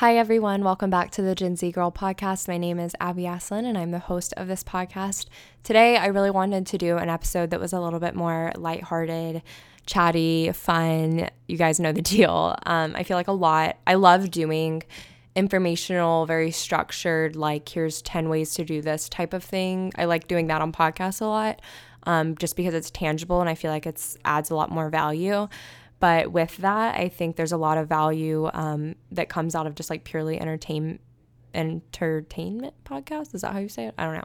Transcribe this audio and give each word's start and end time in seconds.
Hi, 0.00 0.18
everyone. 0.18 0.62
Welcome 0.62 0.90
back 0.90 1.10
to 1.12 1.22
the 1.22 1.34
Gen 1.34 1.56
Z 1.56 1.72
Girl 1.72 1.90
podcast. 1.90 2.48
My 2.48 2.58
name 2.58 2.78
is 2.78 2.94
Abby 3.00 3.22
Asselin, 3.22 3.64
and 3.64 3.78
I'm 3.78 3.92
the 3.92 3.98
host 3.98 4.34
of 4.36 4.46
this 4.46 4.62
podcast. 4.62 5.24
Today, 5.62 5.96
I 5.96 6.08
really 6.08 6.30
wanted 6.30 6.66
to 6.66 6.76
do 6.76 6.98
an 6.98 7.08
episode 7.08 7.48
that 7.48 7.60
was 7.60 7.72
a 7.72 7.80
little 7.80 7.98
bit 7.98 8.14
more 8.14 8.52
lighthearted, 8.56 9.40
chatty, 9.86 10.52
fun. 10.52 11.30
You 11.48 11.56
guys 11.56 11.80
know 11.80 11.92
the 11.92 12.02
deal. 12.02 12.56
Um, 12.66 12.94
I 12.94 13.04
feel 13.04 13.16
like 13.16 13.28
a 13.28 13.32
lot, 13.32 13.78
I 13.86 13.94
love 13.94 14.30
doing 14.30 14.82
informational, 15.34 16.26
very 16.26 16.50
structured, 16.50 17.34
like 17.34 17.66
here's 17.66 18.02
10 18.02 18.28
ways 18.28 18.52
to 18.56 18.66
do 18.66 18.82
this 18.82 19.08
type 19.08 19.32
of 19.32 19.42
thing. 19.42 19.92
I 19.96 20.04
like 20.04 20.28
doing 20.28 20.48
that 20.48 20.60
on 20.60 20.72
podcasts 20.72 21.22
a 21.22 21.24
lot 21.24 21.62
um, 22.06 22.36
just 22.36 22.56
because 22.56 22.74
it's 22.74 22.90
tangible 22.90 23.40
and 23.40 23.48
I 23.50 23.54
feel 23.54 23.70
like 23.70 23.86
it 23.86 24.16
adds 24.24 24.50
a 24.50 24.54
lot 24.54 24.70
more 24.70 24.88
value. 24.88 25.48
But 25.98 26.30
with 26.32 26.58
that, 26.58 26.96
I 26.96 27.08
think 27.08 27.36
there's 27.36 27.52
a 27.52 27.56
lot 27.56 27.78
of 27.78 27.88
value 27.88 28.50
um, 28.52 28.96
that 29.12 29.28
comes 29.28 29.54
out 29.54 29.66
of 29.66 29.74
just 29.74 29.90
like 29.90 30.04
purely 30.04 30.40
entertainment 30.40 31.00
entertainment 31.54 32.74
podcasts. 32.84 33.34
Is 33.34 33.40
that 33.40 33.54
how 33.54 33.58
you 33.58 33.68
say 33.70 33.86
it? 33.86 33.94
I 33.96 34.04
don't 34.04 34.14
know. 34.14 34.24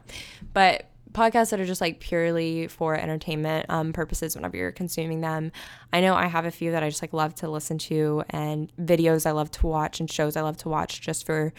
But 0.53 0.91
podcasts 1.13 1.51
that 1.51 1.59
are 1.59 1.65
just 1.65 1.81
like 1.81 1.99
purely 1.99 2.67
for 2.67 2.95
entertainment 2.95 3.65
um, 3.69 3.93
purposes 3.93 4.35
whenever 4.35 4.57
you're 4.57 4.71
consuming 4.71 5.21
them. 5.21 5.51
I 5.91 6.01
know 6.01 6.15
I 6.15 6.27
have 6.27 6.45
a 6.45 6.51
few 6.51 6.71
that 6.71 6.83
I 6.83 6.89
just 6.89 7.01
like 7.01 7.13
love 7.13 7.35
to 7.35 7.49
listen 7.49 7.77
to 7.79 8.23
and 8.29 8.71
videos 8.77 9.25
I 9.25 9.31
love 9.31 9.51
to 9.51 9.67
watch 9.67 9.99
and 9.99 10.09
shows 10.09 10.35
I 10.35 10.41
love 10.41 10.57
to 10.57 10.69
watch 10.69 11.01
just 11.01 11.25
for 11.25 11.53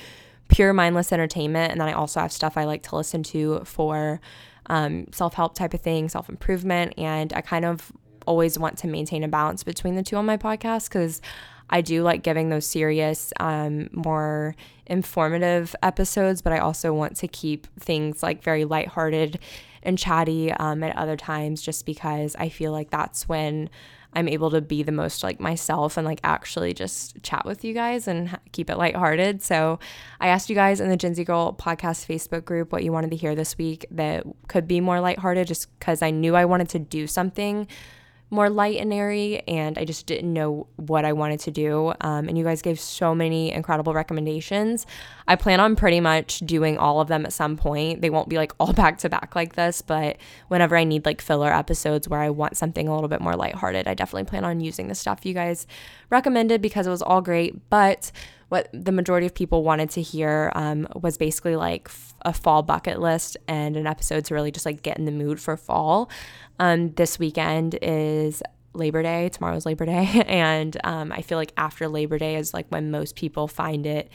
pure 0.49 0.73
mindless 0.73 1.13
entertainment. 1.13 1.73
And 1.73 1.81
then 1.81 1.89
I 1.89 1.93
also 1.93 2.21
have 2.21 2.33
stuff 2.33 2.57
I 2.57 2.65
like 2.65 2.83
to 2.85 2.97
listen 2.97 3.23
to 3.25 3.63
for 3.65 4.21
um, 4.67 5.07
self 5.13 5.35
help 5.35 5.55
type 5.55 5.75
of 5.75 5.81
thing, 5.81 6.09
self 6.09 6.29
improvement. 6.29 6.95
And 6.97 7.33
I 7.33 7.41
kind 7.41 7.65
of 7.65 7.93
always 8.27 8.59
want 8.59 8.79
to 8.79 8.87
maintain 8.87 9.25
a 9.25 9.29
balance 9.29 9.63
between 9.63 9.95
the 9.95 10.03
two 10.03 10.17
on 10.17 10.27
my 10.27 10.37
podcast 10.37 10.89
because 10.89 11.21
I 11.71 11.81
do 11.81 12.03
like 12.03 12.23
giving 12.23 12.51
those 12.51 12.67
serious, 12.67 13.33
um, 13.41 13.89
more 13.93 14.55
informative 14.87 15.75
episodes, 15.83 16.43
but 16.43 16.53
I 16.53 16.59
also 16.59 16.93
want 16.93 17.17
to 17.17 17.29
keep 17.29 17.67
things 17.81 18.23
like 18.23 18.43
very 18.43 18.65
lighthearted 18.65 19.39
and 19.83 19.99
chatty 19.99 20.53
um, 20.53 20.83
at 20.83 20.95
other 20.97 21.17
times 21.17 21.63
just 21.63 21.87
because 21.87 22.37
I 22.39 22.51
feel 22.51 22.73
like 22.73 22.91
that's 22.91 23.29
when 23.29 23.71
I'm 24.15 24.29
able 24.29 24.51
to 24.51 24.61
be 24.61 24.83
the 24.83 24.93
most 24.93 25.23
like 25.23 25.41
myself 25.41 25.97
and 25.97 26.07
like 26.07 26.21
actually 26.23 26.75
just 26.75 27.23
chat 27.23 27.47
with 27.47 27.65
you 27.65 27.73
guys 27.73 28.07
and 28.07 28.39
keep 28.53 28.69
it 28.69 28.77
lighthearted. 28.77 29.43
So 29.43 29.79
I 30.21 30.29
asked 30.29 30.51
you 30.51 30.55
guys 30.55 30.81
in 30.81 30.91
the 30.91 30.97
Gen 30.97 31.15
Z 31.15 31.25
Girl 31.25 31.55
podcast 31.55 32.07
Facebook 32.07 32.45
group 32.45 32.73
what 32.73 32.85
you 32.85 32.93
wanted 32.93 33.11
to 33.13 33.17
hear 33.17 33.35
this 33.35 33.57
week 33.57 33.87
that 33.91 34.25
could 34.49 34.69
be 34.69 34.81
more 34.81 35.01
lighthearted 35.01 35.47
just 35.47 35.69
because 35.79 36.03
I 36.03 36.11
knew 36.11 36.37
I 36.37 36.45
wanted 36.45 36.69
to 36.71 36.79
do 36.79 37.07
something 37.07 37.67
more 38.33 38.49
light 38.49 38.79
and 38.79 38.93
airy, 38.93 39.43
and 39.47 39.77
I 39.79 39.85
just 39.85 40.07
didn't 40.07 40.33
know 40.33 40.67
what 40.77 41.05
I 41.05 41.13
wanted 41.13 41.41
to 41.41 41.51
do. 41.51 41.93
Um, 42.01 42.29
and 42.29 42.39
you 42.39 42.45
guys 42.45 42.63
gave 42.63 42.81
so 42.81 43.15
many 43.15 43.53
incredible 43.53 43.93
recommendations. 43.93 44.87
I 45.29 45.37
plan 45.37 45.61
on 45.61 45.77
pretty 45.77 46.01
much 46.01 46.39
doing 46.41 46.79
all 46.79 47.01
of 47.01 47.09
them 47.09 47.27
at 47.27 47.35
some 47.35 47.57
point. 47.59 48.01
They 48.01 48.09
won't 48.09 48.31
be 48.31 48.37
like 48.37 48.53
all 48.59 48.73
back 48.83 48.99
to 48.99 49.11
back 49.11 49.37
like 49.37 49.55
this, 49.55 49.83
but 49.83 50.17
whenever 50.49 50.77
I 50.77 50.85
need 50.85 51.05
like 51.05 51.21
filler 51.21 51.53
episodes 51.53 52.09
where 52.09 52.21
I 52.21 52.31
want 52.31 52.57
something 52.57 52.89
a 52.89 52.95
little 52.95 53.09
bit 53.09 53.21
more 53.21 53.37
lighthearted, 53.37 53.87
I 53.87 53.95
definitely 53.95 54.25
plan 54.25 54.45
on 54.45 54.61
using 54.61 54.89
the 54.89 54.95
stuff 54.95 55.27
you 55.27 55.35
guys 55.35 55.67
recommended 56.09 56.63
because 56.63 56.87
it 56.87 56.91
was 56.91 57.03
all 57.03 57.21
great. 57.21 57.69
But 57.69 58.11
what 58.53 58.69
the 58.75 58.93
majority 58.93 59.25
of 59.25 59.33
people 59.33 59.65
wanted 59.65 59.89
to 59.89 60.03
hear 60.03 60.53
um, 60.55 60.87
was 61.01 61.17
basically 61.17 61.57
like 61.57 61.85
f- 61.87 62.15
a 62.27 62.35
fall 62.35 62.63
bucket 62.63 63.01
list 63.01 63.39
and 63.49 63.79
an 63.79 63.87
episode 63.87 64.27
to 64.27 64.35
really 64.35 64.51
just 64.51 64.67
like 64.67 64.83
get 64.83 64.99
in 64.99 65.07
the 65.07 65.11
mood 65.11 65.41
for 65.41 65.57
fall. 65.57 66.11
Um, 66.59 66.93
this 66.93 67.19
weekend 67.19 67.79
is 67.81 68.43
Labor 68.75 69.03
Day. 69.03 69.31
Tomorrow's 69.31 69.65
Labor 69.65 69.87
Day. 69.87 70.23
And 70.27 70.77
um, 70.85 71.13
I 71.13 71.23
feel 71.23 71.39
like 71.39 71.55
after 71.57 71.89
Labor 71.89 72.19
Day 72.19 72.37
is 72.37 72.53
like 72.53 72.67
when 72.69 72.91
most 72.91 73.17
people 73.17 73.49
find 73.49 73.87
it 73.87 74.11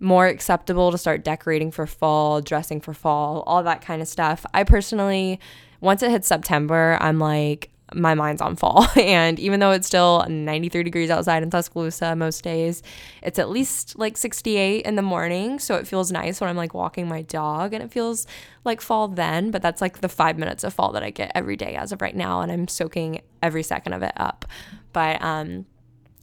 more 0.00 0.26
acceptable 0.26 0.90
to 0.90 0.98
start 0.98 1.24
decorating 1.24 1.70
for 1.70 1.86
fall, 1.86 2.42
dressing 2.42 2.78
for 2.78 2.92
fall, 2.92 3.42
all 3.46 3.62
that 3.62 3.80
kind 3.80 4.02
of 4.02 4.08
stuff. 4.08 4.44
I 4.52 4.64
personally, 4.64 5.40
once 5.80 6.02
it 6.02 6.10
hits 6.10 6.28
September, 6.28 6.98
I'm 7.00 7.18
like, 7.18 7.71
my 7.94 8.14
mind's 8.14 8.42
on 8.42 8.56
fall. 8.56 8.86
And 8.96 9.38
even 9.38 9.60
though 9.60 9.72
it's 9.72 9.86
still 9.86 10.24
93 10.28 10.82
degrees 10.84 11.10
outside 11.10 11.42
in 11.42 11.50
Tuscaloosa 11.50 12.14
most 12.14 12.42
days, 12.44 12.82
it's 13.22 13.38
at 13.38 13.50
least 13.50 13.98
like 13.98 14.16
68 14.16 14.84
in 14.84 14.94
the 14.96 15.02
morning. 15.02 15.58
So 15.58 15.74
it 15.74 15.86
feels 15.86 16.12
nice 16.12 16.40
when 16.40 16.48
I'm 16.48 16.56
like 16.56 16.72
walking 16.72 17.08
my 17.08 17.22
dog 17.22 17.74
and 17.74 17.82
it 17.82 17.90
feels 17.90 18.26
like 18.64 18.80
fall 18.80 19.08
then. 19.08 19.50
But 19.50 19.60
that's 19.60 19.80
like 19.80 20.00
the 20.00 20.08
five 20.08 20.38
minutes 20.38 20.64
of 20.64 20.72
fall 20.72 20.92
that 20.92 21.02
I 21.02 21.10
get 21.10 21.32
every 21.34 21.56
day 21.56 21.74
as 21.74 21.92
of 21.92 22.00
right 22.00 22.16
now. 22.16 22.40
And 22.40 22.52
I'm 22.52 22.68
soaking 22.68 23.20
every 23.42 23.62
second 23.62 23.92
of 23.92 24.02
it 24.02 24.12
up. 24.16 24.46
But 24.92 25.20
um, 25.22 25.66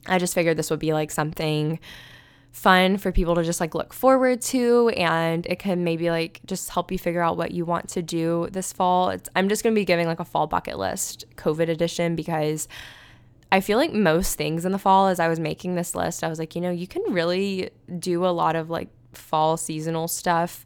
I 0.06 0.18
just 0.18 0.34
figured 0.34 0.56
this 0.56 0.70
would 0.70 0.80
be 0.80 0.92
like 0.92 1.10
something 1.10 1.78
fun 2.52 2.96
for 2.96 3.12
people 3.12 3.34
to 3.36 3.44
just 3.44 3.60
like 3.60 3.74
look 3.74 3.92
forward 3.92 4.42
to 4.42 4.88
and 4.90 5.46
it 5.46 5.58
can 5.58 5.84
maybe 5.84 6.10
like 6.10 6.40
just 6.46 6.70
help 6.70 6.90
you 6.90 6.98
figure 6.98 7.22
out 7.22 7.36
what 7.36 7.52
you 7.52 7.64
want 7.64 7.88
to 7.88 8.02
do 8.02 8.48
this 8.50 8.72
fall. 8.72 9.10
It's, 9.10 9.28
I'm 9.36 9.48
just 9.48 9.62
going 9.62 9.74
to 9.74 9.80
be 9.80 9.84
giving 9.84 10.06
like 10.06 10.20
a 10.20 10.24
fall 10.24 10.46
bucket 10.46 10.78
list 10.78 11.24
COVID 11.36 11.68
edition 11.68 12.16
because 12.16 12.66
I 13.52 13.60
feel 13.60 13.78
like 13.78 13.92
most 13.92 14.36
things 14.36 14.64
in 14.64 14.72
the 14.72 14.78
fall 14.78 15.08
as 15.08 15.20
I 15.20 15.28
was 15.28 15.40
making 15.40 15.74
this 15.74 15.94
list, 15.94 16.22
I 16.22 16.28
was 16.28 16.38
like, 16.38 16.54
you 16.54 16.60
know, 16.60 16.70
you 16.70 16.86
can 16.86 17.02
really 17.12 17.70
do 17.98 18.24
a 18.24 18.28
lot 18.28 18.56
of 18.56 18.70
like 18.70 18.88
fall 19.12 19.56
seasonal 19.56 20.08
stuff 20.08 20.64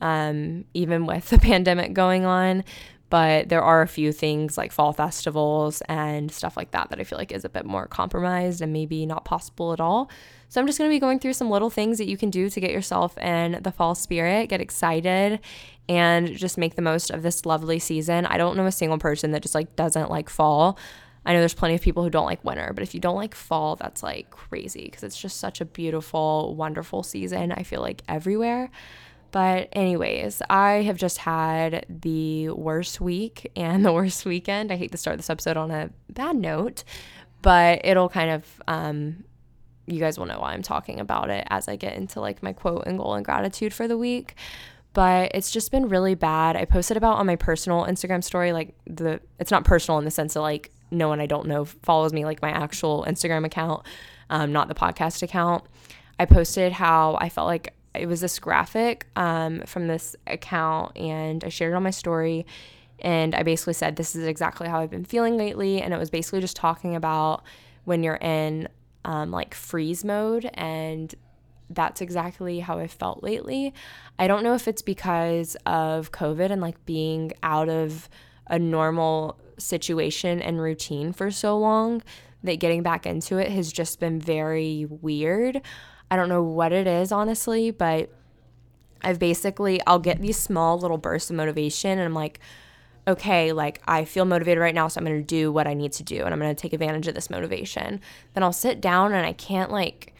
um, 0.00 0.64
even 0.74 1.06
with 1.06 1.28
the 1.28 1.38
pandemic 1.38 1.92
going 1.92 2.24
on. 2.24 2.64
But 3.10 3.48
there 3.48 3.62
are 3.62 3.80
a 3.80 3.88
few 3.88 4.12
things 4.12 4.58
like 4.58 4.70
fall 4.70 4.92
festivals 4.92 5.80
and 5.88 6.30
stuff 6.30 6.58
like 6.58 6.72
that 6.72 6.90
that 6.90 7.00
I 7.00 7.04
feel 7.04 7.16
like 7.16 7.32
is 7.32 7.44
a 7.44 7.48
bit 7.48 7.64
more 7.64 7.86
compromised 7.86 8.60
and 8.60 8.70
maybe 8.70 9.06
not 9.06 9.24
possible 9.24 9.72
at 9.72 9.80
all. 9.80 10.10
So 10.48 10.60
I'm 10.60 10.66
just 10.66 10.78
going 10.78 10.90
to 10.90 10.94
be 10.94 11.00
going 11.00 11.18
through 11.18 11.34
some 11.34 11.50
little 11.50 11.70
things 11.70 11.98
that 11.98 12.08
you 12.08 12.16
can 12.16 12.30
do 12.30 12.48
to 12.48 12.60
get 12.60 12.70
yourself 12.70 13.16
in 13.18 13.60
the 13.62 13.72
fall 13.72 13.94
spirit, 13.94 14.48
get 14.48 14.60
excited, 14.60 15.40
and 15.88 16.34
just 16.34 16.58
make 16.58 16.74
the 16.74 16.82
most 16.82 17.10
of 17.10 17.22
this 17.22 17.44
lovely 17.44 17.78
season. 17.78 18.26
I 18.26 18.38
don't 18.38 18.56
know 18.56 18.66
a 18.66 18.72
single 18.72 18.98
person 18.98 19.32
that 19.32 19.42
just 19.42 19.54
like 19.54 19.76
doesn't 19.76 20.10
like 20.10 20.30
fall. 20.30 20.78
I 21.26 21.34
know 21.34 21.40
there's 21.40 21.54
plenty 21.54 21.74
of 21.74 21.82
people 21.82 22.02
who 22.02 22.10
don't 22.10 22.24
like 22.24 22.42
winter, 22.44 22.72
but 22.72 22.82
if 22.82 22.94
you 22.94 23.00
don't 23.00 23.16
like 23.16 23.34
fall, 23.34 23.76
that's 23.76 24.02
like 24.02 24.30
crazy 24.30 24.84
because 24.84 25.02
it's 25.02 25.20
just 25.20 25.38
such 25.38 25.60
a 25.60 25.66
beautiful, 25.66 26.54
wonderful 26.54 27.02
season. 27.02 27.52
I 27.52 27.62
feel 27.62 27.82
like 27.82 28.02
everywhere. 28.08 28.70
But, 29.30 29.68
anyways, 29.72 30.40
I 30.48 30.82
have 30.82 30.96
just 30.96 31.18
had 31.18 31.84
the 31.88 32.48
worst 32.48 33.00
week 33.00 33.50
and 33.54 33.84
the 33.84 33.92
worst 33.92 34.24
weekend. 34.24 34.72
I 34.72 34.76
hate 34.76 34.92
to 34.92 34.98
start 34.98 35.18
this 35.18 35.28
episode 35.28 35.56
on 35.56 35.70
a 35.70 35.90
bad 36.08 36.36
note, 36.36 36.84
but 37.42 37.82
it'll 37.84 38.08
kind 38.08 38.30
of 38.30 38.62
um, 38.66 39.24
you 39.88 40.00
guys 40.00 40.18
will 40.18 40.26
know 40.26 40.40
why 40.40 40.52
I'm 40.52 40.62
talking 40.62 41.00
about 41.00 41.30
it 41.30 41.46
as 41.50 41.68
I 41.68 41.76
get 41.76 41.94
into 41.94 42.20
like 42.20 42.42
my 42.42 42.52
quote 42.52 42.84
and 42.86 42.98
goal 42.98 43.14
and 43.14 43.24
gratitude 43.24 43.72
for 43.72 43.88
the 43.88 43.96
week. 43.96 44.34
But 44.92 45.32
it's 45.34 45.50
just 45.50 45.70
been 45.70 45.88
really 45.88 46.14
bad. 46.14 46.56
I 46.56 46.64
posted 46.64 46.96
about 46.96 47.18
on 47.18 47.26
my 47.26 47.36
personal 47.36 47.84
Instagram 47.84 48.22
story, 48.22 48.52
like 48.52 48.74
the 48.86 49.20
it's 49.38 49.50
not 49.50 49.64
personal 49.64 49.98
in 49.98 50.04
the 50.04 50.10
sense 50.10 50.36
of 50.36 50.42
like 50.42 50.70
no 50.90 51.08
one 51.08 51.20
I 51.20 51.26
don't 51.26 51.46
know 51.46 51.64
follows 51.64 52.12
me, 52.12 52.24
like 52.24 52.42
my 52.42 52.50
actual 52.50 53.04
Instagram 53.06 53.44
account, 53.44 53.84
um, 54.30 54.52
not 54.52 54.68
the 54.68 54.74
podcast 54.74 55.22
account. 55.22 55.64
I 56.18 56.24
posted 56.24 56.72
how 56.72 57.16
I 57.20 57.28
felt 57.28 57.46
like 57.46 57.74
it 57.94 58.06
was 58.06 58.20
this 58.20 58.38
graphic 58.38 59.06
um, 59.16 59.60
from 59.62 59.86
this 59.86 60.16
account, 60.26 60.96
and 60.96 61.44
I 61.44 61.48
shared 61.48 61.72
it 61.72 61.76
on 61.76 61.82
my 61.82 61.90
story. 61.90 62.46
And 63.00 63.34
I 63.34 63.42
basically 63.42 63.74
said, 63.74 63.96
This 63.96 64.16
is 64.16 64.26
exactly 64.26 64.68
how 64.68 64.80
I've 64.80 64.90
been 64.90 65.04
feeling 65.04 65.36
lately. 65.36 65.80
And 65.80 65.94
it 65.94 65.98
was 65.98 66.10
basically 66.10 66.40
just 66.40 66.56
talking 66.56 66.96
about 66.96 67.42
when 67.84 68.02
you're 68.02 68.16
in 68.16 68.68
um, 69.04 69.30
like 69.30 69.54
freeze 69.54 70.04
mode 70.04 70.50
and 70.54 71.14
that's 71.70 72.00
exactly 72.00 72.60
how 72.60 72.78
I 72.78 72.86
felt 72.86 73.22
lately. 73.22 73.74
I 74.18 74.26
don't 74.26 74.42
know 74.42 74.54
if 74.54 74.68
it's 74.68 74.82
because 74.82 75.56
of 75.66 76.12
COVID 76.12 76.50
and 76.50 76.62
like 76.62 76.84
being 76.86 77.32
out 77.42 77.68
of 77.68 78.08
a 78.46 78.58
normal 78.58 79.38
situation 79.58 80.40
and 80.40 80.60
routine 80.60 81.12
for 81.12 81.30
so 81.30 81.58
long 81.58 82.02
that 82.42 82.60
getting 82.60 82.82
back 82.82 83.06
into 83.06 83.38
it 83.38 83.50
has 83.50 83.72
just 83.72 84.00
been 84.00 84.20
very 84.20 84.86
weird. 84.88 85.60
I 86.10 86.16
don't 86.16 86.28
know 86.28 86.42
what 86.42 86.72
it 86.72 86.86
is, 86.86 87.12
honestly, 87.12 87.70
but 87.70 88.10
I've 89.02 89.18
basically, 89.18 89.80
I'll 89.86 89.98
get 89.98 90.20
these 90.20 90.38
small 90.38 90.78
little 90.78 90.98
bursts 90.98 91.30
of 91.30 91.36
motivation 91.36 91.90
and 91.90 92.02
I'm 92.02 92.14
like, 92.14 92.40
okay, 93.08 93.52
like 93.52 93.80
I 93.88 94.04
feel 94.04 94.26
motivated 94.26 94.60
right 94.60 94.74
now, 94.74 94.86
so 94.86 95.00
I'm 95.00 95.06
going 95.06 95.18
to 95.18 95.24
do 95.24 95.50
what 95.50 95.66
I 95.66 95.74
need 95.74 95.92
to 95.92 96.02
do 96.02 96.24
and 96.24 96.32
I'm 96.32 96.38
going 96.38 96.54
to 96.54 96.60
take 96.60 96.74
advantage 96.74 97.08
of 97.08 97.14
this 97.14 97.30
motivation. 97.30 98.00
Then 98.34 98.42
I'll 98.42 98.52
sit 98.52 98.80
down 98.80 99.14
and 99.14 99.26
I 99.26 99.32
can't 99.32 99.72
like 99.72 100.14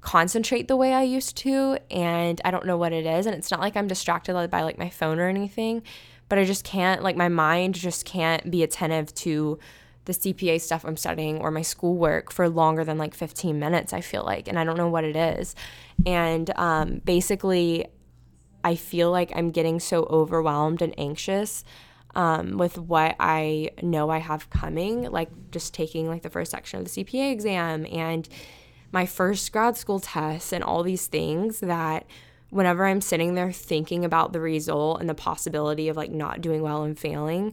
concentrate 0.00 0.66
the 0.66 0.76
way 0.76 0.94
I 0.94 1.02
used 1.02 1.36
to 1.38 1.78
and 1.90 2.40
I 2.44 2.50
don't 2.50 2.64
know 2.64 2.76
what 2.76 2.92
it 2.92 3.04
is 3.04 3.26
and 3.26 3.34
it's 3.34 3.50
not 3.50 3.60
like 3.60 3.76
I'm 3.76 3.86
distracted 3.86 4.50
by 4.50 4.62
like 4.62 4.78
my 4.78 4.88
phone 4.88 5.18
or 5.18 5.28
anything, 5.28 5.82
but 6.28 6.38
I 6.38 6.44
just 6.44 6.64
can't 6.64 7.02
like 7.02 7.16
my 7.16 7.28
mind 7.28 7.74
just 7.74 8.06
can't 8.06 8.50
be 8.50 8.62
attentive 8.62 9.14
to 9.16 9.58
the 10.06 10.12
CPA 10.12 10.60
stuff 10.60 10.84
I'm 10.84 10.96
studying 10.96 11.38
or 11.38 11.50
my 11.50 11.62
schoolwork 11.62 12.32
for 12.32 12.48
longer 12.48 12.84
than 12.84 12.96
like 12.96 13.12
15 13.14 13.58
minutes, 13.58 13.92
I 13.92 14.00
feel 14.00 14.24
like, 14.24 14.48
and 14.48 14.58
I 14.58 14.64
don't 14.64 14.76
know 14.76 14.88
what 14.88 15.04
it 15.04 15.16
is. 15.16 15.54
And 16.06 16.50
um, 16.56 17.02
basically, 17.04 17.86
I 18.62 18.76
feel 18.76 19.10
like 19.10 19.32
I'm 19.34 19.50
getting 19.50 19.80
so 19.80 20.04
overwhelmed 20.04 20.80
and 20.82 20.94
anxious 20.98 21.64
um, 22.16 22.56
with 22.56 22.78
what 22.78 23.14
I 23.20 23.70
know 23.82 24.08
I 24.08 24.18
have 24.18 24.48
coming, 24.48 25.02
like 25.02 25.28
just 25.50 25.74
taking 25.74 26.08
like 26.08 26.22
the 26.22 26.30
first 26.30 26.50
section 26.50 26.80
of 26.80 26.86
the 26.86 27.04
CPA 27.04 27.30
exam 27.30 27.86
and 27.92 28.26
my 28.90 29.04
first 29.04 29.52
grad 29.52 29.76
school 29.76 30.00
test 30.00 30.52
and 30.54 30.64
all 30.64 30.82
these 30.82 31.06
things 31.06 31.60
that 31.60 32.06
whenever 32.48 32.86
I'm 32.86 33.02
sitting 33.02 33.34
there 33.34 33.52
thinking 33.52 34.02
about 34.02 34.32
the 34.32 34.40
result 34.40 35.00
and 35.00 35.10
the 35.10 35.14
possibility 35.14 35.88
of 35.90 35.96
like 35.98 36.10
not 36.10 36.40
doing 36.40 36.62
well 36.62 36.84
and 36.84 36.98
failing, 36.98 37.52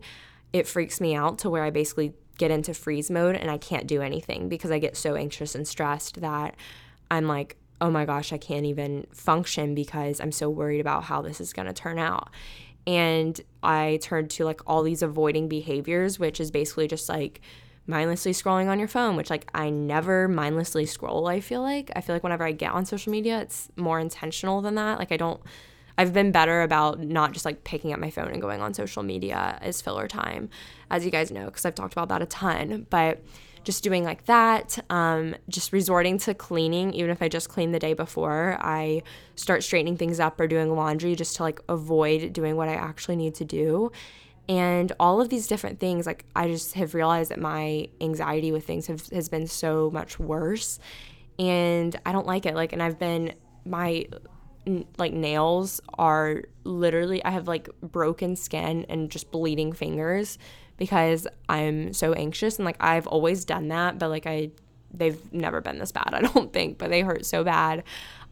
it 0.54 0.66
freaks 0.66 1.02
me 1.02 1.14
out 1.14 1.40
to 1.40 1.50
where 1.50 1.64
I 1.64 1.70
basically 1.70 2.14
get 2.38 2.50
into 2.50 2.74
freeze 2.74 3.12
mode 3.12 3.36
and 3.36 3.52
I 3.52 3.58
can't 3.58 3.86
do 3.86 4.02
anything 4.02 4.48
because 4.48 4.72
I 4.72 4.80
get 4.80 4.96
so 4.96 5.16
anxious 5.16 5.56
and 5.56 5.68
stressed 5.68 6.22
that 6.22 6.56
I'm 7.12 7.28
like, 7.28 7.58
oh 7.82 7.92
my 7.92 8.06
gosh, 8.06 8.32
I 8.32 8.38
can't 8.38 8.66
even 8.66 9.08
function 9.12 9.76
because 9.76 10.22
I'm 10.22 10.32
so 10.32 10.50
worried 10.50 10.80
about 10.80 11.04
how 11.04 11.22
this 11.22 11.42
is 11.42 11.52
going 11.52 11.68
to 11.68 11.74
turn 11.74 12.00
out. 12.00 12.30
And 12.86 13.40
I 13.62 14.00
turned 14.02 14.30
to 14.32 14.46
like 14.46 14.62
all 14.68 14.84
these 14.84 15.02
avoiding 15.02 15.48
behaviors, 15.48 16.20
which 16.20 16.40
is 16.40 16.52
basically 16.52 16.88
just 16.88 17.08
like 17.10 17.42
mindlessly 17.88 18.32
scrolling 18.32 18.68
on 18.68 18.80
your 18.80 18.88
phone, 18.88 19.16
which 19.16 19.30
like 19.30 19.50
I 19.54 19.70
never 19.70 20.28
mindlessly 20.28 20.86
scroll, 20.86 21.28
I 21.28 21.40
feel 21.40 21.62
like. 21.62 21.92
I 21.96 22.02
feel 22.02 22.16
like 22.16 22.24
whenever 22.24 22.44
I 22.46 22.52
get 22.52 22.72
on 22.72 22.86
social 22.86 23.12
media, 23.12 23.42
it's 23.42 23.70
more 23.76 24.00
intentional 24.00 24.62
than 24.62 24.76
that. 24.76 25.00
Like 25.00 25.12
I 25.12 25.18
don't 25.18 25.42
I've 25.98 26.14
been 26.14 26.32
better 26.32 26.64
about 26.64 27.00
not 27.00 27.34
just 27.34 27.46
like 27.46 27.64
picking 27.64 27.94
up 27.94 28.00
my 28.00 28.10
phone 28.10 28.30
and 28.30 28.42
going 28.42 28.62
on 28.62 28.74
social 28.74 29.04
media 29.04 29.60
as 29.62 29.82
filler 29.82 30.08
time, 30.08 30.50
as 30.90 31.06
you 31.06 31.12
guys 31.12 31.32
know, 31.32 31.46
because 31.46 31.66
I've 31.66 31.76
talked 31.76 31.94
about 31.94 32.10
that 32.10 32.22
a 32.22 32.26
ton. 32.26 32.88
But 32.90 33.24
just 33.64 33.84
doing 33.84 34.04
like 34.04 34.26
that, 34.26 34.78
um, 34.90 35.36
just 35.50 35.72
resorting 35.72 36.18
to 36.20 36.34
cleaning, 36.34 36.94
even 36.94 37.12
if 37.12 37.22
I 37.22 37.30
just 37.30 37.50
cleaned 37.50 37.74
the 37.74 37.80
day 37.80 37.94
before, 37.94 38.58
I 38.60 39.04
start 39.36 39.64
straightening 39.64 39.98
things 39.98 40.20
up 40.20 40.40
or 40.40 40.48
doing 40.48 40.76
laundry 40.76 41.16
just 41.16 41.38
to 41.38 41.44
like 41.44 41.62
avoid 41.70 42.34
doing 42.34 42.56
what 42.56 42.70
I 42.70 42.74
actually 42.74 43.16
need 43.16 43.36
to 43.36 43.46
do. 43.46 43.92
And 44.50 44.92
all 45.00 45.22
of 45.22 45.30
these 45.30 45.48
different 45.48 45.80
things, 45.80 46.06
like 46.06 46.26
I 46.36 46.48
just 46.48 46.74
have 46.74 46.94
realized 46.94 47.32
that 47.32 47.40
my 47.40 47.88
anxiety 48.02 48.52
with 48.52 48.66
things 48.66 48.88
have, 48.88 49.08
has 49.10 49.30
been 49.30 49.48
so 49.48 49.90
much 49.92 50.20
worse. 50.20 50.80
And 51.40 51.96
I 52.06 52.12
don't 52.12 52.28
like 52.28 52.46
it. 52.46 52.54
Like, 52.54 52.74
and 52.74 52.84
I've 52.84 53.00
been, 53.00 53.34
my 53.66 54.06
like 54.98 55.14
nails 55.14 55.82
are 55.98 56.44
literally 56.64 57.24
I 57.26 57.32
have 57.32 57.48
like 57.48 57.70
broken 57.82 58.36
skin 58.36 58.86
and 58.88 59.10
just 59.10 59.32
bleeding 59.32 59.74
fingers 59.74 60.38
because 60.78 61.28
I'm 61.50 61.94
so 61.94 62.14
anxious 62.14 62.58
and 62.58 62.66
like 62.66 62.78
I've 62.80 63.08
always 63.08 63.46
done 63.46 63.68
that 63.70 64.00
but 64.00 64.10
like 64.10 64.26
I 64.26 64.52
they've 64.94 65.34
never 65.34 65.62
been 65.62 65.80
this 65.80 65.92
bad 65.92 66.10
I 66.14 66.22
don't 66.22 66.54
think 66.54 66.78
but 66.78 66.90
they 66.90 67.02
hurt 67.02 67.26
so 67.26 67.44
bad. 67.44 67.84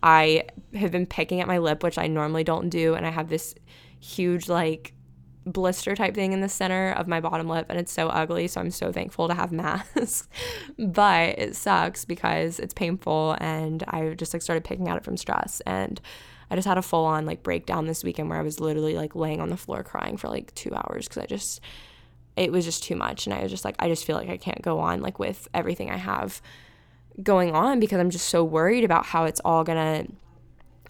I 0.04 0.46
have 0.74 0.92
been 0.92 1.06
picking 1.06 1.42
at 1.42 1.48
my 1.48 1.60
lip 1.60 1.84
which 1.84 1.98
I 1.98 2.08
normally 2.08 2.44
don't 2.44 2.70
do 2.70 2.96
and 2.96 3.06
I 3.06 3.10
have 3.12 3.30
this 3.30 3.54
huge 4.00 4.50
like 4.50 4.94
blister 5.46 5.96
type 5.96 6.14
thing 6.14 6.34
in 6.34 6.42
the 6.42 6.50
center 6.50 6.92
of 6.92 7.08
my 7.08 7.20
bottom 7.20 7.48
lip 7.48 7.66
and 7.70 7.80
it's 7.80 7.92
so 7.92 8.10
ugly 8.10 8.48
so 8.48 8.62
I'm 8.62 8.72
so 8.72 8.92
thankful 8.92 9.28
to 9.28 9.34
have 9.34 9.52
masks 9.52 10.28
but 10.78 11.40
it 11.40 11.56
sucks 11.56 12.06
because 12.06 12.60
it's 12.60 12.74
painful 12.74 13.38
and 13.40 13.84
I 13.88 14.14
just 14.14 14.34
like 14.34 14.42
started 14.42 14.64
picking 14.64 14.88
at 14.88 14.98
it 14.98 15.04
from 15.04 15.18
stress 15.18 15.62
and 15.66 16.00
I 16.50 16.56
just 16.56 16.68
had 16.68 16.78
a 16.78 16.84
full 16.84 17.06
on 17.06 17.26
like 17.26 17.44
breakdown 17.44 17.88
this 17.88 18.04
weekend 18.04 18.30
where 18.30 18.38
I 18.38 18.44
was 18.44 18.60
literally 18.60 18.96
like 18.96 19.16
laying 19.16 19.40
on 19.40 19.50
the 19.50 19.58
floor 19.58 19.84
crying 19.84 20.18
for 20.18 20.28
like 20.28 20.54
2 20.54 20.76
hours 20.76 21.08
cuz 21.08 21.18
I 21.18 21.26
just 21.26 21.62
it 22.36 22.52
was 22.52 22.66
just 22.66 22.84
too 22.84 22.96
much. 22.96 23.26
And 23.26 23.34
I 23.34 23.42
was 23.42 23.52
just 23.52 23.66
like 23.66 23.76
I 23.80 23.88
just 23.88 24.06
feel 24.06 24.16
like 24.16 24.30
I 24.30 24.38
can't 24.38 24.62
go 24.62 24.80
on 24.80 25.02
like 25.02 25.20
with 25.20 25.48
everything 25.54 25.90
I 25.90 25.98
have 25.98 26.42
going 27.22 27.54
on 27.54 27.80
because 27.80 28.00
I'm 28.00 28.10
just 28.10 28.30
so 28.30 28.44
worried 28.44 28.84
about 28.84 29.06
how 29.06 29.26
it's 29.26 29.42
all 29.44 29.66
to 29.66 30.08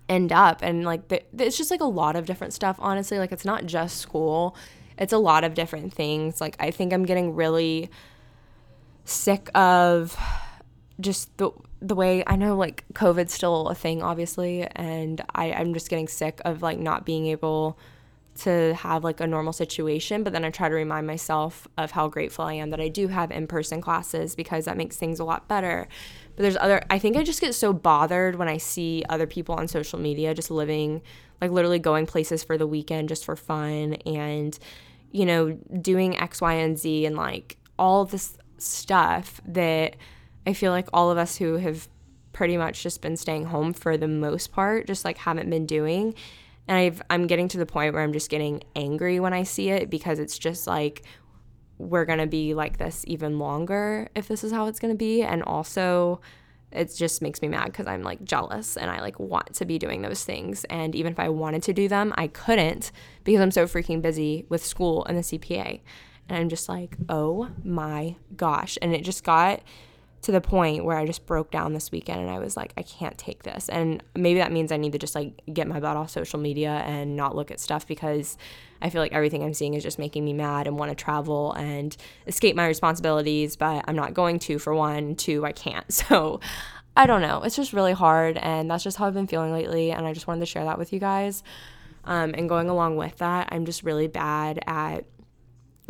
end 0.07 0.31
up. 0.31 0.59
And 0.61 0.83
like 0.83 1.11
it's 1.37 1.57
just 1.57 1.71
like 1.71 1.81
a 1.81 1.85
lot 1.85 2.15
of 2.15 2.25
different 2.25 2.53
stuff 2.53 2.75
honestly. 2.79 3.17
Like 3.17 3.31
it's 3.31 3.45
not 3.45 3.65
just 3.65 3.97
school. 3.97 4.55
It's 4.97 5.13
a 5.13 5.17
lot 5.17 5.43
of 5.43 5.53
different 5.53 5.93
things. 5.93 6.41
Like 6.41 6.55
i 6.59 6.69
think 6.69 6.93
i'm 6.93 7.05
getting 7.05 7.33
really 7.35 7.89
sick 9.05 9.49
of 9.55 10.17
just 10.99 11.35
the 11.37 11.49
the 11.81 11.95
way 11.95 12.23
i 12.27 12.35
know 12.35 12.55
like 12.55 12.83
covid's 12.93 13.33
still 13.33 13.69
a 13.69 13.75
thing 13.75 14.03
obviously. 14.03 14.63
And 14.75 15.21
i 15.33 15.53
i'm 15.53 15.73
just 15.73 15.89
getting 15.89 16.07
sick 16.07 16.41
of 16.45 16.61
like 16.61 16.77
not 16.77 17.05
being 17.05 17.25
able 17.27 17.79
to 18.33 18.73
have 18.75 19.03
like 19.03 19.19
a 19.19 19.27
normal 19.27 19.53
situation 19.53 20.23
but 20.23 20.31
then 20.33 20.45
i 20.45 20.49
try 20.49 20.69
to 20.69 20.75
remind 20.75 21.05
myself 21.05 21.67
of 21.77 21.91
how 21.91 22.07
grateful 22.07 22.45
i 22.45 22.53
am 22.53 22.69
that 22.69 22.79
i 22.79 22.87
do 22.87 23.07
have 23.09 23.29
in-person 23.29 23.81
classes 23.81 24.35
because 24.35 24.65
that 24.65 24.77
makes 24.77 24.97
things 24.97 25.19
a 25.19 25.23
lot 25.23 25.47
better. 25.47 25.87
But 26.35 26.43
there's 26.43 26.57
other 26.57 26.81
I 26.89 26.99
think 26.99 27.17
I 27.17 27.23
just 27.23 27.41
get 27.41 27.53
so 27.53 27.73
bothered 27.73 28.35
when 28.35 28.47
I 28.47 28.57
see 28.57 29.03
other 29.09 29.27
people 29.27 29.55
on 29.55 29.67
social 29.67 29.99
media 29.99 30.33
just 30.33 30.51
living 30.51 31.01
like 31.41 31.51
literally 31.51 31.79
going 31.79 32.05
places 32.05 32.43
for 32.43 32.57
the 32.57 32.67
weekend 32.67 33.09
just 33.09 33.25
for 33.25 33.35
fun 33.35 33.95
and 34.05 34.57
you 35.11 35.25
know 35.25 35.51
doing 35.81 36.17
X, 36.17 36.41
Y, 36.41 36.53
and 36.53 36.77
Z 36.77 37.05
and 37.05 37.15
like 37.15 37.57
all 37.77 38.05
this 38.05 38.37
stuff 38.57 39.41
that 39.45 39.95
I 40.47 40.53
feel 40.53 40.71
like 40.71 40.87
all 40.93 41.11
of 41.11 41.17
us 41.17 41.35
who 41.37 41.57
have 41.57 41.87
pretty 42.33 42.55
much 42.57 42.81
just 42.81 43.01
been 43.01 43.17
staying 43.17 43.45
home 43.45 43.73
for 43.73 43.97
the 43.97 44.07
most 44.07 44.51
part 44.51 44.87
just 44.87 45.03
like 45.03 45.17
haven't 45.17 45.49
been 45.49 45.65
doing 45.65 46.15
and 46.67 46.77
I've, 46.77 47.01
I'm 47.09 47.27
getting 47.27 47.47
to 47.49 47.57
the 47.57 47.65
point 47.65 47.93
where 47.93 48.03
I'm 48.03 48.13
just 48.13 48.29
getting 48.29 48.63
angry 48.75 49.19
when 49.19 49.33
I 49.33 49.43
see 49.43 49.69
it 49.69 49.89
because 49.89 50.19
it's 50.19 50.37
just 50.37 50.67
like 50.67 51.03
we're 51.77 52.05
going 52.05 52.19
to 52.19 52.27
be 52.27 52.53
like 52.53 52.77
this 52.77 53.03
even 53.07 53.39
longer 53.39 54.07
if 54.15 54.27
this 54.27 54.43
is 54.43 54.51
how 54.51 54.67
it's 54.67 54.79
going 54.79 54.93
to 54.93 54.97
be. 54.97 55.23
And 55.23 55.43
also, 55.43 56.21
it 56.71 56.93
just 56.95 57.21
makes 57.21 57.41
me 57.41 57.47
mad 57.47 57.65
because 57.65 57.87
I'm 57.87 58.03
like 58.03 58.23
jealous 58.23 58.77
and 58.77 58.89
I 58.89 59.01
like 59.01 59.19
want 59.19 59.53
to 59.55 59.65
be 59.65 59.77
doing 59.77 60.01
those 60.01 60.23
things. 60.23 60.63
And 60.65 60.95
even 60.95 61.11
if 61.11 61.19
I 61.19 61.29
wanted 61.29 61.63
to 61.63 61.73
do 61.73 61.87
them, 61.87 62.13
I 62.17 62.27
couldn't 62.27 62.91
because 63.23 63.41
I'm 63.41 63.51
so 63.51 63.65
freaking 63.65 64.01
busy 64.01 64.45
with 64.47 64.65
school 64.65 65.03
and 65.05 65.17
the 65.17 65.21
CPA. 65.21 65.81
And 66.29 66.37
I'm 66.37 66.49
just 66.49 66.69
like, 66.69 66.95
oh 67.09 67.49
my 67.63 68.15
gosh. 68.37 68.77
And 68.81 68.93
it 68.93 69.01
just 69.01 69.23
got 69.23 69.61
to 70.23 70.31
the 70.31 70.41
point 70.41 70.85
where 70.85 70.97
I 70.97 71.05
just 71.05 71.25
broke 71.25 71.49
down 71.49 71.73
this 71.73 71.91
weekend 71.91 72.21
and 72.21 72.29
I 72.29 72.37
was 72.37 72.55
like, 72.55 72.73
I 72.77 72.83
can't 72.83 73.17
take 73.17 73.43
this. 73.43 73.69
And 73.69 74.03
maybe 74.15 74.39
that 74.39 74.51
means 74.51 74.71
I 74.71 74.77
need 74.77 74.91
to 74.91 74.99
just 74.99 75.15
like 75.15 75.41
get 75.51 75.67
my 75.67 75.79
butt 75.79 75.97
off 75.97 76.11
social 76.11 76.39
media 76.39 76.83
and 76.85 77.15
not 77.15 77.35
look 77.35 77.49
at 77.49 77.59
stuff 77.59 77.87
because 77.87 78.37
I 78.81 78.89
feel 78.89 79.01
like 79.01 79.13
everything 79.13 79.43
I'm 79.43 79.53
seeing 79.53 79.73
is 79.73 79.81
just 79.81 79.97
making 79.97 80.23
me 80.23 80.33
mad 80.33 80.67
and 80.67 80.77
want 80.77 80.89
to 80.91 80.95
travel 80.95 81.53
and 81.53 81.95
escape 82.27 82.55
my 82.55 82.67
responsibilities, 82.67 83.55
but 83.55 83.83
I'm 83.87 83.95
not 83.95 84.13
going 84.13 84.37
to 84.39 84.59
for 84.59 84.75
one. 84.75 85.15
Two, 85.15 85.45
I 85.45 85.51
can't. 85.51 85.85
So 86.11 86.39
I 86.95 87.05
don't 87.05 87.21
know. 87.21 87.43
It's 87.43 87.55
just 87.55 87.71
really 87.71 87.93
hard. 87.93 88.37
And 88.37 88.69
that's 88.69 88.83
just 88.83 88.97
how 88.97 89.05
I've 89.05 89.13
been 89.13 89.27
feeling 89.27 89.53
lately. 89.53 89.91
And 89.91 90.05
I 90.05 90.13
just 90.13 90.27
wanted 90.27 90.41
to 90.41 90.45
share 90.45 90.65
that 90.65 90.77
with 90.77 90.91
you 90.91 90.99
guys. 90.99 91.41
Um, 92.03 92.33
and 92.35 92.49
going 92.49 92.69
along 92.69 92.97
with 92.97 93.17
that, 93.19 93.49
I'm 93.51 93.65
just 93.65 93.83
really 93.83 94.07
bad 94.07 94.59
at 94.67 95.05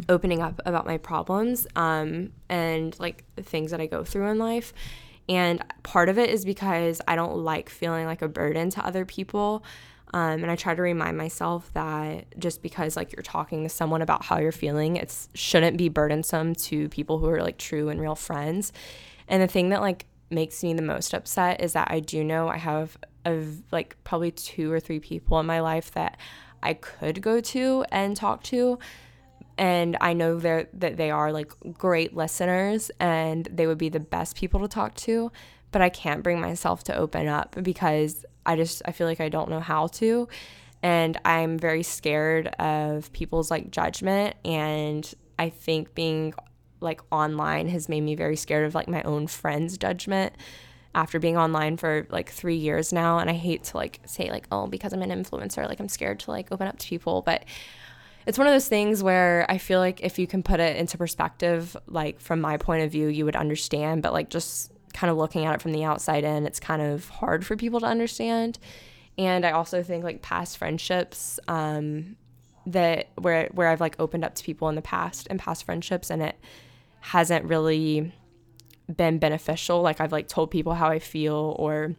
opening 0.09 0.42
up 0.42 0.62
about 0.65 0.86
my 0.86 0.98
problems 0.98 1.68
um, 1.75 2.31
and 2.50 2.98
like 3.00 3.24
things 3.38 3.71
that 3.71 3.81
I 3.81 3.86
go 3.86 4.03
through 4.03 4.27
in 4.30 4.38
life. 4.38 4.74
And 5.30 5.63
part 5.83 6.09
of 6.09 6.18
it 6.18 6.30
is 6.30 6.45
because 6.45 7.01
I 7.07 7.15
don't 7.15 7.38
like 7.38 7.69
feeling 7.69 8.06
like 8.06 8.21
a 8.21 8.27
burden 8.27 8.69
to 8.71 8.86
other 8.86 9.06
people. 9.06 9.63
Um, 10.13 10.41
and 10.41 10.51
I 10.51 10.55
try 10.55 10.75
to 10.75 10.81
remind 10.81 11.17
myself 11.17 11.72
that 11.74 12.38
just 12.38 12.62
because 12.62 12.98
like 12.98 13.13
you're 13.13 13.24
talking 13.24 13.63
to 13.63 13.70
someone 13.70 14.01
about 14.01 14.25
how 14.25 14.39
you're 14.39 14.51
feeling, 14.51 14.98
it 14.98 15.15
shouldn't 15.34 15.77
be 15.77 15.88
burdensome 15.88 16.53
to 16.55 16.89
people 16.89 17.20
who 17.20 17.29
are 17.29 17.41
like 17.41 17.58
true 17.58 17.89
and 17.89 18.01
real 18.01 18.15
friends. 18.15 18.74
And 19.27 19.41
the 19.41 19.48
thing 19.48 19.70
that 19.70 19.81
like 19.81 20.05
makes 20.29 20.63
me 20.63 20.74
the 20.74 20.81
most 20.81 21.13
upset 21.13 21.62
is 21.62 21.74
that 21.74 21.89
I 21.91 22.01
do 22.01 22.24
know 22.24 22.50
I 22.50 22.58
have 22.58 22.98
of 23.24 23.62
like 23.72 23.96
probably 24.03 24.31
two 24.31 24.72
or 24.72 24.79
three 24.79 25.00
people 25.00 25.39
in 25.39 25.46
my 25.46 25.62
life 25.62 25.91
that 25.91 26.17
I 26.63 26.74
could 26.74 27.22
go 27.22 27.39
to 27.39 27.86
and 27.91 28.15
talk 28.15 28.43
to 28.43 28.79
and 29.62 29.96
I 30.01 30.13
know 30.13 30.39
that 30.39 30.72
they 30.98 31.12
are 31.12 31.32
like 31.32 31.51
great 31.77 32.15
listeners 32.15 32.89
and 33.00 33.46
they 33.46 33.68
would 33.68 33.77
be 33.77 33.89
the 33.89 34.00
best 34.00 34.36
people 34.36 34.60
to 34.62 34.68
talk 34.68 34.96
to, 34.96 35.32
but 35.72 35.84
I 35.84 35.89
can't 35.89 36.24
bring 36.24 36.41
myself 36.41 36.84
to 36.86 36.96
open 36.98 37.27
up 37.27 37.56
because 37.62 38.25
I 38.44 38.56
just 38.56 38.82
I 38.86 38.91
feel 38.91 39.06
like 39.06 39.22
I 39.22 39.30
don't 39.30 39.51
know 39.51 39.60
how 39.60 39.86
to. 39.88 40.27
And 40.82 41.15
I'm 41.25 41.60
very 41.60 41.84
scared 41.84 42.48
of 42.58 43.13
people's 43.13 43.51
like 43.51 43.70
judgment. 43.70 44.36
And 44.44 45.13
I 45.38 45.50
think 45.50 45.94
being 45.94 46.34
like 46.80 47.01
online 47.12 47.68
has 47.68 47.88
made 47.88 48.01
me 48.01 48.15
very 48.15 48.38
scared 48.38 48.65
of 48.65 48.74
like 48.74 48.88
my 48.88 49.03
own 49.03 49.27
friends' 49.27 49.77
judgment 49.77 50.34
after 50.96 51.20
being 51.20 51.38
online 51.38 51.77
for 51.77 52.08
like 52.10 52.32
3 52.32 52.56
years 52.56 52.91
now. 52.91 53.20
And 53.20 53.30
I 53.30 53.34
hate 53.34 53.65
to 53.65 53.77
like 53.77 54.00
say 54.08 54.32
like 54.32 54.48
oh 54.51 54.65
because 54.65 54.91
I'm 54.91 55.03
an 55.03 55.12
influencer 55.12 55.68
like 55.70 55.80
I'm 55.80 55.88
scared 55.88 56.20
to 56.22 56.32
like 56.32 56.51
open 56.51 56.65
up 56.65 56.80
to 56.80 56.88
people. 56.88 57.22
But 57.22 57.46
it's 58.25 58.38
one 58.38 58.48
of 58.48 58.54
those 58.54 58.68
things 58.68 59.01
where 59.01 59.46
I 59.50 59.58
feel 59.58 59.80
like 59.80 60.01
if 60.01 60.20
you 60.20 60.28
can 60.28 60.44
put 60.44 60.60
it 60.60 60.78
into 60.78 60.98
perspective, 60.98 61.75
like 61.88 62.20
from 62.20 62.42
my 62.42 62.58
point 62.58 62.84
of 62.84 62.92
view, 62.92 63.08
you 63.08 63.25
would 63.25 63.36
understand, 63.36 64.04
but 64.04 64.13
like 64.13 64.30
just 64.30 64.72
kind 64.94 65.10
of 65.10 65.18
looking 65.18 65.46
at 65.46 65.56
it 65.56 65.62
from 65.62 65.72
the 65.72 65.84
outside 65.84 66.24
in, 66.24 66.46
it's 66.46 66.60
kind 66.60 66.82
of 66.82 67.08
hard 67.10 67.46
for 67.46 67.56
people 67.56 67.80
to 67.80 67.86
understand. 67.86 68.60
And 69.18 69.46
I 69.46 69.51
also 69.51 69.84
think 69.84 70.04
like 70.04 70.22
past 70.22 70.58
friendships, 70.58 71.40
um, 71.48 72.16
that 72.68 73.10
where 73.16 73.50
where 73.54 73.70
I've 73.70 73.82
like 73.82 73.96
opened 74.00 74.24
up 74.24 74.36
to 74.36 74.44
people 74.44 74.70
in 74.70 74.75
the 74.75 74.82
past 74.82 75.28
and 75.30 75.40
past 75.40 75.63
friendships 75.63 76.12
and 76.12 76.22
it 76.22 76.38
hasn't 77.00 77.46
really 77.46 78.13
been 78.96 79.18
beneficial. 79.18 79.82
Like 79.82 80.00
I've 80.00 80.12
like 80.12 80.28
told 80.28 80.51
people 80.51 80.75
how 80.75 80.88
I 80.90 81.00
feel 81.00 81.56
or 81.58 81.96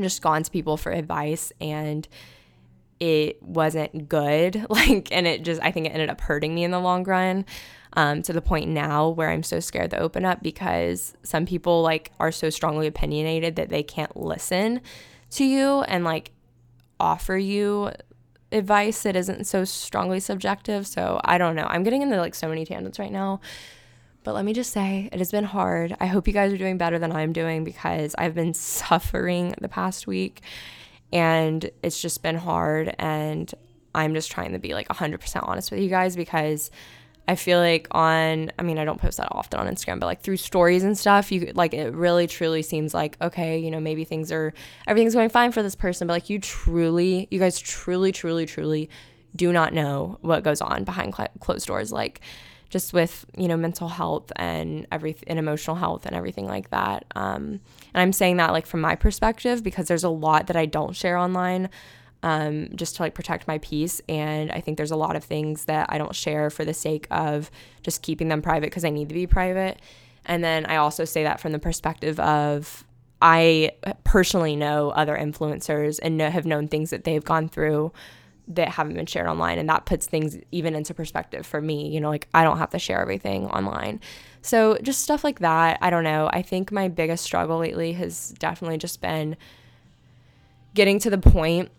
just 0.00 0.22
gone 0.22 0.42
to 0.42 0.50
people 0.50 0.76
for 0.76 0.90
advice 0.90 1.52
and 1.60 2.08
it 3.00 3.42
wasn't 3.42 4.08
good. 4.08 4.66
Like, 4.70 5.08
and 5.12 5.26
it 5.26 5.42
just, 5.42 5.60
I 5.62 5.70
think 5.70 5.86
it 5.86 5.90
ended 5.90 6.10
up 6.10 6.20
hurting 6.20 6.54
me 6.54 6.64
in 6.64 6.70
the 6.70 6.80
long 6.80 7.04
run. 7.04 7.44
Um, 7.94 8.22
to 8.22 8.32
the 8.32 8.40
point 8.40 8.70
now 8.70 9.10
where 9.10 9.28
I'm 9.28 9.42
so 9.42 9.60
scared 9.60 9.90
to 9.90 9.98
open 9.98 10.24
up 10.24 10.42
because 10.42 11.12
some 11.24 11.44
people 11.44 11.82
like 11.82 12.10
are 12.18 12.32
so 12.32 12.48
strongly 12.48 12.86
opinionated 12.86 13.56
that 13.56 13.68
they 13.68 13.82
can't 13.82 14.16
listen 14.16 14.80
to 15.32 15.44
you 15.44 15.82
and 15.82 16.02
like 16.02 16.30
offer 16.98 17.36
you 17.36 17.90
advice 18.52 19.02
that 19.02 19.16
isn't 19.16 19.44
so 19.44 19.64
strongly 19.64 20.20
subjective. 20.20 20.86
So 20.86 21.20
I 21.24 21.38
don't 21.38 21.56
know. 21.56 21.66
I'm 21.68 21.82
getting 21.82 22.02
into 22.02 22.16
like 22.16 22.34
so 22.34 22.48
many 22.48 22.64
tangents 22.64 22.98
right 22.98 23.12
now. 23.12 23.40
But 24.24 24.34
let 24.34 24.44
me 24.44 24.52
just 24.52 24.72
say, 24.72 25.08
it 25.12 25.18
has 25.18 25.32
been 25.32 25.44
hard. 25.44 25.96
I 25.98 26.06
hope 26.06 26.28
you 26.28 26.32
guys 26.32 26.52
are 26.52 26.58
doing 26.58 26.78
better 26.78 26.98
than 26.98 27.10
I'm 27.10 27.32
doing 27.32 27.64
because 27.64 28.14
I've 28.16 28.34
been 28.34 28.54
suffering 28.54 29.54
the 29.60 29.68
past 29.68 30.06
week 30.06 30.42
and 31.12 31.70
it's 31.82 32.00
just 32.00 32.22
been 32.22 32.36
hard. 32.36 32.94
And 32.98 33.52
I'm 33.94 34.14
just 34.14 34.30
trying 34.30 34.52
to 34.52 34.58
be 34.58 34.74
like 34.74 34.88
100% 34.88 35.48
honest 35.48 35.70
with 35.70 35.80
you 35.80 35.88
guys 35.88 36.16
because 36.16 36.70
I 37.28 37.36
feel 37.36 37.58
like 37.58 37.86
on, 37.92 38.50
I 38.58 38.62
mean, 38.62 38.78
I 38.78 38.84
don't 38.84 39.00
post 39.00 39.18
that 39.18 39.28
often 39.30 39.60
on 39.60 39.72
Instagram, 39.72 40.00
but 40.00 40.06
like 40.06 40.22
through 40.22 40.38
stories 40.38 40.82
and 40.82 40.98
stuff, 40.98 41.30
you 41.30 41.52
like 41.54 41.72
it 41.72 41.94
really 41.94 42.26
truly 42.26 42.62
seems 42.62 42.94
like, 42.94 43.16
okay, 43.20 43.58
you 43.58 43.70
know, 43.70 43.80
maybe 43.80 44.04
things 44.04 44.32
are, 44.32 44.52
everything's 44.86 45.14
going 45.14 45.28
fine 45.28 45.52
for 45.52 45.62
this 45.62 45.76
person, 45.76 46.08
but 46.08 46.14
like 46.14 46.30
you 46.30 46.38
truly, 46.40 47.28
you 47.30 47.38
guys 47.38 47.60
truly, 47.60 48.10
truly, 48.10 48.46
truly 48.46 48.90
do 49.36 49.52
not 49.52 49.72
know 49.72 50.18
what 50.20 50.42
goes 50.42 50.60
on 50.60 50.84
behind 50.84 51.14
cl- 51.14 51.30
closed 51.40 51.66
doors. 51.66 51.92
Like, 51.92 52.20
just 52.72 52.94
with 52.94 53.26
you 53.36 53.48
know 53.48 53.56
mental 53.56 53.86
health 53.86 54.32
and 54.36 54.86
every 54.90 55.14
and 55.26 55.38
emotional 55.38 55.76
health 55.76 56.06
and 56.06 56.16
everything 56.16 56.46
like 56.46 56.70
that. 56.70 57.04
Um, 57.14 57.60
and 57.92 58.00
i'm 58.00 58.12
saying 58.14 58.38
that 58.38 58.50
like 58.50 58.66
from 58.66 58.80
my 58.80 58.96
perspective 58.96 59.62
because 59.62 59.88
there's 59.88 60.04
a 60.04 60.08
lot 60.08 60.46
that 60.46 60.56
i 60.56 60.64
don't 60.64 60.96
share 60.96 61.18
online 61.18 61.68
um, 62.24 62.68
just 62.74 62.96
to 62.96 63.02
like 63.02 63.14
protect 63.14 63.46
my 63.46 63.58
peace. 63.58 64.00
And 64.08 64.50
i 64.50 64.60
think 64.60 64.78
there's 64.78 64.90
a 64.90 64.96
lot 64.96 65.16
of 65.16 65.22
things 65.22 65.66
that 65.66 65.86
i 65.90 65.98
don't 65.98 66.14
share 66.14 66.48
for 66.48 66.64
the 66.64 66.72
sake 66.72 67.06
of 67.10 67.50
just 67.82 68.00
keeping 68.00 68.28
them 68.28 68.40
private 68.40 68.70
because 68.70 68.86
i 68.86 68.90
need 68.90 69.10
to 69.10 69.14
be 69.14 69.26
private. 69.26 69.78
And 70.24 70.42
then 70.42 70.64
i 70.64 70.76
also 70.76 71.04
say 71.04 71.24
that 71.24 71.40
from 71.40 71.52
the 71.52 71.58
perspective 71.58 72.18
of 72.20 72.84
i 73.20 73.70
personally 74.02 74.56
know 74.56 74.90
other 74.90 75.14
influencers 75.14 76.00
and 76.02 76.16
know, 76.16 76.30
have 76.30 76.46
known 76.46 76.68
things 76.68 76.88
that 76.88 77.04
they've 77.04 77.24
gone 77.24 77.50
through 77.50 77.92
that 78.48 78.68
haven't 78.68 78.94
been 78.94 79.06
shared 79.06 79.26
online 79.26 79.58
and 79.58 79.68
that 79.68 79.86
puts 79.86 80.06
things 80.06 80.36
even 80.50 80.74
into 80.74 80.92
perspective 80.92 81.46
for 81.46 81.60
me 81.60 81.88
you 81.88 82.00
know 82.00 82.08
like 82.08 82.28
i 82.34 82.42
don't 82.42 82.58
have 82.58 82.70
to 82.70 82.78
share 82.78 83.00
everything 83.00 83.46
online 83.46 84.00
so 84.42 84.76
just 84.82 85.00
stuff 85.00 85.22
like 85.22 85.38
that 85.38 85.78
i 85.80 85.90
don't 85.90 86.04
know 86.04 86.28
i 86.32 86.42
think 86.42 86.72
my 86.72 86.88
biggest 86.88 87.24
struggle 87.24 87.58
lately 87.58 87.92
has 87.92 88.34
definitely 88.38 88.78
just 88.78 89.00
been 89.00 89.36
getting 90.74 90.98
to 90.98 91.08
the 91.08 91.18
point 91.18 91.70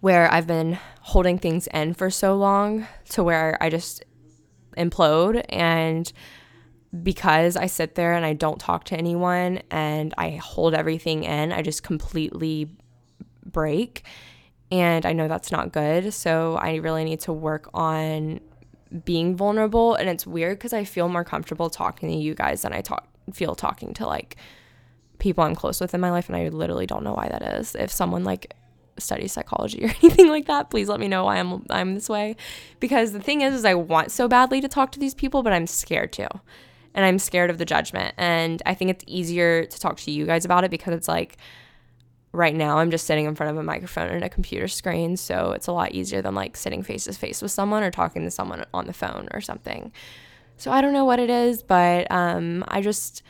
where 0.00 0.32
i've 0.32 0.46
been 0.46 0.78
holding 1.00 1.38
things 1.38 1.66
in 1.68 1.92
for 1.92 2.08
so 2.08 2.36
long 2.36 2.86
to 3.08 3.22
where 3.22 3.58
i 3.60 3.68
just 3.68 4.04
implode 4.76 5.44
and 5.48 6.12
because 7.02 7.56
I 7.56 7.66
sit 7.66 7.94
there 7.94 8.12
and 8.12 8.24
I 8.24 8.34
don't 8.34 8.60
talk 8.60 8.84
to 8.84 8.96
anyone 8.96 9.62
and 9.70 10.14
I 10.16 10.30
hold 10.30 10.74
everything 10.74 11.24
in, 11.24 11.52
I 11.52 11.62
just 11.62 11.82
completely 11.82 12.68
break. 13.44 14.04
And 14.74 15.06
I 15.06 15.12
know 15.12 15.28
that's 15.28 15.52
not 15.52 15.70
good. 15.70 16.12
So 16.12 16.56
I 16.56 16.74
really 16.76 17.04
need 17.04 17.20
to 17.20 17.32
work 17.32 17.70
on 17.72 18.40
being 19.04 19.36
vulnerable. 19.36 19.94
And 19.94 20.08
it's 20.08 20.26
weird 20.26 20.58
because 20.58 20.72
I 20.72 20.82
feel 20.82 21.08
more 21.08 21.22
comfortable 21.22 21.70
talking 21.70 22.08
to 22.10 22.16
you 22.16 22.34
guys 22.34 22.62
than 22.62 22.72
I 22.72 22.80
talk 22.80 23.06
feel 23.32 23.54
talking 23.54 23.94
to 23.94 24.06
like 24.06 24.36
people 25.18 25.44
I'm 25.44 25.54
close 25.54 25.80
with 25.80 25.94
in 25.94 26.00
my 26.00 26.10
life. 26.10 26.28
And 26.28 26.34
I 26.36 26.48
literally 26.48 26.86
don't 26.86 27.04
know 27.04 27.14
why 27.14 27.28
that 27.28 27.42
is. 27.60 27.76
If 27.76 27.92
someone 27.92 28.24
like 28.24 28.52
studies 28.98 29.32
psychology 29.32 29.84
or 29.84 29.94
anything 30.02 30.28
like 30.28 30.46
that, 30.46 30.70
please 30.70 30.88
let 30.88 30.98
me 30.98 31.06
know 31.06 31.24
why 31.26 31.38
I'm 31.38 31.64
I'm 31.70 31.94
this 31.94 32.08
way. 32.08 32.34
Because 32.80 33.12
the 33.12 33.20
thing 33.20 33.42
is, 33.42 33.54
is 33.54 33.64
I 33.64 33.74
want 33.74 34.10
so 34.10 34.26
badly 34.26 34.60
to 34.60 34.66
talk 34.66 34.90
to 34.92 34.98
these 34.98 35.14
people, 35.14 35.44
but 35.44 35.52
I'm 35.52 35.68
scared 35.68 36.12
to. 36.14 36.28
And 36.96 37.04
I'm 37.04 37.20
scared 37.20 37.50
of 37.50 37.58
the 37.58 37.64
judgment. 37.64 38.12
And 38.18 38.60
I 38.66 38.74
think 38.74 38.90
it's 38.90 39.04
easier 39.06 39.66
to 39.66 39.80
talk 39.80 39.98
to 39.98 40.10
you 40.10 40.26
guys 40.26 40.44
about 40.44 40.64
it 40.64 40.72
because 40.72 40.94
it's 40.94 41.08
like 41.08 41.38
right 42.34 42.54
now 42.54 42.78
I'm 42.78 42.90
just 42.90 43.06
sitting 43.06 43.24
in 43.26 43.34
front 43.34 43.52
of 43.52 43.56
a 43.56 43.62
microphone 43.62 44.08
and 44.08 44.24
a 44.24 44.28
computer 44.28 44.68
screen, 44.68 45.16
so 45.16 45.52
it's 45.52 45.68
a 45.68 45.72
lot 45.72 45.92
easier 45.92 46.20
than 46.20 46.34
like 46.34 46.56
sitting 46.56 46.82
face 46.82 47.04
to 47.04 47.12
face 47.12 47.40
with 47.40 47.52
someone 47.52 47.82
or 47.82 47.90
talking 47.90 48.24
to 48.24 48.30
someone 48.30 48.64
on 48.74 48.86
the 48.86 48.92
phone 48.92 49.28
or 49.32 49.40
something. 49.40 49.92
So 50.56 50.70
I 50.70 50.80
don't 50.80 50.92
know 50.92 51.04
what 51.04 51.20
it 51.20 51.30
is, 51.30 51.62
but 51.62 52.10
um, 52.10 52.64
I 52.68 52.80
just 52.80 53.22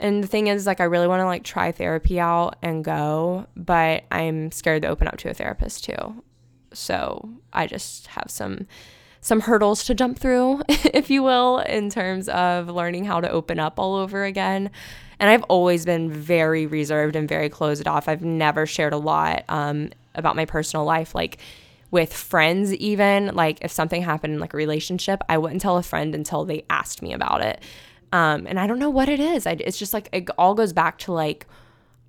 and 0.00 0.22
the 0.22 0.28
thing 0.28 0.48
is 0.48 0.66
like 0.66 0.80
I 0.80 0.84
really 0.84 1.08
want 1.08 1.20
to 1.20 1.26
like 1.26 1.44
try 1.44 1.72
therapy 1.72 2.20
out 2.20 2.56
and 2.62 2.84
go, 2.84 3.46
but 3.56 4.04
I'm 4.10 4.50
scared 4.52 4.82
to 4.82 4.88
open 4.88 5.08
up 5.08 5.16
to 5.18 5.30
a 5.30 5.34
therapist 5.34 5.84
too. 5.84 6.22
So 6.72 7.28
I 7.52 7.66
just 7.66 8.08
have 8.08 8.26
some 8.28 8.66
some 9.20 9.40
hurdles 9.40 9.84
to 9.84 9.94
jump 9.94 10.18
through, 10.18 10.62
if 10.68 11.10
you 11.10 11.22
will, 11.22 11.58
in 11.58 11.90
terms 11.90 12.28
of 12.28 12.68
learning 12.68 13.04
how 13.04 13.20
to 13.20 13.30
open 13.30 13.58
up 13.58 13.78
all 13.78 13.96
over 13.96 14.24
again. 14.24 14.70
And 15.20 15.30
I've 15.30 15.42
always 15.44 15.84
been 15.84 16.10
very 16.10 16.66
reserved 16.66 17.16
and 17.16 17.28
very 17.28 17.48
closed 17.48 17.88
off. 17.88 18.08
I've 18.08 18.22
never 18.22 18.66
shared 18.66 18.92
a 18.92 18.98
lot 18.98 19.44
um, 19.48 19.90
about 20.14 20.36
my 20.36 20.44
personal 20.44 20.84
life. 20.84 21.14
Like, 21.14 21.38
with 21.90 22.12
friends 22.12 22.74
even. 22.74 23.34
Like 23.34 23.58
if 23.62 23.72
something 23.72 24.02
happened 24.02 24.34
in 24.34 24.40
like 24.40 24.54
a 24.54 24.56
relationship 24.56 25.22
i 25.28 25.38
wouldn't 25.38 25.60
tell 25.60 25.76
a 25.76 25.82
friend 25.82 26.14
until 26.14 26.44
they 26.44 26.64
asked 26.70 27.02
me 27.02 27.12
about 27.12 27.42
it. 27.42 27.62
Um, 28.12 28.46
and 28.46 28.58
i 28.58 28.66
don't 28.66 28.78
know 28.78 28.90
what 28.90 29.08
it 29.08 29.20
is. 29.20 29.46
I, 29.46 29.52
it's 29.52 29.78
just 29.78 29.92
like 29.92 30.08
it 30.12 30.28
all 30.38 30.54
goes 30.54 30.72
back 30.72 30.98
to 31.00 31.12
like 31.12 31.46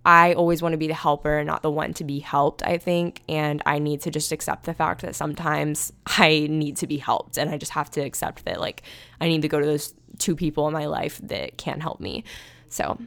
i 0.06 0.34
always 0.34 0.62
want 0.62 0.74
to 0.74 0.78
be 0.78 0.88
the 0.88 0.94
helper 0.94 1.40
and 1.40 1.48
not 1.48 1.62
the 1.62 1.72
one 1.72 1.94
to 1.94 2.04
be 2.04 2.20
helped 2.20 2.64
i 2.64 2.78
think. 2.78 3.22
And 3.30 3.62
i 3.66 3.80
need 3.80 4.02
to 4.02 4.12
just 4.12 4.32
accept 4.32 4.66
the 4.66 4.74
fact 4.74 5.02
that 5.02 5.16
sometimes 5.16 5.94
i 6.06 6.48
need 6.50 6.78
to 6.78 6.88
be 6.88 6.98
helped. 6.98 7.38
And 7.38 7.50
i 7.50 7.58
just 7.58 7.72
have 7.72 7.90
to 7.92 8.02
accept 8.02 8.46
that 8.46 8.60
like 8.60 8.84
i 9.22 9.28
need 9.28 9.42
to 9.44 9.48
go 9.48 9.60
to 9.60 9.66
those 9.66 9.94
two 10.18 10.36
people 10.36 10.68
in 10.68 10.74
my 10.74 10.86
life 10.88 11.20
that 11.24 11.58
can 11.58 11.80
help 11.80 12.02
me 12.02 12.24
so 12.70 12.98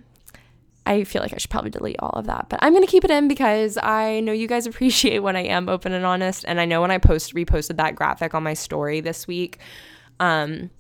I 0.85 1.05
feel 1.05 1.23
like 1.23 1.33
I 1.33 1.39
should 1.39 1.51
probably 1.51 1.71
delete 1.71 1.97
all 2.01 2.11
of 2.11 2.27
that, 2.27 2.49
but 2.49 2.59
I'm 2.63 2.73
going 2.73 2.85
to 2.85 2.91
keep 2.91 3.05
it 3.05 3.11
in 3.11 3.29
because 3.29 3.79
I 3.81 4.21
know 4.21 4.33
you 4.33 4.49
guys 4.49 4.67
appreciate 4.67 5.21
when 5.21 5.37
I 5.37 5.45
am 5.45 5.69
open 5.69 5.93
and 5.93 6.05
honest. 6.05 6.45
And 6.47 6.61
I 6.61 6.65
know 6.65 6.81
when 6.81 6.91
I 6.91 6.99
post 6.99 7.35
reposted 7.35 7.77
that 7.77 7.95
graphic 7.95 8.35
on 8.35 8.43
my 8.43 8.55
story 8.55 9.01
this 9.01 9.27
week 9.27 9.59
um, 10.21 10.71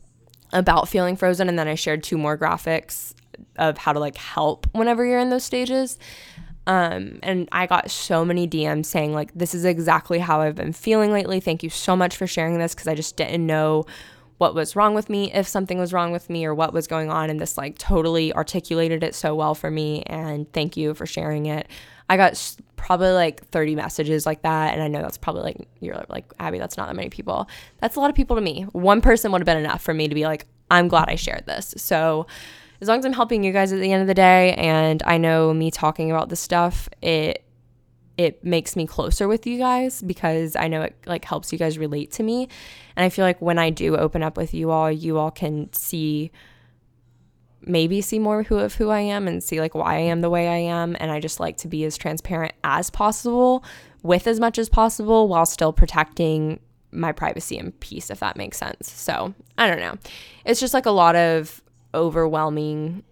about 0.52 0.88
feeling 0.88 1.16
frozen, 1.16 1.48
and 1.48 1.58
then 1.58 1.68
I 1.68 1.74
shared 1.74 2.02
two 2.02 2.18
more 2.18 2.36
graphics 2.36 3.14
of 3.56 3.78
how 3.78 3.92
to 3.92 3.98
like 3.98 4.16
help 4.16 4.66
whenever 4.72 5.04
you're 5.04 5.20
in 5.20 5.30
those 5.30 5.44
stages. 5.44 5.98
Um, 6.66 7.18
and 7.24 7.48
I 7.50 7.66
got 7.66 7.90
so 7.90 8.24
many 8.24 8.46
DMs 8.46 8.86
saying, 8.86 9.12
like, 9.12 9.32
this 9.34 9.52
is 9.52 9.64
exactly 9.64 10.20
how 10.20 10.40
I've 10.40 10.54
been 10.54 10.72
feeling 10.72 11.12
lately. 11.12 11.40
Thank 11.40 11.64
you 11.64 11.70
so 11.70 11.96
much 11.96 12.16
for 12.16 12.26
sharing 12.28 12.58
this 12.58 12.72
because 12.72 12.86
I 12.86 12.94
just 12.94 13.16
didn't 13.16 13.44
know 13.44 13.84
what 14.42 14.56
was 14.56 14.74
wrong 14.74 14.92
with 14.92 15.08
me, 15.08 15.32
if 15.32 15.46
something 15.46 15.78
was 15.78 15.92
wrong 15.92 16.10
with 16.10 16.28
me, 16.28 16.44
or 16.44 16.52
what 16.52 16.72
was 16.72 16.88
going 16.88 17.10
on. 17.10 17.30
And 17.30 17.38
this 17.38 17.56
like 17.56 17.78
totally 17.78 18.34
articulated 18.34 19.04
it 19.04 19.14
so 19.14 19.36
well 19.36 19.54
for 19.54 19.70
me. 19.70 20.02
And 20.06 20.52
thank 20.52 20.76
you 20.76 20.94
for 20.94 21.06
sharing 21.06 21.46
it. 21.46 21.68
I 22.10 22.16
got 22.16 22.56
probably 22.74 23.12
like 23.12 23.46
30 23.50 23.76
messages 23.76 24.26
like 24.26 24.42
that. 24.42 24.74
And 24.74 24.82
I 24.82 24.88
know 24.88 25.00
that's 25.00 25.16
probably 25.16 25.42
like, 25.42 25.68
you're 25.78 26.04
like, 26.08 26.24
Abby, 26.40 26.58
that's 26.58 26.76
not 26.76 26.88
that 26.88 26.96
many 26.96 27.08
people. 27.08 27.48
That's 27.80 27.94
a 27.94 28.00
lot 28.00 28.10
of 28.10 28.16
people 28.16 28.34
to 28.34 28.42
me. 28.42 28.64
One 28.72 29.00
person 29.00 29.30
would 29.30 29.40
have 29.40 29.46
been 29.46 29.58
enough 29.58 29.80
for 29.80 29.94
me 29.94 30.08
to 30.08 30.14
be 30.14 30.26
like, 30.26 30.46
I'm 30.72 30.88
glad 30.88 31.08
I 31.08 31.14
shared 31.14 31.46
this. 31.46 31.74
So, 31.76 32.26
as 32.80 32.88
long 32.88 32.98
as 32.98 33.04
I'm 33.04 33.12
helping 33.12 33.44
you 33.44 33.52
guys 33.52 33.72
at 33.72 33.78
the 33.78 33.92
end 33.92 34.02
of 34.02 34.08
the 34.08 34.14
day, 34.14 34.54
and 34.54 35.04
I 35.04 35.16
know 35.18 35.54
me 35.54 35.70
talking 35.70 36.10
about 36.10 36.30
this 36.30 36.40
stuff, 36.40 36.88
it 37.00 37.44
it 38.18 38.44
makes 38.44 38.76
me 38.76 38.86
closer 38.86 39.26
with 39.26 39.46
you 39.46 39.58
guys 39.58 40.02
because 40.02 40.54
I 40.56 40.68
know 40.68 40.82
it 40.82 40.96
like 41.06 41.24
helps 41.24 41.52
you 41.52 41.58
guys 41.58 41.78
relate 41.78 42.12
to 42.12 42.22
me. 42.22 42.48
And 42.96 43.04
I 43.04 43.08
feel 43.08 43.24
like 43.24 43.40
when 43.40 43.58
I 43.58 43.70
do 43.70 43.96
open 43.96 44.22
up 44.22 44.36
with 44.36 44.52
you 44.54 44.70
all, 44.70 44.90
you 44.90 45.18
all 45.18 45.30
can 45.30 45.72
see 45.72 46.30
maybe 47.64 48.00
see 48.00 48.18
more 48.18 48.42
who 48.42 48.58
of 48.58 48.74
who 48.74 48.90
I 48.90 49.00
am 49.00 49.28
and 49.28 49.42
see 49.42 49.60
like 49.60 49.74
why 49.74 49.94
I 49.94 50.00
am 50.00 50.20
the 50.20 50.30
way 50.30 50.48
I 50.48 50.56
am 50.56 50.96
and 50.98 51.12
I 51.12 51.20
just 51.20 51.38
like 51.38 51.56
to 51.58 51.68
be 51.68 51.84
as 51.84 51.96
transparent 51.96 52.54
as 52.64 52.90
possible 52.90 53.64
with 54.02 54.26
as 54.26 54.40
much 54.40 54.58
as 54.58 54.68
possible 54.68 55.28
while 55.28 55.46
still 55.46 55.72
protecting 55.72 56.58
my 56.90 57.12
privacy 57.12 57.56
and 57.56 57.78
peace 57.78 58.10
if 58.10 58.20
that 58.20 58.36
makes 58.36 58.58
sense. 58.58 58.90
So, 58.90 59.32
I 59.56 59.68
don't 59.68 59.78
know. 59.78 59.96
It's 60.44 60.60
just 60.60 60.74
like 60.74 60.86
a 60.86 60.90
lot 60.90 61.14
of 61.14 61.62
overwhelming 61.94 63.04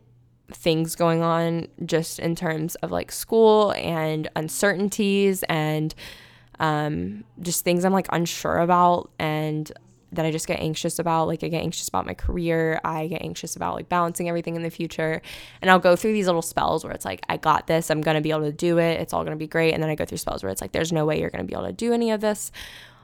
things 0.53 0.95
going 0.95 1.23
on 1.23 1.67
just 1.85 2.19
in 2.19 2.35
terms 2.35 2.75
of 2.77 2.91
like 2.91 3.13
school 3.13 3.73
and 3.73 4.29
uncertainties 4.37 5.43
and 5.45 5.95
um, 6.59 7.25
just 7.41 7.65
things 7.65 7.85
I'm 7.85 7.93
like 7.93 8.07
unsure 8.11 8.59
about 8.59 9.11
and 9.19 9.71
that 10.13 10.27
I 10.27 10.31
just 10.31 10.47
get 10.47 10.61
anxious 10.61 10.99
about. 10.99 11.29
Like, 11.29 11.45
I 11.45 11.49
get 11.49 11.63
anxious 11.63 11.89
about 11.89 12.07
my 12.07 12.15
career. 12.15 12.81
I 12.85 13.07
get 13.07 13.23
anxious 13.23 13.57
about 13.57 13.75
like 13.77 13.89
balancing 13.89 14.29
everything 14.29 14.57
in 14.57 14.63
the 14.63 14.71
future. 14.71 15.23
And 15.63 15.71
I'll 15.71 15.79
go 15.79 15.97
through 15.97 16.13
these 16.13 16.27
little 16.27 16.43
spells 16.43 16.85
where 16.85 16.93
it's 16.93 17.05
like, 17.05 17.21
I 17.29 17.37
got 17.37 17.67
this. 17.67 17.91
I'm 17.91 18.01
going 18.01 18.17
to 18.17 18.21
be 18.21 18.31
able 18.31 18.43
to 18.43 18.53
do 18.53 18.79
it. 18.79 19.01
It's 19.01 19.13
all 19.13 19.23
going 19.23 19.37
to 19.37 19.39
be 19.39 19.47
great. 19.47 19.73
And 19.73 19.83
then 19.83 19.91
I 19.91 19.95
go 19.95 20.05
through 20.05 20.19
spells 20.19 20.43
where 20.43 20.51
it's 20.51 20.61
like, 20.61 20.73
there's 20.73 20.93
no 20.93 21.07
way 21.07 21.21
you're 21.21 21.31
going 21.31 21.47
to 21.47 21.49
be 21.49 21.55
able 21.55 21.67
to 21.67 21.73
do 21.73 21.93
any 21.93 22.11
of 22.11 22.21
this. 22.21 22.51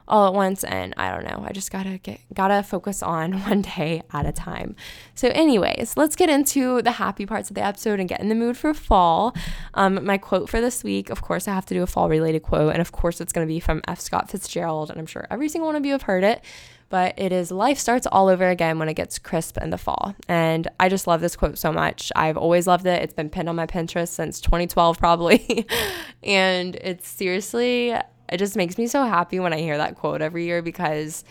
All 0.07 0.27
at 0.27 0.33
once 0.33 0.63
and 0.63 0.93
I 0.97 1.11
don't 1.11 1.25
know. 1.25 1.45
I 1.47 1.51
just 1.51 1.71
got 1.71 1.83
to 1.83 1.97
get 1.97 2.19
got 2.33 2.49
to 2.49 2.63
focus 2.63 3.03
on 3.03 3.33
one 3.43 3.61
day 3.61 4.01
at 4.11 4.25
a 4.25 4.31
time. 4.31 4.75
So 5.15 5.29
anyways, 5.29 5.95
let's 5.97 6.15
get 6.15 6.29
into 6.29 6.81
the 6.81 6.91
happy 6.91 7.25
parts 7.25 7.49
of 7.49 7.55
the 7.55 7.63
episode 7.63 7.99
and 7.99 8.07
get 8.07 8.19
in 8.19 8.29
the 8.29 8.35
mood 8.35 8.57
for 8.57 8.73
fall. 8.73 9.35
Um, 9.73 10.03
my 10.05 10.17
quote 10.17 10.49
for 10.49 10.61
this 10.61 10.83
week, 10.83 11.09
of 11.09 11.21
course, 11.21 11.47
I 11.47 11.53
have 11.53 11.65
to 11.67 11.73
do 11.73 11.83
a 11.83 11.87
fall 11.87 12.09
related 12.09 12.43
quote 12.43 12.73
and 12.73 12.81
of 12.81 12.91
course 12.91 13.21
it's 13.21 13.33
going 13.33 13.47
to 13.47 13.51
be 13.51 13.59
from 13.59 13.81
F. 13.87 13.99
Scott 13.99 14.29
Fitzgerald 14.29 14.89
and 14.89 14.99
I'm 14.99 15.05
sure 15.05 15.27
every 15.29 15.49
single 15.49 15.67
one 15.67 15.75
of 15.75 15.85
you 15.85 15.91
have 15.91 16.03
heard 16.03 16.23
it 16.23 16.43
but 16.89 17.13
it 17.17 17.31
is 17.31 17.51
life 17.51 17.77
starts 17.77 18.07
all 18.07 18.29
over 18.29 18.47
again 18.47 18.79
when 18.79 18.89
it 18.89 18.93
gets 18.93 19.19
crisp 19.19 19.57
in 19.57 19.69
the 19.69 19.77
fall. 19.77 20.15
And 20.27 20.67
I 20.79 20.89
just 20.89 21.07
love 21.07 21.21
this 21.21 21.35
quote 21.35 21.57
so 21.57 21.71
much. 21.71 22.11
I've 22.15 22.37
always 22.37 22.67
loved 22.67 22.85
it. 22.85 23.01
It's 23.01 23.13
been 23.13 23.29
pinned 23.29 23.49
on 23.49 23.55
my 23.55 23.67
Pinterest 23.67 24.09
since 24.09 24.39
2012, 24.39 24.97
probably. 24.97 25.67
and 26.23 26.75
it's 26.75 27.07
seriously, 27.07 27.93
it 28.29 28.37
just 28.37 28.55
makes 28.55 28.77
me 28.77 28.87
so 28.87 29.05
happy 29.05 29.39
when 29.39 29.53
I 29.53 29.59
hear 29.59 29.77
that 29.77 29.95
quote 29.95 30.21
every 30.21 30.45
year 30.45 30.61
because 30.61 31.23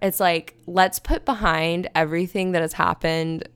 it's 0.00 0.20
like, 0.20 0.56
let's 0.66 0.98
put 0.98 1.24
behind 1.24 1.88
everything 1.94 2.52
that 2.52 2.62
has 2.62 2.72
happened 2.72 3.48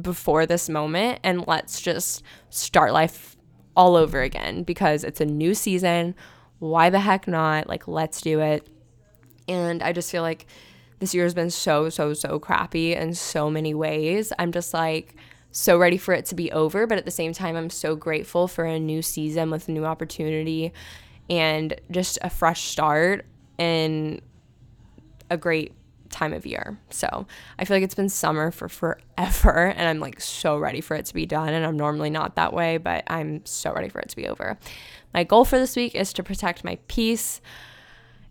before 0.00 0.46
this 0.46 0.68
moment 0.68 1.20
and 1.22 1.46
let's 1.46 1.80
just 1.80 2.22
start 2.50 2.92
life 2.92 3.36
all 3.76 3.96
over 3.96 4.20
again 4.20 4.62
because 4.62 5.04
it's 5.04 5.20
a 5.20 5.24
new 5.24 5.54
season. 5.54 6.14
Why 6.58 6.90
the 6.90 7.00
heck 7.00 7.26
not? 7.26 7.68
Like, 7.68 7.88
let's 7.88 8.20
do 8.20 8.40
it. 8.40 8.68
And 9.48 9.82
I 9.82 9.92
just 9.92 10.10
feel 10.10 10.22
like 10.22 10.46
this 10.98 11.14
year 11.14 11.24
has 11.24 11.34
been 11.34 11.50
so, 11.50 11.88
so, 11.88 12.12
so 12.12 12.38
crappy 12.38 12.94
in 12.94 13.14
so 13.14 13.50
many 13.50 13.72
ways. 13.72 14.32
I'm 14.38 14.52
just 14.52 14.74
like 14.74 15.16
so 15.50 15.78
ready 15.78 15.96
for 15.96 16.12
it 16.12 16.26
to 16.26 16.34
be 16.34 16.52
over, 16.52 16.86
but 16.86 16.98
at 16.98 17.04
the 17.04 17.10
same 17.10 17.32
time, 17.32 17.56
I'm 17.56 17.70
so 17.70 17.96
grateful 17.96 18.46
for 18.46 18.64
a 18.64 18.78
new 18.78 19.02
season 19.02 19.50
with 19.50 19.68
new 19.68 19.84
opportunity 19.84 20.72
and 21.30 21.80
just 21.90 22.18
a 22.22 22.28
fresh 22.28 22.64
start 22.64 23.24
in 23.56 24.20
a 25.30 25.36
great 25.36 25.72
time 26.10 26.32
of 26.32 26.44
year. 26.44 26.76
So 26.90 27.26
I 27.58 27.64
feel 27.64 27.76
like 27.76 27.84
it's 27.84 27.94
been 27.94 28.08
summer 28.08 28.50
for 28.50 28.68
forever 28.68 29.66
and 29.76 29.88
I'm 29.88 30.00
like 30.00 30.20
so 30.20 30.58
ready 30.58 30.80
for 30.80 30.96
it 30.96 31.06
to 31.06 31.14
be 31.14 31.24
done. 31.24 31.54
And 31.54 31.64
I'm 31.64 31.76
normally 31.76 32.10
not 32.10 32.34
that 32.34 32.52
way, 32.52 32.76
but 32.76 33.04
I'm 33.06 33.46
so 33.46 33.72
ready 33.72 33.88
for 33.88 34.00
it 34.00 34.08
to 34.10 34.16
be 34.16 34.26
over. 34.26 34.58
My 35.14 35.24
goal 35.24 35.44
for 35.44 35.58
this 35.58 35.76
week 35.76 35.94
is 35.94 36.12
to 36.14 36.22
protect 36.22 36.64
my 36.64 36.78
peace. 36.88 37.40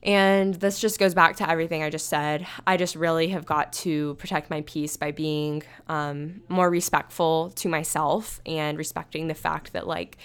And 0.01 0.53
this 0.55 0.79
just 0.79 0.97
goes 0.97 1.13
back 1.13 1.35
to 1.37 1.49
everything 1.49 1.83
I 1.83 1.89
just 1.89 2.07
said. 2.07 2.47
I 2.65 2.77
just 2.77 2.95
really 2.95 3.29
have 3.29 3.45
got 3.45 3.73
to 3.73 4.15
protect 4.15 4.49
my 4.49 4.61
peace 4.61 4.95
by 4.95 5.11
being 5.11 5.63
um, 5.87 6.41
more 6.47 6.69
respectful 6.69 7.49
to 7.55 7.67
myself 7.67 8.39
and 8.45 8.77
respecting 8.77 9.27
the 9.27 9.33
fact 9.33 9.73
that, 9.73 9.87
like, 9.87 10.17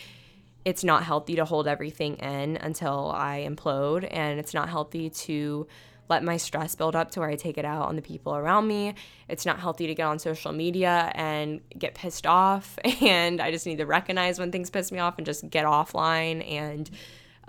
it's 0.64 0.82
not 0.82 1.04
healthy 1.04 1.36
to 1.36 1.44
hold 1.44 1.68
everything 1.68 2.16
in 2.16 2.56
until 2.56 3.10
I 3.14 3.46
implode. 3.48 4.08
And 4.10 4.38
it's 4.38 4.54
not 4.54 4.68
healthy 4.68 5.10
to 5.10 5.66
let 6.08 6.22
my 6.22 6.36
stress 6.36 6.74
build 6.74 6.94
up 6.94 7.10
to 7.12 7.20
where 7.20 7.28
I 7.28 7.36
take 7.36 7.56
it 7.56 7.64
out 7.64 7.88
on 7.88 7.96
the 7.96 8.02
people 8.02 8.36
around 8.36 8.66
me. 8.66 8.94
It's 9.28 9.46
not 9.46 9.58
healthy 9.58 9.86
to 9.86 9.94
get 9.94 10.04
on 10.04 10.18
social 10.18 10.52
media 10.52 11.10
and 11.14 11.60
get 11.78 11.94
pissed 11.94 12.26
off. 12.26 12.78
And 13.02 13.40
I 13.40 13.50
just 13.50 13.66
need 13.66 13.78
to 13.78 13.86
recognize 13.86 14.38
when 14.38 14.50
things 14.52 14.70
piss 14.70 14.90
me 14.90 14.98
off 14.98 15.18
and 15.18 15.26
just 15.26 15.48
get 15.50 15.64
offline 15.64 16.48
and, 16.50 16.90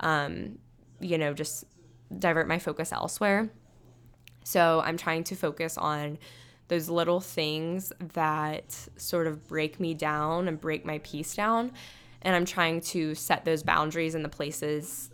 um, 0.00 0.58
you 1.00 1.18
know, 1.18 1.32
just 1.32 1.64
divert 2.18 2.48
my 2.48 2.58
focus 2.58 2.92
elsewhere. 2.92 3.50
So 4.44 4.82
I'm 4.84 4.96
trying 4.96 5.24
to 5.24 5.34
focus 5.34 5.78
on 5.78 6.18
those 6.68 6.88
little 6.88 7.20
things 7.20 7.92
that 8.14 8.88
sort 8.96 9.26
of 9.26 9.46
break 9.48 9.80
me 9.80 9.94
down 9.94 10.48
and 10.48 10.60
break 10.60 10.84
my 10.84 10.98
peace 10.98 11.34
down. 11.34 11.72
And 12.26 12.34
I'm 12.34 12.44
trying 12.44 12.80
to 12.80 13.14
set 13.14 13.44
those 13.44 13.62
boundaries 13.62 14.16
in 14.16 14.24
the 14.24 14.28
places 14.28 15.10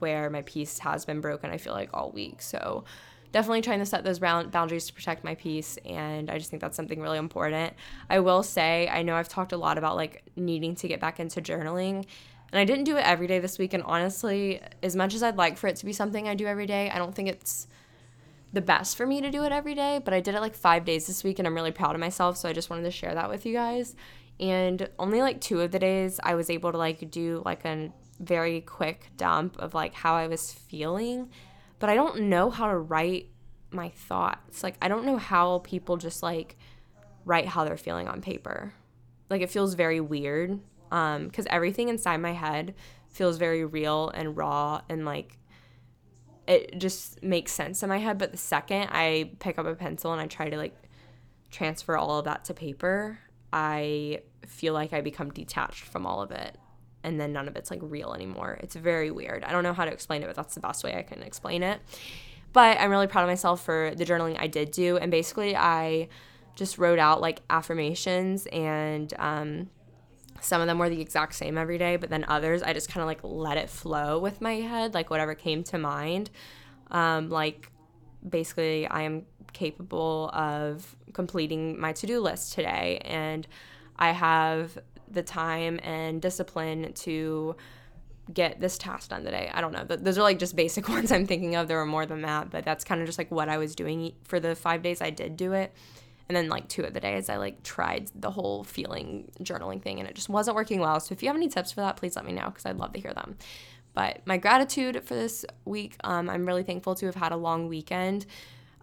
where 0.00 0.28
my 0.28 0.42
peace 0.42 0.80
has 0.80 1.04
been 1.04 1.20
broken, 1.20 1.50
I 1.50 1.56
feel 1.56 1.72
like 1.72 1.90
all 1.94 2.10
week. 2.10 2.42
So 2.42 2.82
definitely 3.30 3.62
trying 3.62 3.78
to 3.78 3.86
set 3.86 4.02
those 4.02 4.18
boundaries 4.18 4.88
to 4.88 4.92
protect 4.92 5.22
my 5.22 5.36
peace. 5.36 5.78
And 5.84 6.28
I 6.28 6.36
just 6.36 6.50
think 6.50 6.60
that's 6.60 6.76
something 6.76 7.00
really 7.00 7.16
important. 7.16 7.74
I 8.10 8.18
will 8.18 8.42
say, 8.42 8.88
I 8.88 9.02
know 9.02 9.14
I've 9.14 9.28
talked 9.28 9.52
a 9.52 9.56
lot 9.56 9.78
about 9.78 9.94
like 9.94 10.24
needing 10.34 10.74
to 10.74 10.88
get 10.88 10.98
back 10.98 11.20
into 11.20 11.40
journaling. 11.40 12.04
And 12.50 12.58
I 12.58 12.64
didn't 12.64 12.84
do 12.84 12.96
it 12.96 13.06
every 13.06 13.28
day 13.28 13.38
this 13.38 13.56
week. 13.56 13.72
And 13.72 13.84
honestly, 13.84 14.60
as 14.82 14.96
much 14.96 15.14
as 15.14 15.22
I'd 15.22 15.36
like 15.36 15.58
for 15.58 15.68
it 15.68 15.76
to 15.76 15.86
be 15.86 15.92
something 15.92 16.26
I 16.26 16.34
do 16.34 16.48
every 16.48 16.66
day, 16.66 16.90
I 16.90 16.98
don't 16.98 17.14
think 17.14 17.28
it's 17.28 17.68
the 18.52 18.62
best 18.62 18.96
for 18.96 19.06
me 19.06 19.20
to 19.20 19.30
do 19.30 19.44
it 19.44 19.52
every 19.52 19.76
day. 19.76 20.00
But 20.04 20.12
I 20.12 20.20
did 20.20 20.34
it 20.34 20.40
like 20.40 20.56
five 20.56 20.84
days 20.84 21.06
this 21.06 21.22
week 21.22 21.38
and 21.38 21.46
I'm 21.46 21.54
really 21.54 21.70
proud 21.70 21.94
of 21.94 22.00
myself. 22.00 22.36
So 22.36 22.48
I 22.48 22.52
just 22.52 22.68
wanted 22.68 22.82
to 22.82 22.90
share 22.90 23.14
that 23.14 23.28
with 23.30 23.46
you 23.46 23.52
guys. 23.52 23.94
And 24.40 24.88
only 24.98 25.20
like 25.20 25.40
two 25.40 25.60
of 25.60 25.70
the 25.70 25.78
days 25.78 26.20
I 26.22 26.34
was 26.34 26.50
able 26.50 26.72
to 26.72 26.78
like 26.78 27.10
do 27.10 27.42
like 27.44 27.64
a 27.64 27.92
very 28.20 28.60
quick 28.60 29.10
dump 29.16 29.58
of 29.58 29.74
like 29.74 29.94
how 29.94 30.14
I 30.14 30.28
was 30.28 30.52
feeling. 30.52 31.30
But 31.78 31.90
I 31.90 31.94
don't 31.94 32.22
know 32.22 32.50
how 32.50 32.68
to 32.68 32.76
write 32.76 33.30
my 33.70 33.88
thoughts. 33.90 34.62
Like, 34.62 34.76
I 34.80 34.88
don't 34.88 35.04
know 35.04 35.16
how 35.16 35.58
people 35.60 35.96
just 35.96 36.22
like 36.22 36.56
write 37.24 37.46
how 37.46 37.64
they're 37.64 37.76
feeling 37.76 38.08
on 38.08 38.20
paper. 38.20 38.72
Like, 39.30 39.42
it 39.42 39.50
feels 39.50 39.74
very 39.74 40.00
weird 40.00 40.58
um, 40.90 41.30
everything 41.48 41.88
inside 41.88 42.18
my 42.18 42.32
head 42.32 42.74
feels 43.08 43.38
very 43.38 43.64
real 43.64 44.10
and 44.10 44.36
raw 44.36 44.80
and 44.88 45.04
like 45.04 45.38
it 46.46 46.78
just 46.78 47.22
makes 47.22 47.52
sense 47.52 47.82
in 47.82 47.88
my 47.88 47.98
head 47.98 48.18
but 48.18 48.30
the 48.32 48.38
second 48.38 48.88
i 48.90 49.30
pick 49.38 49.58
up 49.58 49.66
a 49.66 49.74
pencil 49.74 50.12
and 50.12 50.20
i 50.20 50.26
try 50.26 50.48
to 50.48 50.56
like 50.56 50.76
transfer 51.50 51.96
all 51.96 52.18
of 52.18 52.24
that 52.26 52.44
to 52.44 52.54
paper 52.54 53.18
i 53.52 54.20
feel 54.46 54.74
like 54.74 54.92
i 54.92 55.00
become 55.00 55.30
detached 55.30 55.84
from 55.84 56.06
all 56.06 56.22
of 56.22 56.30
it 56.30 56.56
and 57.04 57.20
then 57.20 57.32
none 57.32 57.46
of 57.46 57.54
it's 57.54 57.70
like 57.70 57.78
real 57.80 58.12
anymore. 58.12 58.58
It's 58.60 58.74
very 58.74 59.12
weird. 59.12 59.44
I 59.44 59.52
don't 59.52 59.62
know 59.62 59.72
how 59.72 59.84
to 59.84 59.92
explain 59.92 60.22
it 60.22 60.26
but 60.26 60.34
that's 60.36 60.54
the 60.54 60.60
best 60.60 60.82
way 60.82 60.96
i 60.96 61.02
can 61.02 61.22
explain 61.22 61.62
it. 61.62 61.80
But 62.52 62.78
i'm 62.80 62.90
really 62.90 63.06
proud 63.06 63.22
of 63.22 63.28
myself 63.28 63.64
for 63.64 63.92
the 63.94 64.04
journaling 64.04 64.36
i 64.40 64.46
did 64.46 64.70
do 64.70 64.96
and 64.96 65.10
basically 65.10 65.54
i 65.54 66.08
just 66.56 66.76
wrote 66.76 66.98
out 66.98 67.20
like 67.20 67.40
affirmations 67.48 68.46
and 68.46 69.14
um, 69.18 69.70
some 70.40 70.60
of 70.60 70.66
them 70.66 70.78
were 70.78 70.88
the 70.88 71.00
exact 71.00 71.34
same 71.34 71.56
every 71.56 71.78
day, 71.78 71.96
but 71.96 72.10
then 72.10 72.24
others 72.28 72.62
I 72.62 72.72
just 72.72 72.88
kind 72.88 73.00
of 73.02 73.06
like 73.06 73.20
let 73.22 73.56
it 73.56 73.70
flow 73.70 74.18
with 74.18 74.40
my 74.40 74.54
head, 74.54 74.94
like 74.94 75.10
whatever 75.10 75.34
came 75.34 75.62
to 75.64 75.78
mind. 75.78 76.30
Um, 76.90 77.30
like 77.30 77.70
basically, 78.28 78.86
I 78.86 79.02
am 79.02 79.24
capable 79.52 80.30
of 80.32 80.96
completing 81.12 81.78
my 81.80 81.92
to 81.92 82.06
do 82.06 82.20
list 82.20 82.54
today, 82.54 83.00
and 83.04 83.46
I 83.98 84.12
have 84.12 84.78
the 85.10 85.22
time 85.22 85.80
and 85.82 86.20
discipline 86.20 86.92
to 86.92 87.56
get 88.32 88.60
this 88.60 88.76
task 88.76 89.10
done 89.10 89.24
today. 89.24 89.50
I 89.52 89.60
don't 89.60 89.72
know. 89.72 89.84
Those 89.84 90.18
are 90.18 90.22
like 90.22 90.38
just 90.38 90.54
basic 90.54 90.88
ones 90.88 91.10
I'm 91.10 91.26
thinking 91.26 91.56
of. 91.56 91.68
There 91.68 91.80
are 91.80 91.86
more 91.86 92.06
than 92.06 92.22
that, 92.22 92.50
but 92.50 92.64
that's 92.64 92.84
kind 92.84 93.00
of 93.00 93.06
just 93.06 93.18
like 93.18 93.30
what 93.30 93.48
I 93.48 93.58
was 93.58 93.74
doing 93.74 94.12
for 94.24 94.38
the 94.40 94.54
five 94.54 94.82
days 94.82 95.00
I 95.00 95.10
did 95.10 95.36
do 95.36 95.52
it. 95.52 95.72
And 96.28 96.36
then 96.36 96.50
like 96.50 96.68
two 96.68 96.84
of 96.84 96.92
the 96.92 97.00
days 97.00 97.30
I 97.30 97.36
like 97.36 97.62
tried 97.62 98.10
the 98.14 98.30
whole 98.30 98.62
feeling 98.64 99.30
journaling 99.40 99.82
thing 99.82 99.98
and 99.98 100.06
it 100.06 100.14
just 100.14 100.28
wasn't 100.28 100.56
working 100.56 100.78
well. 100.78 101.00
So 101.00 101.14
if 101.14 101.22
you 101.22 101.28
have 101.28 101.36
any 101.36 101.48
tips 101.48 101.72
for 101.72 101.80
that, 101.80 101.96
please 101.96 102.16
let 102.16 102.26
me 102.26 102.32
know 102.32 102.46
because 102.46 102.66
I'd 102.66 102.76
love 102.76 102.92
to 102.92 103.00
hear 103.00 103.14
them. 103.14 103.38
But 103.94 104.20
my 104.26 104.36
gratitude 104.36 105.02
for 105.04 105.14
this 105.14 105.46
week, 105.64 105.96
um, 106.04 106.28
I'm 106.28 106.46
really 106.46 106.62
thankful 106.62 106.94
to 106.96 107.06
have 107.06 107.14
had 107.14 107.32
a 107.32 107.36
long 107.36 107.66
weekend. 107.66 108.26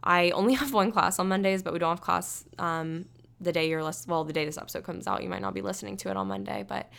I 0.03 0.31
only 0.31 0.53
have 0.61 0.73
one 0.73 0.91
class 0.91 1.19
on 1.19 1.27
Mondays, 1.27 1.61
but 1.61 1.71
we 1.71 1.79
don't 1.79 1.91
have 1.91 2.01
class 2.01 2.45
um, 2.57 3.05
the 3.39 3.51
day 3.51 3.69
you're 3.69 3.83
list- 3.83 4.07
well, 4.07 4.23
the 4.23 4.33
day 4.33 4.45
this 4.45 4.57
episode 4.57 4.83
comes 4.83 5.07
out. 5.07 5.23
You 5.23 5.29
might 5.29 5.41
not 5.41 5.53
be 5.53 5.61
listening 5.61 5.97
to 5.97 6.09
it 6.09 6.17
on 6.17 6.27
Monday, 6.27 6.63
but 6.67 6.89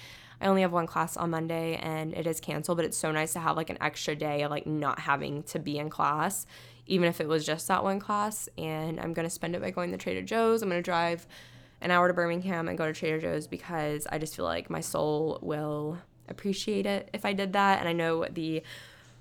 I 0.41 0.47
only 0.47 0.63
have 0.63 0.73
one 0.73 0.87
class 0.87 1.17
on 1.17 1.31
Monday 1.31 1.77
and 1.77 2.13
it 2.15 2.27
is 2.27 2.41
canceled. 2.41 2.77
But 2.77 2.85
it's 2.85 2.99
so 2.99 3.11
nice 3.11 3.33
to 3.33 3.41
have 3.41 3.57
like 3.57 3.71
an 3.71 3.79
extra 3.81 4.15
day 4.15 4.43
of 4.43 4.51
like 4.51 4.67
not 4.67 4.99
having 4.99 5.43
to 5.45 5.59
be 5.59 5.79
in 5.79 5.89
class 5.89 6.47
even 6.87 7.09
if 7.09 7.21
it 7.21 7.29
was 7.29 7.45
just 7.45 7.69
that 7.69 7.83
one 7.83 7.99
class. 7.99 8.49
And 8.57 9.01
I'm 9.01 9.13
going 9.13 9.27
to 9.27 9.31
spend 9.31 9.55
it 9.55 9.63
by 9.63 9.71
going 9.71 9.91
to 9.91 9.97
Trader 9.97 10.23
Joe's. 10.23 10.63
I'm 10.63 10.69
going 10.69 10.79
to 10.81 10.85
drive 10.85 11.27
an 11.81 11.91
hour 11.91 12.09
to 12.09 12.15
Birmingham 12.15 12.69
and 12.69 12.79
go 12.79 12.87
to 12.87 12.93
Trader 12.93 13.21
Joe's 13.21 13.47
because 13.47 14.07
I 14.11 14.19
just 14.19 14.37
feel 14.37 14.45
like 14.45 14.71
my 14.71 14.81
soul 14.81 15.39
will 15.43 15.99
appreciate 16.29 16.87
it 16.87 17.11
if 17.13 17.25
I 17.25 17.33
did 17.33 17.53
that. 17.53 17.81
And 17.81 17.89
I 17.89 17.93
know 17.93 18.27
the 18.31 18.63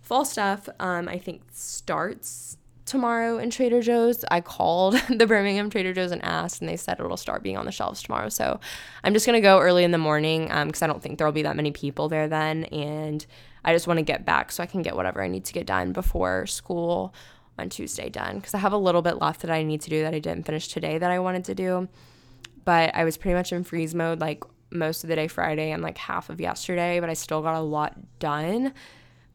fall 0.01 0.25
stuff, 0.25 0.69
um, 0.79 1.07
I 1.07 1.17
think, 1.17 1.41
starts 1.51 2.57
tomorrow 2.85 3.37
in 3.37 3.49
Trader 3.49 3.81
Joe's. 3.81 4.23
I 4.29 4.41
called 4.41 4.93
the 5.09 5.27
Birmingham 5.27 5.69
Trader 5.69 5.93
Joe's 5.93 6.11
and 6.11 6.23
asked, 6.23 6.61
and 6.61 6.69
they 6.69 6.77
said 6.77 6.99
it'll 6.99 7.17
start 7.17 7.43
being 7.43 7.57
on 7.57 7.65
the 7.65 7.71
shelves 7.71 8.01
tomorrow. 8.01 8.29
So 8.29 8.59
I'm 9.03 9.13
just 9.13 9.25
to 9.25 9.41
go 9.41 9.59
early 9.59 9.83
in 9.83 9.91
the 9.91 9.97
morning 9.97 10.43
because 10.45 10.81
um, 10.81 10.89
I 10.89 10.91
don't 10.91 11.01
think 11.01 11.17
there'll 11.17 11.33
be 11.33 11.43
that 11.43 11.55
many 11.55 11.71
people 11.71 12.09
there 12.09 12.27
then. 12.27 12.65
And 12.65 13.25
I 13.63 13.73
just 13.73 13.87
want 13.87 13.97
to 13.97 14.03
get 14.03 14.25
back 14.25 14.51
so 14.51 14.63
I 14.63 14.67
can 14.67 14.81
get 14.81 14.95
whatever 14.95 15.21
I 15.21 15.27
need 15.27 15.45
to 15.45 15.53
get 15.53 15.65
done 15.65 15.91
before 15.91 16.45
school 16.45 17.13
on 17.57 17.69
Tuesday 17.69 18.09
done 18.09 18.37
because 18.37 18.53
I 18.53 18.59
have 18.59 18.73
a 18.73 18.77
little 18.77 19.01
bit 19.01 19.19
left 19.21 19.41
that 19.41 19.51
I 19.51 19.63
need 19.63 19.81
to 19.81 19.89
do 19.89 20.01
that 20.03 20.13
I 20.13 20.19
didn't 20.19 20.45
finish 20.45 20.67
today 20.67 20.97
that 20.97 21.11
I 21.11 21.19
wanted 21.19 21.45
to 21.45 21.55
do. 21.55 21.87
But 22.63 22.95
I 22.95 23.03
was 23.03 23.17
pretty 23.17 23.35
much 23.35 23.51
in 23.51 23.63
freeze 23.63 23.95
mode 23.95 24.19
like 24.19 24.43
most 24.71 25.03
of 25.03 25.09
the 25.09 25.15
day 25.15 25.27
Friday 25.27 25.71
and 25.71 25.81
like 25.81 25.97
half 25.97 26.29
of 26.29 26.41
yesterday, 26.41 26.99
but 26.99 27.09
I 27.09 27.13
still 27.13 27.41
got 27.41 27.55
a 27.55 27.61
lot 27.61 27.95
done. 28.19 28.73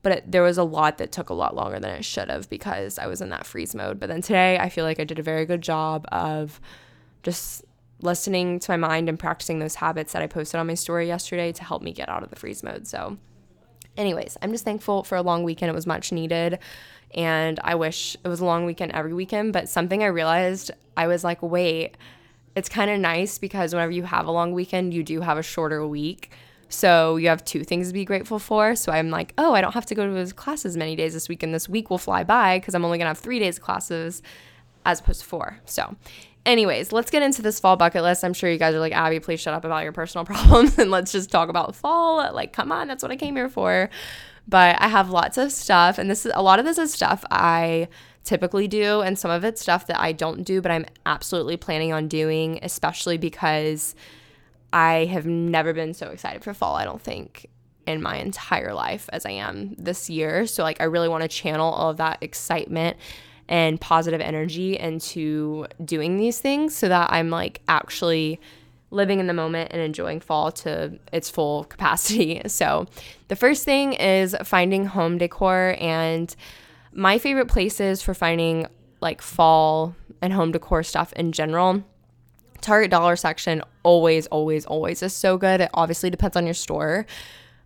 But 0.02 0.12
it, 0.12 0.32
there 0.32 0.42
was 0.42 0.56
a 0.56 0.64
lot 0.64 0.98
that 0.98 1.12
took 1.12 1.28
a 1.28 1.34
lot 1.34 1.54
longer 1.54 1.78
than 1.78 1.90
it 1.90 2.04
should 2.04 2.30
have 2.30 2.48
because 2.48 2.98
I 2.98 3.06
was 3.06 3.20
in 3.20 3.28
that 3.30 3.46
freeze 3.46 3.74
mode. 3.74 4.00
But 4.00 4.08
then 4.08 4.22
today, 4.22 4.58
I 4.58 4.68
feel 4.70 4.84
like 4.84 4.98
I 4.98 5.04
did 5.04 5.18
a 5.18 5.22
very 5.22 5.44
good 5.44 5.60
job 5.60 6.06
of 6.10 6.60
just 7.22 7.64
listening 8.00 8.58
to 8.60 8.72
my 8.72 8.76
mind 8.76 9.10
and 9.10 9.18
practicing 9.18 9.58
those 9.58 9.74
habits 9.74 10.14
that 10.14 10.22
I 10.22 10.26
posted 10.26 10.58
on 10.58 10.66
my 10.66 10.74
story 10.74 11.06
yesterday 11.06 11.52
to 11.52 11.64
help 11.64 11.82
me 11.82 11.92
get 11.92 12.08
out 12.08 12.22
of 12.22 12.30
the 12.30 12.36
freeze 12.36 12.62
mode. 12.62 12.86
So 12.86 13.18
Anyways, 13.96 14.38
I'm 14.40 14.52
just 14.52 14.64
thankful 14.64 15.02
for 15.04 15.16
a 15.16 15.22
long 15.22 15.42
weekend. 15.42 15.70
It 15.70 15.74
was 15.74 15.86
much 15.86 16.12
needed. 16.12 16.58
And 17.14 17.58
I 17.62 17.74
wish 17.74 18.16
it 18.24 18.28
was 18.28 18.40
a 18.40 18.44
long 18.44 18.64
weekend 18.64 18.92
every 18.92 19.12
weekend. 19.12 19.52
But 19.52 19.68
something 19.68 20.02
I 20.02 20.06
realized, 20.06 20.70
I 20.96 21.06
was 21.06 21.24
like, 21.24 21.42
wait, 21.42 21.96
it's 22.54 22.68
kind 22.68 22.90
of 22.90 23.00
nice 23.00 23.38
because 23.38 23.74
whenever 23.74 23.92
you 23.92 24.04
have 24.04 24.26
a 24.26 24.30
long 24.30 24.52
weekend, 24.52 24.94
you 24.94 25.02
do 25.02 25.20
have 25.20 25.38
a 25.38 25.42
shorter 25.42 25.86
week. 25.86 26.30
So 26.70 27.16
you 27.16 27.28
have 27.28 27.44
two 27.44 27.64
things 27.64 27.88
to 27.88 27.92
be 27.92 28.04
grateful 28.04 28.38
for. 28.38 28.74
So 28.76 28.92
I'm 28.92 29.10
like, 29.10 29.34
oh, 29.36 29.52
I 29.54 29.60
don't 29.60 29.74
have 29.74 29.86
to 29.86 29.94
go 29.94 30.06
to 30.06 30.12
those 30.12 30.32
classes 30.32 30.76
many 30.76 30.96
days 30.96 31.12
this 31.12 31.28
week, 31.28 31.42
and 31.42 31.52
this 31.52 31.68
week 31.68 31.90
will 31.90 31.98
fly 31.98 32.24
by 32.24 32.58
because 32.58 32.74
I'm 32.74 32.84
only 32.84 32.96
gonna 32.96 33.10
have 33.10 33.18
three 33.18 33.38
days 33.38 33.58
of 33.58 33.64
classes 33.64 34.22
as 34.86 35.00
opposed 35.00 35.20
to 35.20 35.26
four. 35.26 35.58
So, 35.66 35.96
anyways, 36.46 36.92
let's 36.92 37.10
get 37.10 37.22
into 37.22 37.42
this 37.42 37.60
fall 37.60 37.76
bucket 37.76 38.02
list. 38.02 38.24
I'm 38.24 38.32
sure 38.32 38.48
you 38.48 38.58
guys 38.58 38.74
are 38.74 38.80
like, 38.80 38.94
Abby, 38.94 39.20
please 39.20 39.40
shut 39.40 39.52
up 39.52 39.64
about 39.64 39.82
your 39.82 39.92
personal 39.92 40.24
problems 40.26 40.78
and 40.78 40.90
let's 40.90 41.12
just 41.12 41.30
talk 41.30 41.48
about 41.48 41.74
fall. 41.74 42.32
Like, 42.32 42.52
come 42.52 42.72
on, 42.72 42.88
that's 42.88 43.02
what 43.02 43.12
I 43.12 43.16
came 43.16 43.36
here 43.36 43.48
for. 43.48 43.90
But 44.48 44.80
I 44.80 44.88
have 44.88 45.10
lots 45.10 45.38
of 45.38 45.52
stuff, 45.52 45.98
and 45.98 46.10
this 46.10 46.24
is 46.24 46.32
a 46.34 46.42
lot 46.42 46.58
of 46.58 46.64
this 46.64 46.78
is 46.78 46.92
stuff 46.92 47.24
I 47.30 47.88
typically 48.24 48.68
do, 48.68 49.00
and 49.00 49.18
some 49.18 49.30
of 49.30 49.44
it's 49.44 49.60
stuff 49.60 49.86
that 49.86 50.00
I 50.00 50.12
don't 50.12 50.42
do, 50.42 50.60
but 50.60 50.70
I'm 50.70 50.86
absolutely 51.06 51.56
planning 51.56 51.92
on 51.92 52.08
doing, 52.08 52.58
especially 52.62 53.16
because 53.16 53.94
I 54.72 55.06
have 55.06 55.26
never 55.26 55.72
been 55.72 55.94
so 55.94 56.08
excited 56.08 56.44
for 56.44 56.54
fall, 56.54 56.76
I 56.76 56.84
don't 56.84 57.02
think, 57.02 57.46
in 57.86 58.02
my 58.02 58.16
entire 58.16 58.72
life 58.72 59.08
as 59.12 59.26
I 59.26 59.32
am 59.32 59.74
this 59.78 60.08
year. 60.08 60.46
So, 60.46 60.62
like, 60.62 60.80
I 60.80 60.84
really 60.84 61.08
want 61.08 61.22
to 61.22 61.28
channel 61.28 61.70
all 61.70 61.90
of 61.90 61.96
that 61.96 62.18
excitement 62.20 62.96
and 63.48 63.80
positive 63.80 64.20
energy 64.20 64.78
into 64.78 65.66
doing 65.84 66.16
these 66.16 66.38
things 66.40 66.76
so 66.76 66.88
that 66.88 67.12
I'm 67.12 67.30
like 67.30 67.62
actually 67.66 68.40
living 68.92 69.18
in 69.18 69.26
the 69.26 69.34
moment 69.34 69.70
and 69.72 69.82
enjoying 69.82 70.20
fall 70.20 70.52
to 70.52 70.98
its 71.12 71.28
full 71.28 71.64
capacity. 71.64 72.40
So, 72.48 72.86
the 73.28 73.36
first 73.36 73.64
thing 73.64 73.94
is 73.94 74.36
finding 74.44 74.86
home 74.86 75.18
decor. 75.18 75.76
And 75.80 76.34
my 76.92 77.18
favorite 77.18 77.48
places 77.48 78.02
for 78.02 78.14
finding 78.14 78.66
like 79.00 79.22
fall 79.22 79.94
and 80.20 80.32
home 80.32 80.52
decor 80.52 80.82
stuff 80.82 81.12
in 81.14 81.32
general 81.32 81.82
Target 82.60 82.90
dollar 82.90 83.16
section 83.16 83.62
always, 83.82 84.26
always, 84.28 84.66
always 84.66 85.02
is 85.02 85.14
so 85.14 85.36
good. 85.36 85.60
It 85.60 85.70
obviously 85.74 86.10
depends 86.10 86.36
on 86.36 86.44
your 86.44 86.54
store. 86.54 87.06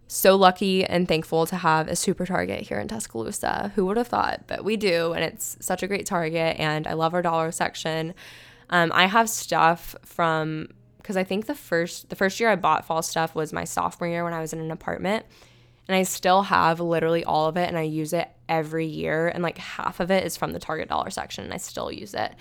So 0.07 0.37
lucky 0.37 0.85
and 0.85 1.09
thankful 1.09 1.47
to 1.47 1.57
have 1.57 1.89
a 1.89 1.97
super 1.97 2.27
Target 2.27 2.63
here 2.63 2.79
in 2.79 2.89
Tuscaloosa. 2.89 3.73
Who 3.75 3.87
would 3.87 3.97
have 3.97 4.09
thought? 4.09 4.45
But 4.47 4.65
we 4.65 4.77
do, 4.77 5.13
and 5.13 5.25
it's 5.25 5.57
such 5.61 5.83
a 5.83 5.87
great 5.87 6.07
Target, 6.07 6.59
and 6.59 6.87
I 6.87 6.93
love 6.93 7.15
our 7.15 7.23
dollar 7.23 7.51
section. 7.53 8.15
Um, 8.71 8.93
I 8.95 9.07
have 9.07 9.29
stuff 9.29 9.97
from 10.05 10.69
because 10.99 11.17
I 11.17 11.25
think 11.25 11.47
the 11.47 11.55
first 11.55 12.09
the 12.11 12.17
first 12.17 12.41
year 12.41 12.51
I 12.51 12.57
bought 12.57 12.87
fall 12.87 13.03
stuff 13.03 13.35
was 13.35 13.53
my 13.53 13.65
sophomore 13.65 14.09
year 14.09 14.25
when 14.25 14.33
I 14.33 14.41
was 14.41 14.53
in 14.53 14.61
an 14.61 14.71
apartment, 14.71 15.25
and 15.89 15.97
I 15.97 16.03
still 16.03 16.43
have 16.43 16.81
literally 16.81 17.25
all 17.25 17.49
of 17.49 17.57
it, 17.57 17.69
and 17.69 17.79
I 17.79 17.83
use 17.83 18.13
it 18.13 18.29
every 18.49 18.87
year, 18.87 19.29
and 19.29 19.43
like 19.43 19.59
half 19.59 20.01
of 20.01 20.11
it 20.11 20.25
is 20.25 20.37
from 20.37 20.53
the 20.53 20.59
Target 20.59 20.89
dollar 20.89 21.11
section, 21.11 21.45
and 21.45 21.53
I 21.53 21.59
still 21.59 21.91
use 21.91 22.15
it 22.15 22.35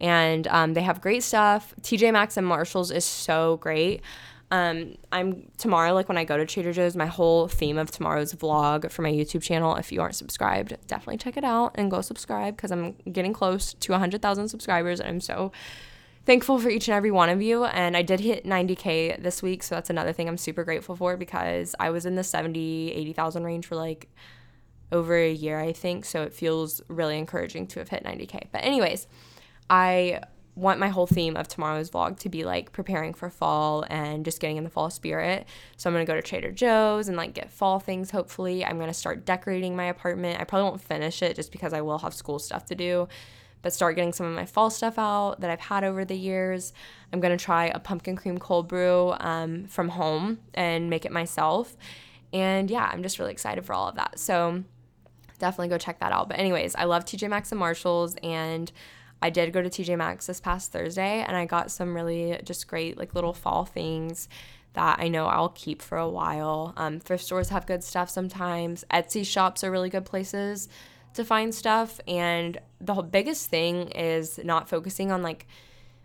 and 0.00 0.46
um, 0.48 0.74
they 0.74 0.82
have 0.82 1.00
great 1.00 1.22
stuff. 1.22 1.74
TJ 1.80 2.12
Maxx 2.12 2.36
and 2.36 2.46
Marshalls 2.46 2.90
is 2.90 3.04
so 3.04 3.56
great. 3.58 4.02
Um, 4.50 4.94
I'm 5.10 5.50
tomorrow, 5.58 5.92
like 5.92 6.08
when 6.08 6.18
I 6.18 6.24
go 6.24 6.36
to 6.36 6.46
Trader 6.46 6.72
Joe's, 6.72 6.94
my 6.94 7.06
whole 7.06 7.48
theme 7.48 7.78
of 7.78 7.90
tomorrow's 7.90 8.32
vlog 8.32 8.90
for 8.92 9.02
my 9.02 9.10
YouTube 9.10 9.42
channel. 9.42 9.74
If 9.74 9.90
you 9.90 10.00
aren't 10.00 10.14
subscribed, 10.14 10.76
definitely 10.86 11.18
check 11.18 11.36
it 11.36 11.44
out 11.44 11.72
and 11.74 11.90
go 11.90 12.00
subscribe 12.00 12.56
because 12.56 12.70
I'm 12.70 12.92
getting 13.10 13.32
close 13.32 13.74
to 13.74 13.92
100,000 13.92 14.48
subscribers. 14.48 15.00
And 15.00 15.08
I'm 15.08 15.20
so 15.20 15.50
thankful 16.26 16.60
for 16.60 16.68
each 16.68 16.86
and 16.86 16.94
every 16.94 17.10
one 17.10 17.28
of 17.28 17.42
you. 17.42 17.64
And 17.64 17.96
I 17.96 18.02
did 18.02 18.20
hit 18.20 18.44
90K 18.44 19.20
this 19.20 19.42
week. 19.42 19.64
So 19.64 19.74
that's 19.74 19.90
another 19.90 20.12
thing 20.12 20.28
I'm 20.28 20.36
super 20.36 20.62
grateful 20.62 20.94
for 20.94 21.16
because 21.16 21.74
I 21.80 21.90
was 21.90 22.06
in 22.06 22.14
the 22.14 22.24
70, 22.24 22.92
80,000 22.92 23.42
range 23.42 23.66
for 23.66 23.74
like 23.74 24.08
over 24.92 25.16
a 25.16 25.32
year, 25.32 25.58
I 25.58 25.72
think. 25.72 26.04
So 26.04 26.22
it 26.22 26.32
feels 26.32 26.80
really 26.86 27.18
encouraging 27.18 27.66
to 27.68 27.80
have 27.80 27.88
hit 27.88 28.04
90K. 28.04 28.48
But, 28.52 28.62
anyways, 28.62 29.08
I 29.68 30.20
want 30.56 30.80
my 30.80 30.88
whole 30.88 31.06
theme 31.06 31.36
of 31.36 31.46
tomorrow's 31.46 31.90
vlog 31.90 32.18
to 32.18 32.30
be 32.30 32.42
like 32.42 32.72
preparing 32.72 33.12
for 33.12 33.28
fall 33.28 33.84
and 33.90 34.24
just 34.24 34.40
getting 34.40 34.56
in 34.56 34.64
the 34.64 34.70
fall 34.70 34.88
spirit. 34.88 35.46
So 35.76 35.88
I'm 35.88 35.94
gonna 35.94 36.06
go 36.06 36.14
to 36.14 36.22
Trader 36.22 36.50
Joe's 36.50 37.08
and 37.08 37.16
like 37.16 37.34
get 37.34 37.50
fall 37.50 37.78
things 37.78 38.10
hopefully. 38.10 38.64
I'm 38.64 38.78
gonna 38.78 38.94
start 38.94 39.26
decorating 39.26 39.76
my 39.76 39.84
apartment. 39.84 40.40
I 40.40 40.44
probably 40.44 40.64
won't 40.64 40.80
finish 40.80 41.22
it 41.22 41.36
just 41.36 41.52
because 41.52 41.74
I 41.74 41.82
will 41.82 41.98
have 41.98 42.14
school 42.14 42.38
stuff 42.38 42.64
to 42.66 42.74
do, 42.74 43.06
but 43.60 43.74
start 43.74 43.96
getting 43.96 44.14
some 44.14 44.24
of 44.24 44.34
my 44.34 44.46
fall 44.46 44.70
stuff 44.70 44.98
out 44.98 45.40
that 45.40 45.50
I've 45.50 45.60
had 45.60 45.84
over 45.84 46.06
the 46.06 46.16
years. 46.16 46.72
I'm 47.12 47.20
gonna 47.20 47.36
try 47.36 47.66
a 47.66 47.78
pumpkin 47.78 48.16
cream 48.16 48.38
cold 48.38 48.66
brew 48.66 49.14
um, 49.20 49.66
from 49.66 49.90
home 49.90 50.38
and 50.54 50.88
make 50.88 51.04
it 51.04 51.12
myself. 51.12 51.76
And 52.32 52.70
yeah, 52.70 52.90
I'm 52.90 53.02
just 53.02 53.18
really 53.18 53.32
excited 53.32 53.66
for 53.66 53.74
all 53.74 53.88
of 53.88 53.96
that. 53.96 54.18
So 54.18 54.64
definitely 55.38 55.68
go 55.68 55.76
check 55.76 56.00
that 56.00 56.12
out. 56.12 56.30
But 56.30 56.38
anyways, 56.38 56.74
I 56.76 56.84
love 56.84 57.04
TJ 57.04 57.28
Maxx 57.28 57.52
and 57.52 57.58
Marshalls 57.58 58.16
and 58.22 58.72
I 59.26 59.30
did 59.30 59.52
go 59.52 59.60
to 59.60 59.68
TJ 59.68 59.98
Maxx 59.98 60.28
this 60.28 60.38
past 60.38 60.70
Thursday 60.70 61.24
and 61.26 61.36
I 61.36 61.46
got 61.46 61.72
some 61.72 61.96
really 61.96 62.38
just 62.44 62.68
great 62.68 62.96
like 62.96 63.12
little 63.12 63.32
fall 63.32 63.64
things 63.64 64.28
that 64.74 65.00
I 65.00 65.08
know 65.08 65.26
I'll 65.26 65.48
keep 65.48 65.82
for 65.82 65.98
a 65.98 66.08
while. 66.08 66.74
Um, 66.76 67.00
thrift 67.00 67.24
stores 67.24 67.48
have 67.48 67.66
good 67.66 67.82
stuff 67.82 68.08
sometimes. 68.08 68.84
Etsy 68.88 69.26
shops 69.26 69.64
are 69.64 69.70
really 69.72 69.90
good 69.90 70.04
places 70.04 70.68
to 71.14 71.24
find 71.24 71.52
stuff. 71.52 72.00
And 72.06 72.60
the 72.80 72.94
biggest 73.02 73.50
thing 73.50 73.88
is 73.88 74.38
not 74.44 74.68
focusing 74.68 75.10
on 75.10 75.24
like 75.24 75.48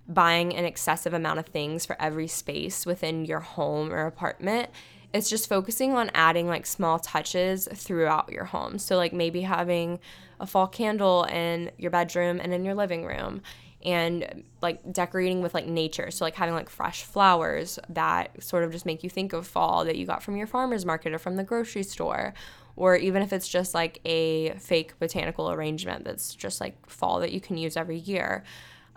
buying 0.08 0.56
an 0.56 0.66
excessive 0.66 1.14
amount 1.14 1.38
of 1.38 1.46
things 1.46 1.86
for 1.86 1.96
every 2.02 2.28
space 2.28 2.88
within 2.88 3.24
your 3.26 3.42
home 3.42 3.94
or 3.94 4.08
apartment. 4.08 4.72
It's 5.14 5.30
just 5.30 5.48
focusing 5.48 5.94
on 5.94 6.10
adding 6.16 6.48
like 6.48 6.66
small 6.66 6.98
touches 6.98 7.68
throughout 7.72 8.32
your 8.32 8.46
home. 8.46 8.80
So, 8.80 8.96
like 8.98 9.14
maybe 9.14 9.42
having 9.42 10.00
a 10.42 10.48
fall 10.48 10.68
candle 10.68 11.24
in 11.26 11.72
your 11.78 11.92
bedroom 11.92 12.42
and 12.42 12.54
in 12.54 12.66
your 12.66 12.76
living 12.76 13.06
room 13.06 13.42
and 13.84 14.44
like 14.62 14.92
decorating 14.92 15.42
with 15.42 15.54
like 15.54 15.66
nature. 15.66 16.12
So 16.12 16.26
like 16.26 16.36
having 16.36 16.54
like 16.54 16.70
fresh 16.70 17.04
flowers 17.04 17.80
that 17.90 18.44
sort 18.44 18.64
of 18.64 18.72
just 18.72 18.86
make 18.86 19.04
you 19.04 19.10
think 19.10 19.34
of 19.34 19.48
fall 19.48 19.86
that 19.86 19.96
you 19.96 20.06
got 20.06 20.22
from 20.22 20.36
your 20.36 20.48
farmers 20.48 20.86
market 20.86 21.14
or 21.14 21.20
from 21.20 21.36
the 21.36 21.44
grocery 21.44 21.84
store. 21.84 22.34
Or 22.76 22.96
even 22.96 23.22
if 23.22 23.34
it's 23.34 23.48
just 23.48 23.74
like 23.74 24.00
a 24.06 24.52
fake 24.52 24.98
botanical 25.00 25.52
arrangement 25.52 26.06
that's 26.06 26.34
just 26.34 26.60
like 26.60 26.90
fall 26.90 27.20
that 27.20 27.32
you 27.32 27.42
can 27.42 27.58
use 27.58 27.78
every 27.78 27.98
year 27.98 28.44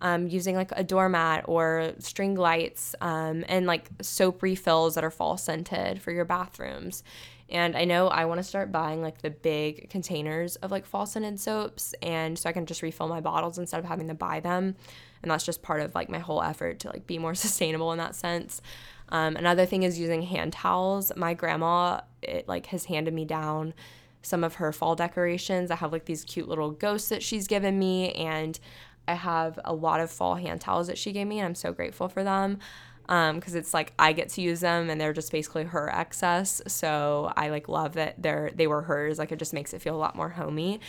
um, 0.00 0.28
using 0.28 0.54
like 0.54 0.70
a 0.72 0.84
doormat 0.84 1.44
or 1.46 1.92
string 1.98 2.34
lights 2.34 2.94
um, 3.00 3.44
and 3.48 3.66
like 3.66 3.88
soap 4.00 4.42
refills 4.42 4.94
that 4.94 5.04
are 5.04 5.10
fall 5.10 5.36
scented 5.36 6.00
for 6.00 6.12
your 6.12 6.24
bathrooms 6.24 7.02
and 7.50 7.76
I 7.76 7.84
know 7.84 8.08
I 8.08 8.24
want 8.24 8.38
to 8.38 8.44
start 8.44 8.72
buying 8.72 9.02
like 9.02 9.20
the 9.20 9.30
big 9.30 9.90
containers 9.90 10.56
of 10.56 10.70
like 10.70 10.86
fall 10.86 11.06
scented 11.06 11.38
soaps 11.38 11.94
and 12.02 12.38
so 12.38 12.48
I 12.48 12.52
can 12.52 12.66
just 12.66 12.82
refill 12.82 13.08
my 13.08 13.20
bottles 13.20 13.58
instead 13.58 13.78
of 13.78 13.84
having 13.84 14.08
to 14.08 14.14
buy 14.14 14.40
them. 14.40 14.76
And 15.22 15.30
that's 15.30 15.44
just 15.44 15.62
part 15.62 15.80
of 15.80 15.94
like 15.94 16.08
my 16.08 16.18
whole 16.18 16.42
effort 16.42 16.80
to 16.80 16.88
like 16.88 17.06
be 17.06 17.18
more 17.18 17.34
sustainable 17.34 17.92
in 17.92 17.98
that 17.98 18.14
sense. 18.14 18.62
Um, 19.10 19.36
another 19.36 19.66
thing 19.66 19.82
is 19.82 19.98
using 19.98 20.22
hand 20.22 20.54
towels. 20.54 21.12
My 21.16 21.34
grandma 21.34 22.00
it 22.22 22.48
like 22.48 22.66
has 22.66 22.86
handed 22.86 23.12
me 23.12 23.26
down 23.26 23.74
some 24.22 24.42
of 24.42 24.54
her 24.54 24.72
fall 24.72 24.94
decorations. 24.94 25.70
I 25.70 25.76
have 25.76 25.92
like 25.92 26.06
these 26.06 26.24
cute 26.24 26.48
little 26.48 26.70
ghosts 26.70 27.10
that 27.10 27.22
she's 27.22 27.46
given 27.46 27.78
me 27.78 28.12
and 28.12 28.58
I 29.06 29.14
have 29.14 29.60
a 29.66 29.74
lot 29.74 30.00
of 30.00 30.10
fall 30.10 30.36
hand 30.36 30.62
towels 30.62 30.86
that 30.86 30.96
she 30.96 31.12
gave 31.12 31.26
me 31.26 31.40
and 31.40 31.46
I'm 31.46 31.54
so 31.54 31.72
grateful 31.72 32.08
for 32.08 32.24
them 32.24 32.58
because 33.06 33.54
um, 33.54 33.58
it's 33.58 33.74
like 33.74 33.92
I 33.98 34.12
get 34.12 34.30
to 34.30 34.40
use 34.40 34.60
them 34.60 34.88
and 34.88 35.00
they're 35.00 35.12
just 35.12 35.30
basically 35.30 35.64
her 35.64 35.90
excess. 35.90 36.62
So 36.66 37.32
I 37.36 37.50
like 37.50 37.68
love 37.68 37.94
that 37.94 38.22
they're 38.22 38.50
they 38.54 38.66
were 38.66 38.82
hers. 38.82 39.18
Like 39.18 39.32
it 39.32 39.38
just 39.38 39.52
makes 39.52 39.74
it 39.74 39.82
feel 39.82 39.94
a 39.94 39.98
lot 39.98 40.16
more 40.16 40.30
homey. 40.30 40.80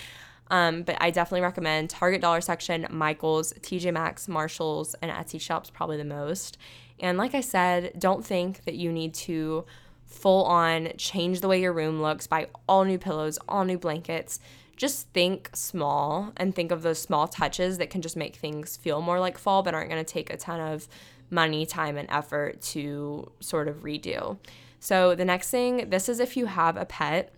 Um, 0.51 0.83
but 0.83 0.97
I 1.01 1.09
definitely 1.09 1.41
recommend 1.41 1.89
Target 1.89 2.21
dollar 2.21 2.41
section, 2.41 2.87
Michaels, 2.91 3.53
TJ 3.61 3.91
Maxx, 3.93 4.27
Marshalls, 4.27 4.95
and 5.01 5.11
Etsy 5.11 5.41
shops 5.41 5.69
probably 5.69 5.97
the 5.97 6.05
most. 6.05 6.57
And 6.99 7.17
like 7.17 7.33
I 7.33 7.41
said, 7.41 7.93
don't 7.97 8.25
think 8.25 8.63
that 8.65 8.75
you 8.75 8.91
need 8.91 9.13
to 9.15 9.65
full 10.05 10.45
on 10.45 10.89
change 10.97 11.41
the 11.41 11.47
way 11.47 11.59
your 11.59 11.73
room 11.73 12.01
looks, 12.01 12.27
buy 12.27 12.47
all 12.69 12.85
new 12.85 12.97
pillows, 12.97 13.39
all 13.49 13.65
new 13.65 13.77
blankets. 13.77 14.39
Just 14.77 15.07
think 15.09 15.49
small 15.53 16.33
and 16.37 16.53
think 16.53 16.71
of 16.71 16.81
those 16.81 16.99
small 16.99 17.27
touches 17.27 17.77
that 17.77 17.89
can 17.89 18.01
just 18.01 18.17
make 18.17 18.35
things 18.35 18.75
feel 18.77 19.01
more 19.01 19.19
like 19.19 19.37
fall, 19.37 19.63
but 19.63 19.73
aren't 19.73 19.89
going 19.89 20.03
to 20.03 20.13
take 20.13 20.29
a 20.29 20.37
ton 20.37 20.59
of 20.59 20.87
money, 21.29 21.65
time, 21.65 21.97
and 21.97 22.09
effort 22.09 22.61
to 22.61 23.31
sort 23.39 23.67
of 23.67 23.83
redo. 23.83 24.37
So, 24.79 25.15
the 25.15 25.25
next 25.25 25.49
thing 25.49 25.89
this 25.89 26.09
is 26.09 26.19
if 26.19 26.37
you 26.37 26.45
have 26.45 26.77
a 26.77 26.85
pet. 26.85 27.33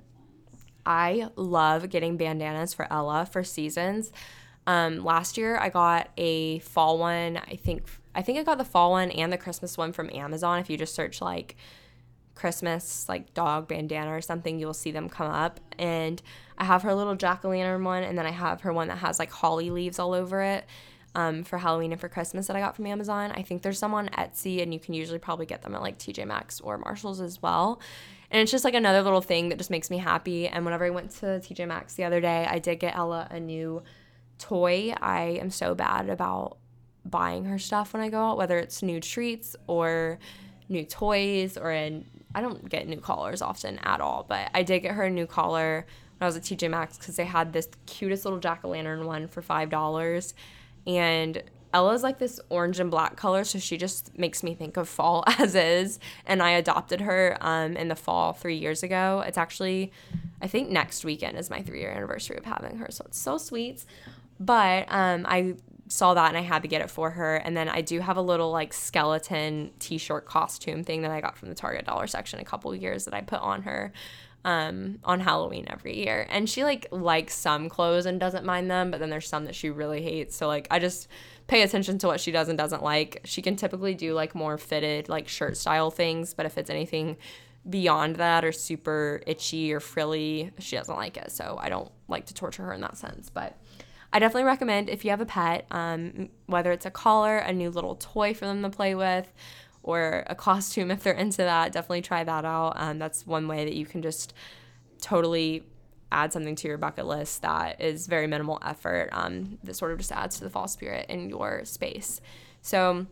I 0.89 1.27
love 1.35 1.89
getting 1.89 2.15
bandanas 2.15 2.73
for 2.73 2.87
Ella 2.89 3.27
for 3.29 3.43
seasons. 3.43 4.09
Um, 4.67 5.03
last 5.03 5.37
year 5.37 5.57
I 5.57 5.69
got 5.69 6.09
a 6.17 6.59
fall 6.59 6.97
one. 6.97 7.37
I 7.37 7.55
think 7.55 7.83
I 8.13 8.21
think 8.21 8.37
I 8.39 8.43
got 8.43 8.57
the 8.57 8.65
fall 8.65 8.91
one 8.91 9.11
and 9.11 9.31
the 9.31 9.37
Christmas 9.37 9.77
one 9.77 9.91
from 9.91 10.09
Amazon. 10.11 10.59
If 10.59 10.69
you 10.69 10.77
just 10.77 10.95
search 10.95 11.21
like 11.21 11.55
Christmas 12.35 13.07
like 13.07 13.33
dog 13.33 13.67
bandana 13.67 14.11
or 14.11 14.21
something, 14.21 14.59
you'll 14.59 14.73
see 14.73 14.91
them 14.91 15.09
come 15.09 15.31
up. 15.31 15.59
And 15.77 16.21
I 16.57 16.65
have 16.65 16.83
her 16.83 16.93
little 16.93 17.15
jack 17.15 17.45
o' 17.45 17.49
lantern 17.49 17.83
one, 17.83 18.03
and 18.03 18.17
then 18.17 18.25
I 18.25 18.31
have 18.31 18.61
her 18.61 18.73
one 18.73 18.87
that 18.87 18.97
has 18.99 19.19
like 19.19 19.31
holly 19.31 19.69
leaves 19.69 19.99
all 19.99 20.13
over 20.13 20.41
it 20.41 20.65
um, 21.17 21.43
for 21.43 21.57
Halloween 21.57 21.91
and 21.91 21.99
for 21.99 22.07
Christmas 22.07 22.45
that 22.45 22.55
I 22.55 22.59
got 22.59 22.75
from 22.75 22.85
Amazon. 22.85 23.31
I 23.31 23.41
think 23.41 23.63
there's 23.63 23.79
some 23.79 23.95
on 23.95 24.07
Etsy, 24.09 24.61
and 24.61 24.71
you 24.71 24.79
can 24.79 24.93
usually 24.93 25.17
probably 25.17 25.47
get 25.47 25.63
them 25.63 25.73
at 25.73 25.81
like 25.81 25.97
TJ 25.97 26.27
Maxx 26.27 26.61
or 26.61 26.77
Marshalls 26.77 27.19
as 27.19 27.41
well. 27.41 27.81
And 28.29 28.39
it's 28.39 28.51
just 28.51 28.63
like 28.63 28.75
another 28.75 29.01
little 29.01 29.21
thing 29.21 29.49
that 29.49 29.57
just 29.57 29.71
makes 29.71 29.89
me 29.89 29.97
happy. 29.97 30.47
And 30.47 30.63
whenever 30.63 30.85
I 30.85 30.91
went 30.91 31.09
to 31.11 31.25
TJ 31.25 31.67
Maxx 31.67 31.95
the 31.95 32.03
other 32.03 32.21
day, 32.21 32.47
I 32.47 32.59
did 32.59 32.79
get 32.79 32.95
Ella 32.95 33.27
a 33.31 33.39
new 33.39 33.81
toy. 34.37 34.93
I 35.01 35.39
am 35.41 35.49
so 35.49 35.73
bad 35.73 36.07
about 36.07 36.57
buying 37.03 37.45
her 37.45 37.57
stuff 37.57 37.93
when 37.93 38.03
I 38.03 38.09
go 38.09 38.21
out, 38.21 38.37
whether 38.37 38.59
it's 38.59 38.83
new 38.83 39.01
treats 39.01 39.55
or 39.65 40.19
new 40.69 40.85
toys 40.85 41.57
or 41.57 41.71
in 41.71 42.05
I 42.35 42.41
don't 42.41 42.69
get 42.69 42.87
new 42.87 42.99
collars 42.99 43.41
often 43.41 43.79
at 43.79 44.01
all, 44.01 44.23
but 44.27 44.51
I 44.53 44.61
did 44.61 44.81
get 44.81 44.93
her 44.93 45.03
a 45.03 45.09
new 45.09 45.25
collar 45.25 45.87
when 46.17 46.25
I 46.25 46.27
was 46.27 46.37
at 46.37 46.43
TJ 46.43 46.69
Maxx 46.69 46.99
because 46.99 47.15
they 47.15 47.25
had 47.25 47.53
this 47.53 47.69
cutest 47.87 48.23
little 48.25 48.39
jack 48.39 48.59
o' 48.63 48.69
lantern 48.69 49.07
one 49.07 49.27
for 49.27 49.41
five 49.41 49.71
dollars, 49.71 50.35
and 50.87 51.43
Ella's 51.73 52.01
like 52.01 52.17
this 52.17 52.39
orange 52.49 52.79
and 52.79 52.89
black 52.89 53.17
color, 53.17 53.43
so 53.43 53.59
she 53.59 53.77
just 53.77 54.17
makes 54.17 54.41
me 54.41 54.55
think 54.55 54.77
of 54.77 54.87
fall 54.87 55.23
as 55.39 55.53
is. 55.53 55.99
And 56.25 56.41
I 56.41 56.51
adopted 56.51 57.01
her 57.01 57.37
um, 57.41 57.75
in 57.75 57.89
the 57.89 57.95
fall 57.95 58.33
three 58.33 58.57
years 58.57 58.83
ago. 58.83 59.23
It's 59.27 59.37
actually, 59.37 59.91
I 60.41 60.47
think 60.47 60.69
next 60.69 61.03
weekend 61.03 61.37
is 61.37 61.49
my 61.49 61.61
three 61.61 61.81
year 61.81 61.91
anniversary 61.91 62.37
of 62.37 62.45
having 62.45 62.77
her, 62.77 62.87
so 62.89 63.03
it's 63.05 63.19
so 63.19 63.37
sweet. 63.37 63.85
But 64.39 64.85
um, 64.89 65.25
I 65.27 65.55
saw 65.87 66.13
that 66.13 66.27
and 66.29 66.37
I 66.37 66.41
had 66.41 66.61
to 66.63 66.67
get 66.67 66.81
it 66.81 66.89
for 66.89 67.11
her. 67.11 67.37
And 67.37 67.55
then 67.55 67.69
I 67.69 67.81
do 67.81 67.99
have 67.99 68.17
a 68.17 68.21
little 68.21 68.51
like 68.51 68.73
skeleton 68.73 69.71
t 69.79 69.97
shirt 69.97 70.25
costume 70.25 70.83
thing 70.83 71.01
that 71.01 71.11
I 71.11 71.21
got 71.21 71.37
from 71.37 71.49
the 71.49 71.55
Target 71.55 71.85
dollar 71.85 72.07
section 72.07 72.39
a 72.39 72.45
couple 72.45 72.73
years 72.75 73.05
that 73.05 73.13
I 73.13 73.21
put 73.21 73.39
on 73.39 73.63
her 73.63 73.91
um, 74.45 74.99
on 75.03 75.19
Halloween 75.19 75.65
every 75.69 75.97
year. 75.97 76.25
And 76.29 76.49
she 76.49 76.63
like 76.63 76.87
likes 76.91 77.35
some 77.35 77.69
clothes 77.69 78.05
and 78.05 78.19
doesn't 78.19 78.45
mind 78.45 78.69
them, 78.69 78.91
but 78.91 78.99
then 78.99 79.09
there's 79.09 79.27
some 79.27 79.45
that 79.45 79.55
she 79.55 79.69
really 79.69 80.01
hates. 80.01 80.35
So 80.35 80.47
like 80.47 80.67
I 80.71 80.79
just 80.79 81.07
pay 81.47 81.61
attention 81.61 81.97
to 81.99 82.07
what 82.07 82.19
she 82.19 82.31
does 82.31 82.49
and 82.49 82.57
doesn't 82.57 82.83
like. 82.83 83.21
She 83.23 83.41
can 83.41 83.55
typically 83.55 83.93
do 83.93 84.13
like 84.13 84.35
more 84.35 84.57
fitted 84.57 85.09
like 85.09 85.27
shirt 85.27 85.57
style 85.57 85.91
things, 85.91 86.33
but 86.33 86.45
if 86.45 86.57
it's 86.57 86.69
anything 86.69 87.17
beyond 87.69 88.15
that 88.17 88.45
or 88.45 88.51
super 88.51 89.21
itchy 89.27 89.73
or 89.73 89.79
frilly, 89.79 90.51
she 90.59 90.75
doesn't 90.75 90.95
like 90.95 91.17
it. 91.17 91.31
So 91.31 91.57
I 91.59 91.69
don't 91.69 91.91
like 92.07 92.25
to 92.27 92.33
torture 92.33 92.63
her 92.63 92.73
in 92.73 92.81
that 92.81 92.97
sense. 92.97 93.29
But 93.29 93.57
I 94.13 94.19
definitely 94.19 94.45
recommend 94.45 94.89
if 94.89 95.03
you 95.03 95.11
have 95.11 95.21
a 95.21 95.25
pet, 95.25 95.65
um, 95.71 96.29
whether 96.45 96.71
it's 96.71 96.85
a 96.85 96.91
collar, 96.91 97.37
a 97.37 97.51
new 97.51 97.69
little 97.69 97.95
toy 97.95 98.33
for 98.33 98.45
them 98.45 98.61
to 98.63 98.69
play 98.69 98.95
with, 98.95 99.31
or 99.83 100.23
a 100.27 100.35
costume 100.35 100.91
if 100.91 101.03
they're 101.03 101.13
into 101.13 101.37
that, 101.37 101.71
definitely 101.71 102.01
try 102.01 102.23
that 102.23 102.45
out. 102.45 102.73
Um, 102.75 102.99
that's 102.99 103.27
one 103.27 103.47
way 103.47 103.65
that 103.65 103.75
you 103.75 103.85
can 103.85 104.01
just 104.01 104.33
totally 105.01 105.63
add 106.11 106.31
something 106.31 106.55
to 106.55 106.67
your 106.67 106.77
bucket 106.77 107.05
list 107.05 107.41
that 107.41 107.81
is 107.81 108.07
very 108.07 108.27
minimal 108.27 108.59
effort 108.65 109.09
um, 109.11 109.57
that 109.63 109.75
sort 109.75 109.91
of 109.91 109.97
just 109.97 110.11
adds 110.11 110.37
to 110.37 110.43
the 110.43 110.49
fall 110.49 110.67
spirit 110.67 111.05
in 111.09 111.29
your 111.29 111.65
space. 111.65 112.21
So, 112.61 113.07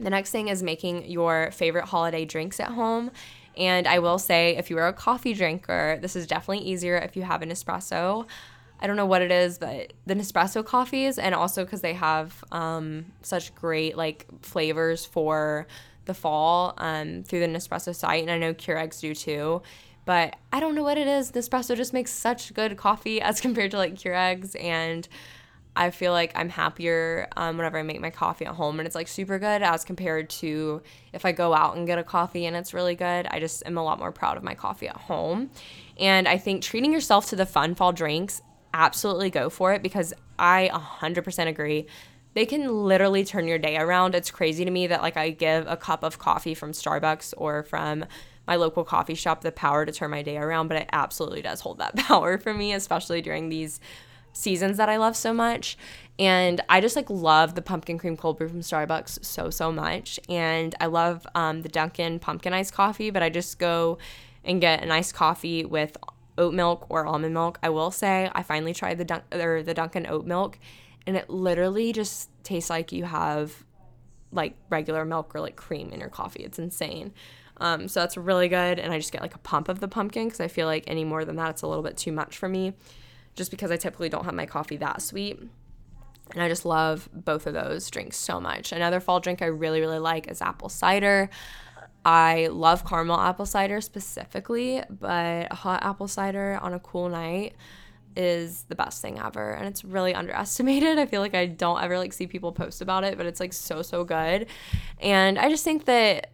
the 0.00 0.10
next 0.10 0.30
thing 0.30 0.46
is 0.46 0.62
making 0.62 1.10
your 1.10 1.50
favorite 1.50 1.86
holiday 1.86 2.24
drinks 2.24 2.60
at 2.60 2.68
home. 2.68 3.10
And 3.56 3.88
I 3.88 3.98
will 3.98 4.18
say, 4.18 4.56
if 4.56 4.70
you 4.70 4.78
are 4.78 4.86
a 4.86 4.92
coffee 4.92 5.34
drinker, 5.34 5.98
this 6.00 6.14
is 6.14 6.28
definitely 6.28 6.64
easier 6.64 6.96
if 6.96 7.16
you 7.16 7.22
have 7.22 7.42
an 7.42 7.50
espresso. 7.50 8.26
I 8.80 8.86
don't 8.86 8.96
know 8.96 9.06
what 9.06 9.22
it 9.22 9.30
is, 9.30 9.58
but 9.58 9.92
the 10.06 10.14
Nespresso 10.14 10.64
coffees, 10.64 11.18
and 11.18 11.34
also 11.34 11.64
because 11.64 11.80
they 11.80 11.94
have 11.94 12.44
um, 12.52 13.06
such 13.22 13.54
great 13.54 13.96
like 13.96 14.26
flavors 14.42 15.04
for 15.04 15.66
the 16.04 16.14
fall 16.14 16.74
um, 16.78 17.22
through 17.24 17.40
the 17.40 17.46
Nespresso 17.46 17.94
site, 17.94 18.22
and 18.22 18.30
I 18.30 18.38
know 18.38 18.54
Keurig's 18.54 19.00
do 19.00 19.14
too. 19.14 19.62
But 20.04 20.36
I 20.52 20.60
don't 20.60 20.74
know 20.74 20.82
what 20.82 20.96
it 20.96 21.06
is. 21.06 21.32
Nespresso 21.32 21.76
just 21.76 21.92
makes 21.92 22.10
such 22.10 22.54
good 22.54 22.76
coffee 22.76 23.20
as 23.20 23.40
compared 23.40 23.72
to 23.72 23.76
like 23.76 23.94
Keurig's, 23.94 24.54
and 24.54 25.08
I 25.78 25.90
feel 25.90 26.10
like 26.10 26.32
I'm 26.34 26.48
happier 26.48 27.28
um, 27.36 27.56
whenever 27.56 27.78
I 27.78 27.84
make 27.84 28.00
my 28.00 28.10
coffee 28.10 28.44
at 28.46 28.54
home 28.54 28.80
and 28.80 28.86
it's 28.86 28.96
like 28.96 29.06
super 29.06 29.38
good 29.38 29.62
as 29.62 29.84
compared 29.84 30.28
to 30.30 30.82
if 31.12 31.24
I 31.24 31.30
go 31.30 31.54
out 31.54 31.76
and 31.76 31.86
get 31.86 32.00
a 32.00 32.02
coffee 32.02 32.46
and 32.46 32.56
it's 32.56 32.74
really 32.74 32.96
good. 32.96 33.28
I 33.30 33.38
just 33.38 33.62
am 33.64 33.78
a 33.78 33.84
lot 33.84 34.00
more 34.00 34.10
proud 34.10 34.36
of 34.36 34.42
my 34.42 34.54
coffee 34.54 34.88
at 34.88 34.96
home. 34.96 35.50
And 35.96 36.26
I 36.26 36.36
think 36.36 36.64
treating 36.64 36.92
yourself 36.92 37.28
to 37.28 37.36
the 37.36 37.46
fun 37.46 37.76
fall 37.76 37.92
drinks 37.92 38.42
absolutely 38.74 39.30
go 39.30 39.50
for 39.50 39.72
it 39.72 39.82
because 39.82 40.14
I 40.38 40.70
100% 40.72 41.46
agree. 41.46 41.86
They 42.34 42.46
can 42.46 42.84
literally 42.84 43.24
turn 43.24 43.48
your 43.48 43.58
day 43.58 43.76
around. 43.76 44.14
It's 44.14 44.30
crazy 44.30 44.64
to 44.64 44.70
me 44.70 44.86
that 44.86 45.02
like 45.02 45.16
I 45.16 45.30
give 45.30 45.66
a 45.66 45.76
cup 45.76 46.02
of 46.02 46.18
coffee 46.18 46.54
from 46.54 46.72
Starbucks 46.72 47.34
or 47.36 47.62
from 47.62 48.04
my 48.46 48.56
local 48.56 48.84
coffee 48.84 49.14
shop 49.14 49.42
the 49.42 49.52
power 49.52 49.84
to 49.84 49.92
turn 49.92 50.10
my 50.10 50.22
day 50.22 50.38
around, 50.38 50.68
but 50.68 50.76
it 50.76 50.88
absolutely 50.92 51.42
does 51.42 51.60
hold 51.60 51.78
that 51.78 51.96
power 52.08 52.38
for 52.38 52.54
me, 52.54 52.72
especially 52.72 53.20
during 53.20 53.48
these 53.48 53.80
seasons 54.32 54.76
that 54.76 54.88
I 54.88 54.96
love 54.96 55.16
so 55.16 55.34
much. 55.34 55.76
And 56.18 56.60
I 56.68 56.80
just 56.80 56.96
like 56.96 57.10
love 57.10 57.54
the 57.54 57.62
pumpkin 57.62 57.98
cream 57.98 58.16
cold 58.16 58.38
brew 58.38 58.48
from 58.48 58.60
Starbucks 58.60 59.24
so 59.24 59.50
so 59.50 59.70
much. 59.70 60.18
And 60.28 60.74
I 60.80 60.86
love 60.86 61.26
um, 61.34 61.62
the 61.62 61.68
Dunkin' 61.68 62.18
pumpkin 62.18 62.52
iced 62.52 62.72
coffee, 62.72 63.10
but 63.10 63.22
I 63.22 63.28
just 63.28 63.58
go 63.58 63.98
and 64.44 64.60
get 64.60 64.82
an 64.82 64.90
iced 64.90 65.14
coffee 65.14 65.64
with 65.64 65.96
oat 66.38 66.54
milk 66.54 66.86
or 66.88 67.06
almond 67.06 67.34
milk. 67.34 67.58
I 67.62 67.68
will 67.68 67.90
say 67.90 68.30
I 68.32 68.42
finally 68.42 68.72
tried 68.72 68.98
the 68.98 69.04
Dun- 69.04 69.22
or 69.32 69.62
the 69.62 69.74
Dunkin' 69.74 70.06
oat 70.06 70.24
milk, 70.24 70.58
and 71.06 71.16
it 71.16 71.28
literally 71.28 71.92
just 71.92 72.30
tastes 72.44 72.70
like 72.70 72.92
you 72.92 73.04
have 73.04 73.64
like 74.32 74.54
regular 74.70 75.04
milk 75.04 75.34
or 75.34 75.40
like 75.40 75.56
cream 75.56 75.90
in 75.90 76.00
your 76.00 76.08
coffee. 76.08 76.42
It's 76.42 76.58
insane. 76.58 77.12
Um, 77.60 77.88
so 77.88 78.00
that's 78.00 78.16
really 78.16 78.48
good, 78.48 78.78
and 78.78 78.92
I 78.92 78.98
just 78.98 79.12
get 79.12 79.20
like 79.20 79.34
a 79.34 79.38
pump 79.38 79.68
of 79.68 79.80
the 79.80 79.88
pumpkin 79.88 80.26
because 80.26 80.40
I 80.40 80.48
feel 80.48 80.66
like 80.66 80.84
any 80.86 81.04
more 81.04 81.24
than 81.24 81.36
that, 81.36 81.50
it's 81.50 81.62
a 81.62 81.66
little 81.66 81.82
bit 81.82 81.96
too 81.96 82.12
much 82.12 82.38
for 82.38 82.48
me, 82.48 82.72
just 83.34 83.50
because 83.50 83.70
I 83.70 83.76
typically 83.76 84.08
don't 84.08 84.24
have 84.24 84.34
my 84.34 84.46
coffee 84.46 84.76
that 84.76 85.02
sweet. 85.02 85.40
And 86.34 86.42
I 86.42 86.48
just 86.48 86.64
love 86.64 87.08
both 87.12 87.46
of 87.46 87.54
those 87.54 87.88
drinks 87.90 88.16
so 88.16 88.38
much. 88.38 88.70
Another 88.70 89.00
fall 89.00 89.18
drink 89.18 89.40
I 89.40 89.46
really, 89.46 89.80
really 89.80 89.98
like 89.98 90.30
is 90.30 90.42
apple 90.42 90.68
cider. 90.68 91.30
I 92.08 92.46
love 92.46 92.86
caramel 92.86 93.20
apple 93.20 93.44
cider 93.44 93.82
specifically, 93.82 94.82
but 94.88 95.52
hot 95.52 95.82
apple 95.82 96.08
cider 96.08 96.58
on 96.62 96.72
a 96.72 96.80
cool 96.80 97.10
night 97.10 97.54
is 98.16 98.62
the 98.62 98.74
best 98.74 99.02
thing 99.02 99.18
ever 99.18 99.50
and 99.52 99.66
it's 99.66 99.84
really 99.84 100.14
underestimated. 100.14 100.98
I 100.98 101.04
feel 101.04 101.20
like 101.20 101.34
I 101.34 101.44
don't 101.44 101.82
ever 101.82 101.98
like 101.98 102.14
see 102.14 102.26
people 102.26 102.50
post 102.50 102.80
about 102.80 103.04
it, 103.04 103.18
but 103.18 103.26
it's 103.26 103.40
like 103.40 103.52
so 103.52 103.82
so 103.82 104.04
good. 104.04 104.46
And 105.00 105.38
I 105.38 105.50
just 105.50 105.64
think 105.64 105.84
that 105.84 106.30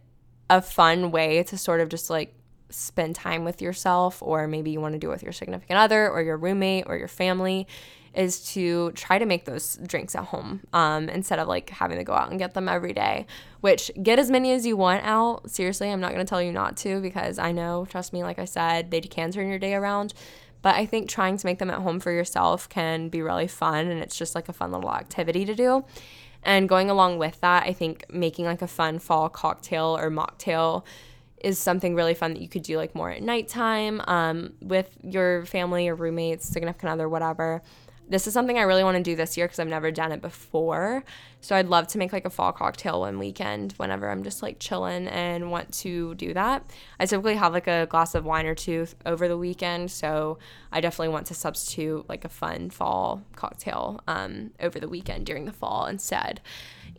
a 0.49 0.61
fun 0.61 1.11
way 1.11 1.43
to 1.43 1.57
sort 1.57 1.81
of 1.81 1.89
just 1.89 2.09
like 2.09 2.33
spend 2.69 3.15
time 3.15 3.43
with 3.43 3.61
yourself 3.61 4.23
or 4.23 4.47
maybe 4.47 4.71
you 4.71 4.79
want 4.79 4.93
to 4.93 4.99
do 4.99 5.09
it 5.09 5.11
with 5.11 5.23
your 5.23 5.33
significant 5.33 5.77
other 5.77 6.09
or 6.09 6.21
your 6.21 6.37
roommate 6.37 6.85
or 6.87 6.95
your 6.95 7.09
family 7.09 7.67
is 8.15 8.39
to 8.53 8.91
try 8.91 9.19
to 9.19 9.25
make 9.25 9.45
those 9.45 9.77
drinks 9.85 10.15
at 10.15 10.25
home 10.25 10.61
um, 10.73 11.09
instead 11.09 11.39
of 11.39 11.47
like 11.47 11.69
having 11.69 11.97
to 11.97 12.03
go 12.03 12.13
out 12.13 12.29
and 12.29 12.39
get 12.39 12.53
them 12.53 12.69
every 12.69 12.93
day. 12.93 13.25
Which 13.61 13.91
get 14.01 14.19
as 14.19 14.31
many 14.31 14.51
as 14.53 14.65
you 14.65 14.77
want 14.77 15.03
out. 15.03 15.49
Seriously, 15.49 15.91
I'm 15.91 15.99
not 15.99 16.13
to 16.13 16.23
tell 16.25 16.41
you 16.41 16.51
not 16.51 16.77
to 16.77 17.01
because 17.01 17.39
I 17.39 17.51
know, 17.51 17.85
trust 17.89 18.13
me, 18.13 18.23
like 18.23 18.39
I 18.39 18.45
said, 18.45 18.91
they 18.91 19.01
can 19.01 19.31
turn 19.31 19.49
your 19.49 19.59
day 19.59 19.73
around. 19.73 20.13
But 20.61 20.75
I 20.75 20.85
think 20.85 21.09
trying 21.09 21.37
to 21.37 21.45
make 21.45 21.59
them 21.59 21.69
at 21.69 21.79
home 21.79 21.99
for 21.99 22.11
yourself 22.11 22.67
can 22.69 23.09
be 23.09 23.21
really 23.21 23.47
fun 23.47 23.87
and 23.87 24.01
it's 24.01 24.17
just 24.17 24.33
like 24.33 24.49
a 24.49 24.53
fun 24.53 24.71
little 24.71 24.91
activity 24.91 25.45
to 25.45 25.53
do. 25.53 25.85
And 26.41 26.69
going 26.69 26.89
along 26.89 27.17
with 27.17 27.39
that, 27.41 27.63
I 27.63 27.73
think 27.73 28.05
making 28.09 28.45
like 28.45 28.61
a 28.61 28.67
fun 28.67 28.99
fall 28.99 29.29
cocktail 29.29 29.97
or 29.97 30.09
mocktail 30.09 30.83
is 31.43 31.59
something 31.59 31.93
really 31.93 32.15
fun 32.15 32.33
that 32.33 32.41
you 32.41 32.47
could 32.47 32.63
do 32.63 32.77
like 32.77 32.95
more 32.95 33.11
at 33.11 33.21
nighttime 33.21 34.01
um, 34.07 34.53
with 34.61 34.89
your 35.03 35.45
family 35.45 35.87
or 35.87 35.95
roommates, 35.95 36.47
significant 36.47 36.91
other, 36.91 37.07
whatever 37.09 37.61
this 38.07 38.27
is 38.27 38.33
something 38.33 38.57
I 38.57 38.63
really 38.63 38.83
want 38.83 38.97
to 38.97 39.03
do 39.03 39.15
this 39.15 39.35
year 39.35 39.47
because 39.47 39.59
I've 39.59 39.67
never 39.67 39.89
done 39.89 40.11
it 40.11 40.21
before. 40.21 41.03
So 41.41 41.55
I'd 41.55 41.67
love 41.67 41.87
to 41.87 41.97
make 41.97 42.13
like 42.13 42.25
a 42.25 42.29
fall 42.29 42.51
cocktail 42.51 43.01
one 43.01 43.17
weekend 43.17 43.73
whenever 43.77 44.09
I'm 44.09 44.23
just 44.23 44.43
like 44.43 44.59
chilling 44.59 45.07
and 45.07 45.51
want 45.51 45.73
to 45.79 46.13
do 46.15 46.33
that. 46.33 46.69
I 46.99 47.05
typically 47.05 47.35
have 47.35 47.53
like 47.53 47.67
a 47.67 47.87
glass 47.87 48.13
of 48.15 48.25
wine 48.25 48.45
or 48.45 48.55
two 48.55 48.87
over 49.05 49.27
the 49.27 49.37
weekend, 49.37 49.91
so 49.91 50.37
I 50.71 50.81
definitely 50.81 51.13
want 51.13 51.27
to 51.27 51.33
substitute 51.33 52.07
like 52.07 52.25
a 52.25 52.29
fun 52.29 52.69
fall 52.69 53.23
cocktail 53.35 54.01
um, 54.07 54.51
over 54.59 54.79
the 54.79 54.89
weekend 54.89 55.25
during 55.25 55.45
the 55.45 55.53
fall 55.53 55.85
instead. 55.87 56.41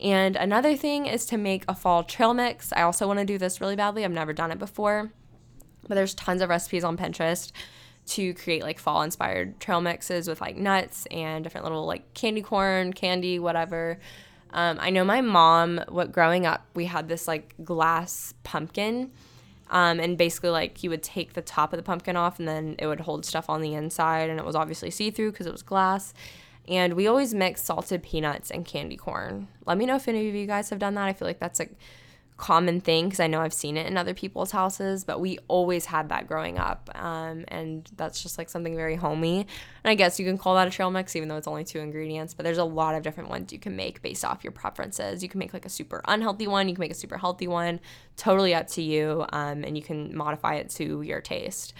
And 0.01 0.35
another 0.35 0.75
thing 0.75 1.05
is 1.05 1.25
to 1.27 1.37
make 1.37 1.63
a 1.67 1.75
fall 1.75 2.03
trail 2.03 2.33
mix. 2.33 2.71
I 2.73 2.83
also 2.83 3.07
want 3.07 3.19
to 3.19 3.25
do 3.25 3.37
this 3.37 3.61
really 3.61 3.75
badly. 3.75 4.03
I've 4.03 4.11
never 4.11 4.33
done 4.33 4.51
it 4.51 4.59
before, 4.59 5.11
but 5.87 5.95
there's 5.95 6.13
tons 6.13 6.41
of 6.41 6.49
recipes 6.49 6.83
on 6.83 6.97
Pinterest 6.97 7.51
to 8.07 8.33
create 8.33 8.63
like 8.63 8.79
fall 8.79 9.01
inspired 9.01 9.59
trail 9.59 9.81
mixes 9.81 10.27
with 10.27 10.41
like 10.41 10.57
nuts 10.57 11.05
and 11.11 11.43
different 11.43 11.65
little 11.65 11.85
like 11.85 12.13
candy 12.13 12.41
corn, 12.41 12.93
candy, 12.93 13.39
whatever. 13.39 13.99
Um, 14.51 14.77
I 14.79 14.89
know 14.89 15.03
my 15.03 15.21
mom, 15.21 15.81
what 15.89 16.11
growing 16.11 16.45
up, 16.45 16.65
we 16.73 16.85
had 16.85 17.09
this 17.09 17.27
like 17.27 17.53
glass 17.63 18.33
pumpkin. 18.43 19.11
Um, 19.69 19.99
and 19.99 20.17
basically, 20.17 20.51
like, 20.51 20.81
you 20.81 20.89
would 20.89 21.03
take 21.03 21.33
the 21.33 21.41
top 21.41 21.73
of 21.73 21.77
the 21.77 21.83
pumpkin 21.83 22.15
off 22.15 22.39
and 22.39 22.47
then 22.47 22.77
it 22.79 22.87
would 22.87 23.01
hold 23.01 23.25
stuff 23.25 23.49
on 23.49 23.61
the 23.61 23.73
inside. 23.73 24.29
And 24.29 24.39
it 24.39 24.45
was 24.45 24.55
obviously 24.55 24.89
see 24.89 25.11
through 25.11 25.31
because 25.31 25.45
it 25.45 25.51
was 25.51 25.61
glass. 25.61 26.13
And 26.69 26.93
we 26.93 27.05
always 27.05 27.33
mix 27.33 27.63
salted 27.63 28.03
peanuts 28.03 28.49
and 28.49 28.65
candy 28.65 28.95
corn. 28.95 29.49
Let 29.65 29.77
me 29.77 29.85
know 29.85 29.95
if 29.95 30.07
any 30.07 30.29
of 30.29 30.35
you 30.35 30.47
guys 30.47 30.69
have 30.69 30.79
done 30.79 30.95
that. 30.95 31.05
I 31.05 31.11
feel 31.13 31.27
like 31.27 31.39
that's 31.39 31.59
a 31.59 31.67
common 32.37 32.79
thing 32.79 33.05
because 33.05 33.19
I 33.19 33.25
know 33.25 33.41
I've 33.41 33.53
seen 33.53 33.77
it 33.77 33.87
in 33.87 33.97
other 33.97 34.13
people's 34.13 34.51
houses, 34.51 35.03
but 35.03 35.19
we 35.19 35.39
always 35.47 35.85
had 35.85 36.09
that 36.09 36.27
growing 36.27 36.59
up. 36.59 36.89
Um, 36.93 37.45
and 37.47 37.89
that's 37.97 38.21
just 38.21 38.37
like 38.37 38.47
something 38.47 38.75
very 38.75 38.95
homey. 38.95 39.39
And 39.39 39.91
I 39.91 39.95
guess 39.95 40.19
you 40.19 40.25
can 40.25 40.37
call 40.37 40.55
that 40.55 40.67
a 40.67 40.71
trail 40.71 40.91
mix, 40.91 41.15
even 41.15 41.29
though 41.29 41.37
it's 41.37 41.47
only 41.47 41.63
two 41.63 41.79
ingredients, 41.79 42.35
but 42.35 42.43
there's 42.43 42.59
a 42.59 42.63
lot 42.63 42.93
of 42.93 43.01
different 43.01 43.29
ones 43.29 43.51
you 43.51 43.59
can 43.59 43.75
make 43.75 44.03
based 44.03 44.23
off 44.23 44.43
your 44.43 44.51
preferences. 44.51 45.23
You 45.23 45.29
can 45.29 45.39
make 45.39 45.51
like 45.51 45.65
a 45.65 45.69
super 45.69 46.01
unhealthy 46.07 46.47
one, 46.47 46.69
you 46.69 46.75
can 46.75 46.81
make 46.81 46.91
a 46.91 46.95
super 46.95 47.17
healthy 47.17 47.47
one, 47.47 47.79
totally 48.17 48.53
up 48.53 48.67
to 48.69 48.83
you. 48.83 49.25
Um, 49.33 49.63
and 49.63 49.75
you 49.75 49.81
can 49.81 50.15
modify 50.15 50.55
it 50.55 50.69
to 50.71 51.01
your 51.01 51.21
taste. 51.21 51.73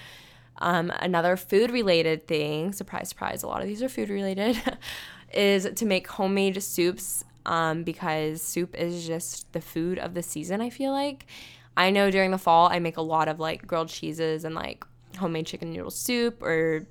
Um, 0.60 0.91
another 1.00 1.38
food 1.38 1.70
related 1.70 2.28
thing, 2.28 2.74
surprise, 2.74 3.10
surprise, 3.10 3.43
a 3.43 3.48
lot 3.48 3.62
of 3.62 3.67
these 3.67 3.84
are 3.84 3.89
food 3.89 4.10
related, 4.10 4.60
is 5.34 5.70
to 5.76 5.86
make 5.86 6.08
homemade 6.08 6.62
soups 6.63 7.24
um, 7.47 7.83
because 7.83 8.41
soup 8.41 8.75
is 8.75 9.07
just 9.07 9.51
the 9.53 9.62
food 9.62 9.97
of 9.97 10.13
the 10.13 10.21
season, 10.21 10.62
I 10.62 10.69
feel 10.69 10.91
like. 10.91 11.25
I 11.75 11.89
know 11.89 12.12
during 12.12 12.31
the 12.31 12.38
fall, 12.38 12.67
I 12.69 12.79
make 12.79 12.97
a 12.97 13.01
lot 13.01 13.27
of 13.27 13.39
like 13.39 13.65
grilled 13.65 13.89
cheeses 13.89 14.43
and 14.43 14.53
like 14.53 14.86
homemade 15.17 15.47
chicken 15.47 15.71
noodle 15.71 15.91
soup 15.91 16.41
or 16.43 16.86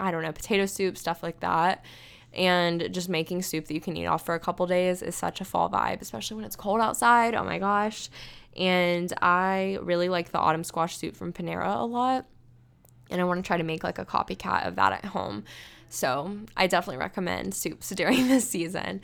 I 0.00 0.10
don't 0.10 0.22
know, 0.22 0.32
potato 0.32 0.66
soup, 0.66 0.98
stuff 0.98 1.22
like 1.22 1.40
that. 1.40 1.84
And 2.32 2.92
just 2.92 3.08
making 3.08 3.42
soup 3.42 3.66
that 3.66 3.74
you 3.74 3.80
can 3.80 3.96
eat 3.96 4.06
off 4.06 4.26
for 4.26 4.34
a 4.34 4.40
couple 4.40 4.66
days 4.66 5.02
is 5.02 5.14
such 5.14 5.40
a 5.40 5.44
fall 5.44 5.70
vibe, 5.70 6.00
especially 6.00 6.36
when 6.36 6.44
it's 6.44 6.56
cold 6.56 6.80
outside. 6.80 7.34
Oh 7.34 7.44
my 7.44 7.58
gosh. 7.58 8.10
And 8.56 9.12
I 9.22 9.78
really 9.82 10.08
like 10.08 10.32
the 10.32 10.38
autumn 10.38 10.64
squash 10.64 10.96
soup 10.96 11.16
from 11.16 11.32
Panera 11.32 11.80
a 11.80 11.84
lot. 11.84 12.26
And 13.10 13.20
I 13.20 13.24
want 13.24 13.44
to 13.44 13.46
try 13.46 13.56
to 13.56 13.62
make 13.62 13.84
like 13.84 13.98
a 13.98 14.04
copycat 14.04 14.66
of 14.66 14.74
that 14.76 14.92
at 14.92 15.04
home. 15.04 15.44
So 15.90 16.38
I 16.56 16.66
definitely 16.66 16.98
recommend 16.98 17.54
soups 17.54 17.90
during 17.94 18.26
this 18.26 18.48
season 18.48 19.00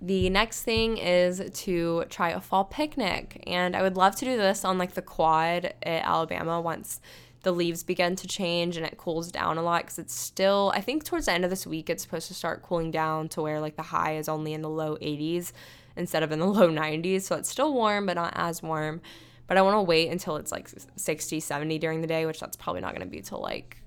the 0.00 0.30
next 0.30 0.62
thing 0.62 0.98
is 0.98 1.42
to 1.62 2.04
try 2.08 2.30
a 2.30 2.40
fall 2.40 2.64
picnic. 2.64 3.42
And 3.46 3.76
I 3.76 3.82
would 3.82 3.96
love 3.96 4.16
to 4.16 4.24
do 4.24 4.36
this 4.36 4.64
on 4.64 4.78
like 4.78 4.92
the 4.94 5.02
quad 5.02 5.74
at 5.82 6.04
Alabama 6.04 6.60
once 6.60 7.00
the 7.42 7.52
leaves 7.52 7.82
begin 7.82 8.14
to 8.16 8.26
change 8.28 8.76
and 8.76 8.86
it 8.86 8.96
cools 8.96 9.32
down 9.32 9.58
a 9.58 9.62
lot 9.62 9.82
because 9.82 9.98
it's 9.98 10.14
still, 10.14 10.72
I 10.74 10.80
think 10.80 11.04
towards 11.04 11.26
the 11.26 11.32
end 11.32 11.44
of 11.44 11.50
this 11.50 11.66
week, 11.66 11.90
it's 11.90 12.02
supposed 12.02 12.28
to 12.28 12.34
start 12.34 12.62
cooling 12.62 12.90
down 12.90 13.28
to 13.30 13.42
where 13.42 13.60
like 13.60 13.76
the 13.76 13.82
high 13.82 14.16
is 14.16 14.28
only 14.28 14.54
in 14.54 14.62
the 14.62 14.70
low 14.70 14.96
80s 14.96 15.52
instead 15.96 16.22
of 16.22 16.30
in 16.30 16.38
the 16.38 16.46
low 16.46 16.68
90s. 16.68 17.22
So 17.22 17.36
it's 17.36 17.50
still 17.50 17.74
warm, 17.74 18.06
but 18.06 18.14
not 18.14 18.32
as 18.36 18.62
warm. 18.62 19.00
But 19.48 19.56
I 19.56 19.62
want 19.62 19.74
to 19.74 19.82
wait 19.82 20.10
until 20.10 20.36
it's 20.36 20.52
like 20.52 20.70
60, 20.96 21.40
70 21.40 21.78
during 21.78 22.00
the 22.00 22.06
day, 22.06 22.26
which 22.26 22.38
that's 22.38 22.56
probably 22.56 22.80
not 22.80 22.94
going 22.94 23.06
to 23.06 23.10
be 23.10 23.20
till 23.20 23.40
like 23.40 23.82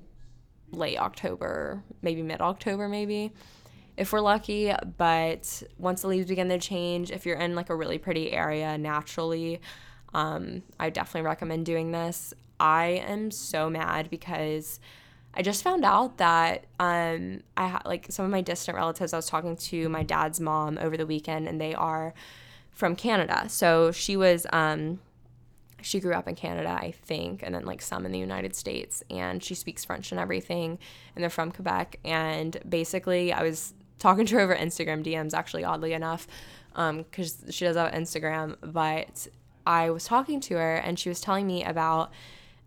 late 0.71 0.97
October, 0.97 1.81
maybe 2.01 2.21
mid 2.21 2.41
October, 2.41 2.89
maybe 2.89 3.31
if 3.97 4.11
we're 4.13 4.21
lucky. 4.21 4.73
But 4.97 5.63
once 5.77 6.01
the 6.01 6.07
leaves 6.07 6.27
begin 6.27 6.49
to 6.49 6.59
change, 6.59 7.11
if 7.11 7.25
you're 7.25 7.37
in 7.37 7.55
like 7.55 7.69
a 7.69 7.75
really 7.75 7.97
pretty 7.97 8.31
area 8.31 8.77
naturally, 8.77 9.61
um, 10.13 10.63
I 10.79 10.89
definitely 10.89 11.25
recommend 11.25 11.65
doing 11.65 11.91
this. 11.91 12.33
I 12.59 13.03
am 13.05 13.31
so 13.31 13.69
mad 13.69 14.09
because 14.09 14.79
I 15.33 15.41
just 15.41 15.63
found 15.63 15.83
out 15.83 16.17
that 16.17 16.65
um, 16.79 17.41
I 17.57 17.67
ha- 17.67 17.81
like 17.85 18.07
some 18.09 18.25
of 18.25 18.31
my 18.31 18.41
distant 18.41 18.77
relatives. 18.77 19.13
I 19.13 19.17
was 19.17 19.27
talking 19.27 19.57
to 19.57 19.89
my 19.89 20.03
dad's 20.03 20.39
mom 20.39 20.77
over 20.79 20.95
the 20.95 21.05
weekend, 21.05 21.47
and 21.47 21.59
they 21.59 21.73
are 21.73 22.13
from 22.71 22.95
Canada. 22.95 23.45
So 23.49 23.91
she 23.91 24.15
was 24.15 24.47
um, 24.53 24.99
she 25.81 25.99
grew 25.99 26.13
up 26.13 26.27
in 26.27 26.35
Canada, 26.35 26.69
I 26.69 26.91
think, 26.91 27.43
and 27.43 27.53
then 27.53 27.65
like 27.65 27.81
some 27.81 28.05
in 28.05 28.11
the 28.11 28.19
United 28.19 28.55
States, 28.55 29.03
and 29.09 29.43
she 29.43 29.53
speaks 29.53 29.83
French 29.83 30.11
and 30.11 30.19
everything, 30.19 30.79
and 31.15 31.21
they're 31.21 31.29
from 31.29 31.51
Quebec. 31.51 31.99
And 32.05 32.57
basically, 32.67 33.33
I 33.33 33.43
was 33.43 33.73
talking 33.99 34.25
to 34.27 34.35
her 34.35 34.41
over 34.41 34.55
Instagram 34.55 35.03
DMs, 35.03 35.33
actually, 35.33 35.63
oddly 35.63 35.93
enough, 35.93 36.27
because 36.73 37.43
um, 37.43 37.51
she 37.51 37.65
does 37.65 37.75
have 37.75 37.91
Instagram. 37.91 38.55
But 38.61 39.27
I 39.65 39.89
was 39.89 40.05
talking 40.05 40.39
to 40.41 40.55
her, 40.55 40.75
and 40.75 40.97
she 40.99 41.09
was 41.09 41.21
telling 41.21 41.47
me 41.47 41.63
about 41.63 42.11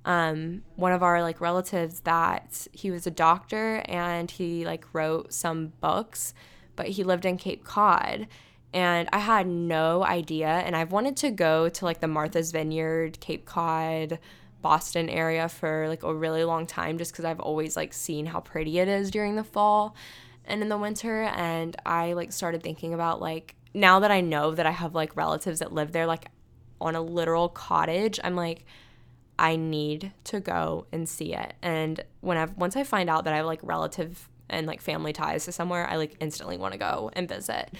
um, 0.05 0.62
one 0.77 0.93
of 0.93 1.03
our 1.03 1.23
like 1.23 1.41
relatives 1.41 2.01
that 2.01 2.67
he 2.73 2.91
was 2.91 3.07
a 3.07 3.11
doctor 3.11 3.83
and 3.87 4.31
he 4.31 4.64
like 4.64 4.87
wrote 4.95 5.33
some 5.33 5.73
books, 5.81 6.33
but 6.77 6.88
he 6.88 7.05
lived 7.05 7.27
in 7.27 7.37
Cape 7.37 7.64
Cod. 7.64 8.27
And 8.73 9.09
I 9.12 9.19
had 9.19 9.47
no 9.47 10.05
idea. 10.05 10.49
And 10.49 10.77
I've 10.77 10.93
wanted 10.93 11.17
to 11.19 11.31
go 11.31 11.69
to 11.69 11.85
like 11.85 12.01
the 12.01 12.09
Martha's 12.09 12.53
Vineyard, 12.53 13.19
Cape 13.21 13.45
Cod, 13.45 14.19
Boston 14.61 15.09
area 15.09 15.49
for 15.49 15.88
like 15.88 16.03
a 16.03 16.14
really 16.14 16.45
long 16.45 16.67
time 16.67 16.99
just 16.99 17.12
because 17.12 17.25
I've 17.25 17.41
always 17.41 17.77
like 17.77 17.93
seen 17.93 18.27
how 18.27 18.41
pretty 18.41 18.79
it 18.79 18.88
is 18.88 19.11
during 19.11 19.37
the 19.37 19.45
fall 19.45 19.95
and 20.48 20.62
in 20.62 20.68
the 20.68 20.78
winter 20.78 21.22
and 21.22 21.76
I 21.87 22.14
like 22.14 22.32
started 22.32 22.62
thinking 22.62 22.94
about 22.94 23.20
like 23.20 23.54
now 23.74 24.00
that 24.00 24.11
I 24.11 24.20
know 24.20 24.52
that 24.54 24.66
I 24.66 24.70
have 24.70 24.94
like 24.94 25.16
relatives 25.16 25.61
that 25.61 25.72
live 25.72 25.92
there 25.92 26.06
like 26.06 26.26
on 26.80 26.94
a 26.94 27.00
literal 27.00 27.48
cottage, 27.48 28.18
I'm 28.22 28.37
like 28.37 28.64
I 29.38 29.54
need 29.54 30.12
to 30.24 30.40
go 30.40 30.87
and 30.90 31.08
see 31.08 31.34
it. 31.34 31.54
And 31.62 32.02
when 32.20 32.37
I 32.37 32.46
once 32.46 32.76
I 32.76 32.82
find 32.84 33.08
out 33.08 33.24
that 33.24 33.34
I 33.34 33.38
have 33.38 33.46
like 33.46 33.61
relative 33.62 34.28
and 34.50 34.66
like 34.66 34.80
family 34.80 35.12
ties 35.12 35.44
to 35.44 35.52
somewhere, 35.52 35.87
I 35.88 35.96
like 35.96 36.16
instantly 36.20 36.56
want 36.56 36.72
to 36.72 36.78
go 36.78 37.11
and 37.12 37.28
visit. 37.28 37.70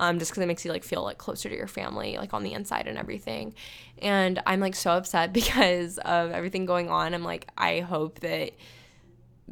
Um, 0.00 0.20
just 0.20 0.30
because 0.30 0.44
it 0.44 0.46
makes 0.46 0.64
you 0.64 0.70
like 0.70 0.84
feel 0.84 1.02
like 1.02 1.18
closer 1.18 1.48
to 1.48 1.56
your 1.56 1.66
family, 1.66 2.18
like 2.18 2.32
on 2.32 2.44
the 2.44 2.52
inside 2.52 2.86
and 2.86 2.96
everything. 2.96 3.54
And 4.00 4.40
I'm 4.46 4.60
like 4.60 4.76
so 4.76 4.92
upset 4.92 5.32
because 5.32 5.98
of 5.98 6.30
everything 6.30 6.66
going 6.66 6.88
on. 6.88 7.14
I'm 7.14 7.24
like, 7.24 7.48
I 7.58 7.80
hope 7.80 8.20
that 8.20 8.52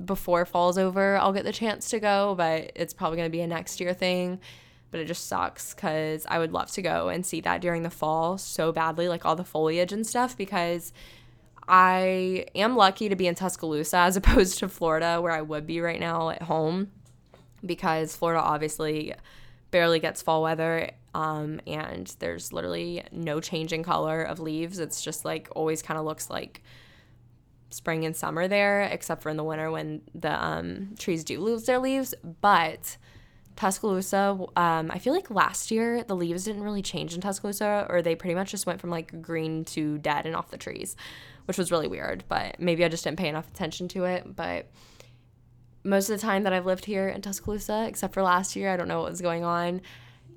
before 0.04 0.44
fall's 0.44 0.78
over, 0.78 1.16
I'll 1.16 1.32
get 1.32 1.44
the 1.44 1.52
chance 1.52 1.90
to 1.90 2.00
go, 2.00 2.34
but 2.36 2.72
it's 2.74 2.92
probably 2.92 3.16
going 3.16 3.28
to 3.28 3.36
be 3.36 3.40
a 3.40 3.46
next 3.46 3.80
year 3.80 3.94
thing. 3.94 4.40
But 4.90 5.00
it 5.00 5.06
just 5.06 5.26
sucks 5.26 5.74
because 5.74 6.26
I 6.28 6.38
would 6.38 6.52
love 6.52 6.70
to 6.72 6.82
go 6.82 7.08
and 7.08 7.26
see 7.26 7.40
that 7.40 7.60
during 7.60 7.82
the 7.82 7.90
fall 7.90 8.38
so 8.38 8.72
badly, 8.72 9.08
like 9.08 9.24
all 9.24 9.36
the 9.36 9.44
foliage 9.44 9.92
and 9.92 10.06
stuff, 10.06 10.36
because 10.36 10.92
I 11.68 12.46
am 12.54 12.76
lucky 12.76 13.08
to 13.08 13.16
be 13.16 13.26
in 13.26 13.34
Tuscaloosa 13.34 13.96
as 13.98 14.16
opposed 14.16 14.58
to 14.60 14.68
Florida, 14.68 15.20
where 15.20 15.32
I 15.32 15.42
would 15.42 15.66
be 15.66 15.80
right 15.80 16.00
now 16.00 16.30
at 16.30 16.42
home, 16.42 16.92
because 17.64 18.14
Florida 18.14 18.40
obviously 18.40 19.14
barely 19.70 19.98
gets 19.98 20.22
fall 20.22 20.42
weather. 20.42 20.90
Um, 21.14 21.60
and 21.66 22.14
there's 22.18 22.52
literally 22.52 23.02
no 23.10 23.40
change 23.40 23.72
in 23.72 23.82
color 23.82 24.22
of 24.22 24.38
leaves. 24.38 24.78
It's 24.78 25.02
just 25.02 25.24
like 25.24 25.48
always 25.56 25.82
kind 25.82 25.98
of 25.98 26.04
looks 26.04 26.30
like 26.30 26.62
spring 27.76 28.06
and 28.06 28.16
summer 28.16 28.48
there, 28.48 28.82
except 28.82 29.22
for 29.22 29.28
in 29.28 29.36
the 29.36 29.44
winter 29.44 29.70
when 29.70 30.00
the 30.14 30.44
um, 30.44 30.94
trees 30.98 31.22
do 31.22 31.38
lose 31.40 31.64
their 31.64 31.78
leaves. 31.78 32.14
But 32.40 32.96
Tuscaloosa, 33.54 34.38
um, 34.56 34.90
I 34.90 34.98
feel 34.98 35.12
like 35.12 35.30
last 35.30 35.70
year 35.70 36.02
the 36.02 36.16
leaves 36.16 36.44
didn't 36.44 36.62
really 36.62 36.82
change 36.82 37.14
in 37.14 37.20
Tuscaloosa, 37.20 37.86
or 37.88 38.00
they 38.00 38.14
pretty 38.14 38.34
much 38.34 38.50
just 38.50 38.66
went 38.66 38.80
from 38.80 38.90
like 38.90 39.20
green 39.22 39.64
to 39.66 39.98
dead 39.98 40.26
and 40.26 40.34
off 40.34 40.50
the 40.50 40.58
trees, 40.58 40.96
which 41.44 41.58
was 41.58 41.70
really 41.70 41.86
weird. 41.86 42.24
But 42.28 42.58
maybe 42.58 42.84
I 42.84 42.88
just 42.88 43.04
didn't 43.04 43.18
pay 43.18 43.28
enough 43.28 43.48
attention 43.50 43.88
to 43.88 44.04
it. 44.04 44.34
But 44.34 44.70
most 45.84 46.08
of 46.08 46.18
the 46.18 46.26
time 46.26 46.44
that 46.44 46.52
I've 46.54 46.66
lived 46.66 46.86
here 46.86 47.08
in 47.08 47.20
Tuscaloosa, 47.20 47.86
except 47.86 48.14
for 48.14 48.22
last 48.22 48.56
year, 48.56 48.72
I 48.72 48.76
don't 48.76 48.88
know 48.88 49.02
what 49.02 49.10
was 49.10 49.20
going 49.20 49.44
on. 49.44 49.82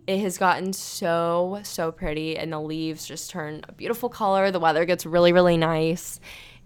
It 0.08 0.20
has 0.20 0.38
gotten 0.38 0.74
so, 0.74 1.62
so 1.64 1.92
pretty, 1.92 2.38
and 2.38 2.52
the 2.52 2.60
leaves 2.60 3.06
just 3.06 3.30
turn 3.30 3.62
a 3.68 3.72
beautiful 3.72 4.10
color. 4.10 4.52
The 4.52 4.60
weather 4.60 4.84
gets 4.86 5.06
really, 5.06 5.34
really 5.34 5.58
nice 5.58 6.20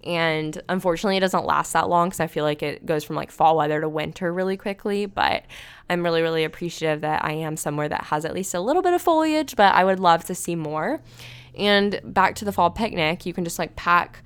and 0.03 0.61
unfortunately, 0.67 1.17
it 1.17 1.21
doesn't 1.21 1.45
last 1.45 1.73
that 1.73 1.87
long 1.87 2.09
because 2.09 2.19
I 2.19 2.27
feel 2.27 2.43
like 2.43 2.61
it 2.61 2.85
goes 2.85 3.03
from 3.03 3.15
like 3.15 3.31
fall 3.31 3.55
weather 3.55 3.79
to 3.79 3.87
winter 3.87 4.33
really 4.33 4.57
quickly. 4.57 5.05
But 5.05 5.43
I'm 5.89 6.03
really, 6.03 6.21
really 6.21 6.43
appreciative 6.43 7.01
that 7.01 7.23
I 7.23 7.33
am 7.33 7.55
somewhere 7.55 7.87
that 7.89 8.05
has 8.05 8.25
at 8.25 8.33
least 8.33 8.53
a 8.53 8.59
little 8.59 8.81
bit 8.81 8.93
of 8.93 9.01
foliage, 9.01 9.55
but 9.55 9.73
I 9.73 9.83
would 9.83 9.99
love 9.99 10.25
to 10.25 10.35
see 10.35 10.55
more. 10.55 11.01
And 11.57 12.01
back 12.03 12.35
to 12.35 12.45
the 12.45 12.51
fall 12.51 12.71
picnic, 12.71 13.25
you 13.25 13.33
can 13.33 13.43
just 13.43 13.59
like 13.59 13.75
pack 13.75 14.23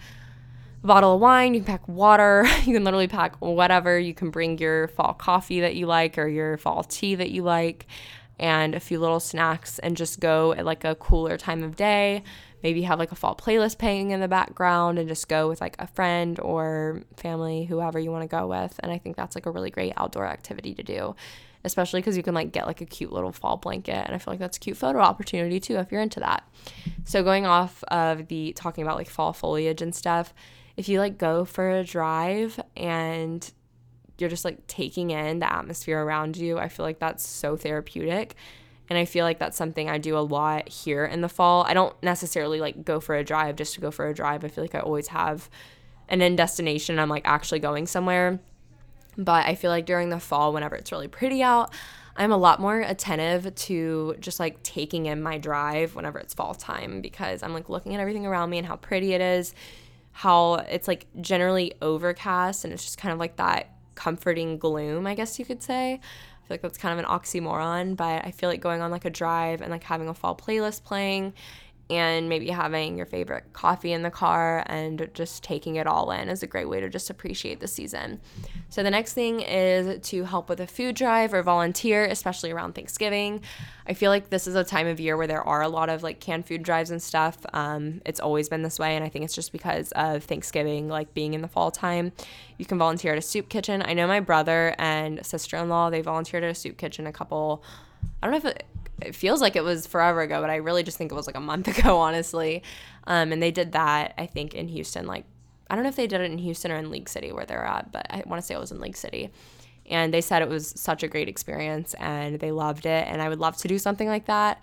a 0.83 0.87
bottle 0.87 1.15
of 1.15 1.21
wine, 1.21 1.53
you 1.53 1.59
can 1.59 1.67
pack 1.67 1.87
water, 1.87 2.45
you 2.63 2.73
can 2.73 2.83
literally 2.83 3.07
pack 3.07 3.35
whatever. 3.39 3.99
You 3.99 4.13
can 4.13 4.31
bring 4.31 4.57
your 4.57 4.87
fall 4.89 5.13
coffee 5.13 5.59
that 5.61 5.75
you 5.75 5.85
like 5.85 6.17
or 6.17 6.27
your 6.27 6.57
fall 6.57 6.83
tea 6.83 7.15
that 7.15 7.29
you 7.29 7.43
like 7.43 7.85
and 8.39 8.75
a 8.75 8.79
few 8.79 8.99
little 8.99 9.19
snacks 9.19 9.79
and 9.79 9.97
just 9.97 10.19
go 10.19 10.53
at 10.53 10.65
like 10.65 10.83
a 10.83 10.95
cooler 10.95 11.37
time 11.37 11.63
of 11.63 11.75
day 11.75 12.23
maybe 12.63 12.81
have 12.83 12.99
like 12.99 13.11
a 13.11 13.15
fall 13.15 13.35
playlist 13.35 13.77
playing 13.77 14.11
in 14.11 14.19
the 14.19 14.27
background 14.27 14.97
and 14.97 15.07
just 15.07 15.27
go 15.27 15.47
with 15.47 15.61
like 15.61 15.75
a 15.79 15.87
friend 15.87 16.39
or 16.39 17.03
family, 17.15 17.65
whoever 17.65 17.99
you 17.99 18.11
want 18.11 18.23
to 18.23 18.27
go 18.27 18.47
with. 18.47 18.79
And 18.81 18.91
I 18.91 18.97
think 18.97 19.15
that's 19.15 19.35
like 19.35 19.45
a 19.45 19.51
really 19.51 19.69
great 19.69 19.93
outdoor 19.97 20.25
activity 20.25 20.73
to 20.75 20.83
do, 20.83 21.15
especially 21.63 22.01
because 22.01 22.17
you 22.17 22.23
can 22.23 22.33
like 22.33 22.51
get 22.51 22.65
like 22.65 22.81
a 22.81 22.85
cute 22.85 23.11
little 23.11 23.31
fall 23.31 23.57
blanket. 23.57 24.03
And 24.05 24.15
I 24.15 24.17
feel 24.17 24.33
like 24.33 24.39
that's 24.39 24.57
a 24.57 24.59
cute 24.59 24.77
photo 24.77 24.99
opportunity 24.99 25.59
too 25.59 25.75
if 25.75 25.91
you're 25.91 26.01
into 26.01 26.19
that. 26.21 26.43
So, 27.05 27.23
going 27.23 27.45
off 27.45 27.83
of 27.89 28.27
the 28.27 28.53
talking 28.53 28.83
about 28.83 28.97
like 28.97 29.09
fall 29.09 29.33
foliage 29.33 29.81
and 29.81 29.93
stuff, 29.93 30.33
if 30.75 30.89
you 30.89 30.99
like 30.99 31.17
go 31.17 31.45
for 31.45 31.69
a 31.69 31.83
drive 31.83 32.59
and 32.75 33.51
you're 34.17 34.29
just 34.29 34.45
like 34.45 34.65
taking 34.65 35.11
in 35.11 35.39
the 35.39 35.51
atmosphere 35.51 36.03
around 36.03 36.37
you, 36.37 36.57
I 36.57 36.69
feel 36.69 36.85
like 36.85 36.99
that's 36.99 37.25
so 37.25 37.55
therapeutic 37.55 38.35
and 38.89 38.97
I 38.97 39.05
feel 39.05 39.25
like 39.25 39.39
that's 39.39 39.57
something 39.57 39.89
I 39.89 39.97
do 39.97 40.17
a 40.17 40.19
lot 40.19 40.69
here 40.69 41.05
in 41.05 41.21
the 41.21 41.29
fall. 41.29 41.63
I 41.63 41.73
don't 41.73 41.95
necessarily 42.01 42.59
like 42.59 42.85
go 42.85 42.99
for 42.99 43.15
a 43.15 43.23
drive 43.23 43.55
just 43.55 43.73
to 43.75 43.81
go 43.81 43.91
for 43.91 44.07
a 44.07 44.13
drive. 44.13 44.43
I 44.43 44.47
feel 44.47 44.63
like 44.63 44.75
I 44.75 44.79
always 44.79 45.07
have 45.07 45.49
an 46.07 46.21
end 46.21 46.37
destination. 46.37 46.99
I'm 46.99 47.09
like 47.09 47.23
actually 47.25 47.59
going 47.59 47.87
somewhere. 47.87 48.39
But 49.17 49.45
I 49.45 49.55
feel 49.55 49.71
like 49.71 49.85
during 49.85 50.09
the 50.09 50.19
fall, 50.19 50.53
whenever 50.53 50.75
it's 50.75 50.91
really 50.91 51.07
pretty 51.07 51.41
out, 51.41 51.73
I'm 52.15 52.31
a 52.31 52.37
lot 52.37 52.59
more 52.59 52.79
attentive 52.79 53.53
to 53.53 54.15
just 54.19 54.39
like 54.39 54.61
taking 54.63 55.07
in 55.07 55.21
my 55.21 55.37
drive 55.37 55.95
whenever 55.95 56.17
it's 56.19 56.33
fall 56.33 56.55
time 56.55 57.01
because 57.01 57.43
I'm 57.43 57.53
like 57.53 57.69
looking 57.69 57.93
at 57.93 57.99
everything 57.99 58.25
around 58.25 58.49
me 58.49 58.57
and 58.57 58.65
how 58.65 58.75
pretty 58.75 59.13
it 59.13 59.21
is, 59.21 59.53
how 60.11 60.55
it's 60.55 60.87
like 60.87 61.07
generally 61.19 61.73
overcast 61.81 62.63
and 62.63 62.73
it's 62.73 62.83
just 62.83 62.97
kind 62.97 63.13
of 63.13 63.19
like 63.19 63.35
that 63.35 63.71
comforting 63.95 64.57
gloom, 64.57 65.05
I 65.05 65.15
guess 65.15 65.37
you 65.37 65.45
could 65.45 65.61
say. 65.61 65.99
Feel 66.47 66.55
like 66.55 66.61
that's 66.61 66.77
kind 66.77 66.97
of 66.97 67.03
an 67.03 67.11
oxymoron, 67.11 67.97
but 67.97 68.25
I 68.25 68.31
feel 68.31 68.49
like 68.49 68.61
going 68.61 68.81
on 68.81 68.89
like 68.89 69.03
a 69.03 69.09
drive 69.09 69.61
and 69.61 69.69
like 69.69 69.83
having 69.83 70.07
a 70.07 70.13
fall 70.13 70.33
playlist 70.35 70.85
playing 70.85 71.33
and 71.89 72.27
maybe 72.27 72.49
having 72.49 72.97
your 72.97 73.05
favorite 73.05 73.53
coffee 73.53 73.93
in 73.93 74.01
the 74.01 74.11
car 74.11 74.63
and 74.67 75.09
just 75.13 75.43
taking 75.43 75.77
it 75.77 75.87
all 75.87 76.11
in 76.11 76.27
is 76.27 76.43
a 76.43 76.47
great 76.47 76.67
way 76.67 76.81
to 76.81 76.89
just 76.89 77.09
appreciate 77.09 77.61
the 77.61 77.67
season. 77.67 78.19
So, 78.69 78.83
the 78.83 78.91
next 78.91 79.13
thing 79.13 79.39
is 79.39 80.05
to 80.09 80.25
help 80.25 80.49
with 80.49 80.59
a 80.59 80.67
food 80.67 80.95
drive 80.95 81.33
or 81.33 81.41
volunteer, 81.43 82.05
especially 82.05 82.51
around 82.51 82.73
Thanksgiving. 82.73 83.41
I 83.87 83.93
feel 83.93 84.11
like 84.11 84.29
this 84.29 84.47
is 84.47 84.55
a 84.55 84.65
time 84.65 84.87
of 84.87 84.99
year 84.99 85.15
where 85.15 85.27
there 85.27 85.43
are 85.43 85.61
a 85.61 85.69
lot 85.69 85.87
of 85.87 86.03
like 86.03 86.19
canned 86.19 86.45
food 86.45 86.61
drives 86.61 86.91
and 86.91 87.01
stuff. 87.01 87.37
Um, 87.53 88.01
it's 88.05 88.19
always 88.19 88.49
been 88.49 88.63
this 88.63 88.79
way, 88.79 88.95
and 88.97 89.05
I 89.05 89.09
think 89.09 89.23
it's 89.23 89.35
just 89.35 89.53
because 89.53 89.93
of 89.93 90.25
Thanksgiving, 90.25 90.89
like 90.89 91.13
being 91.13 91.33
in 91.33 91.41
the 91.41 91.47
fall 91.47 91.71
time. 91.71 92.11
You 92.57 92.65
can 92.65 92.77
volunteer 92.77 93.13
at 93.13 93.17
a 93.17 93.21
soup 93.21 93.47
kitchen. 93.47 93.81
I 93.85 93.93
know 93.93 94.07
my 94.07 94.19
brother 94.19 94.75
and 94.77 95.25
sister 95.25 95.55
in 95.55 95.69
law, 95.69 95.89
they 95.89 96.01
volunteered 96.01 96.43
at 96.43 96.49
a 96.49 96.55
soup 96.55 96.77
kitchen 96.77 97.07
a 97.07 97.13
couple 97.13 97.63
I 98.21 98.27
don't 98.27 98.31
know 98.31 98.49
if 98.49 98.55
it, 98.55 98.65
it 99.01 99.15
feels 99.15 99.41
like 99.41 99.55
it 99.55 99.63
was 99.63 99.85
forever 99.85 100.21
ago, 100.21 100.41
but 100.41 100.49
I 100.49 100.57
really 100.57 100.83
just 100.83 100.97
think 100.97 101.11
it 101.11 101.15
was 101.15 101.27
like 101.27 101.35
a 101.37 101.41
month 101.41 101.67
ago, 101.79 101.97
honestly. 101.97 102.63
Um, 103.05 103.31
and 103.31 103.41
they 103.41 103.51
did 103.51 103.73
that, 103.73 104.13
I 104.17 104.25
think, 104.25 104.53
in 104.53 104.67
Houston. 104.67 105.05
Like, 105.07 105.25
I 105.69 105.75
don't 105.75 105.83
know 105.83 105.89
if 105.89 105.95
they 105.95 106.07
did 106.07 106.21
it 106.21 106.31
in 106.31 106.37
Houston 106.37 106.71
or 106.71 106.77
in 106.77 106.89
League 106.89 107.09
City 107.09 107.31
where 107.31 107.45
they're 107.45 107.65
at, 107.65 107.91
but 107.91 108.07
I 108.09 108.23
want 108.25 108.41
to 108.41 108.45
say 108.45 108.55
it 108.55 108.59
was 108.59 108.71
in 108.71 108.79
League 108.79 108.97
City. 108.97 109.31
And 109.89 110.13
they 110.13 110.21
said 110.21 110.41
it 110.41 110.49
was 110.49 110.73
such 110.75 111.03
a 111.03 111.07
great 111.07 111.29
experience 111.29 111.93
and 111.95 112.39
they 112.39 112.51
loved 112.51 112.85
it. 112.85 113.07
And 113.07 113.21
I 113.21 113.29
would 113.29 113.39
love 113.39 113.55
to 113.57 113.67
do 113.67 113.77
something 113.77 114.07
like 114.07 114.25
that. 114.25 114.61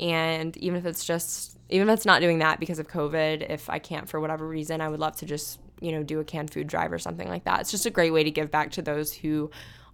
And 0.00 0.56
even 0.56 0.78
if 0.78 0.86
it's 0.86 1.04
just, 1.04 1.58
even 1.68 1.88
if 1.88 1.98
it's 1.98 2.06
not 2.06 2.20
doing 2.20 2.38
that 2.38 2.58
because 2.58 2.78
of 2.78 2.88
COVID, 2.88 3.50
if 3.50 3.68
I 3.68 3.78
can't 3.78 4.08
for 4.08 4.20
whatever 4.20 4.46
reason, 4.46 4.80
I 4.80 4.88
would 4.88 5.00
love 5.00 5.16
to 5.16 5.26
just, 5.26 5.60
you 5.80 5.92
know, 5.92 6.02
do 6.02 6.20
a 6.20 6.24
canned 6.24 6.52
food 6.52 6.66
drive 6.66 6.92
or 6.92 6.98
something 6.98 7.28
like 7.28 7.44
that. 7.44 7.60
It's 7.60 7.70
just 7.70 7.86
a 7.86 7.90
great 7.90 8.12
way 8.12 8.24
to 8.24 8.30
give 8.30 8.50
back 8.50 8.70
to 8.72 8.82
those 8.82 9.12
who 9.12 9.50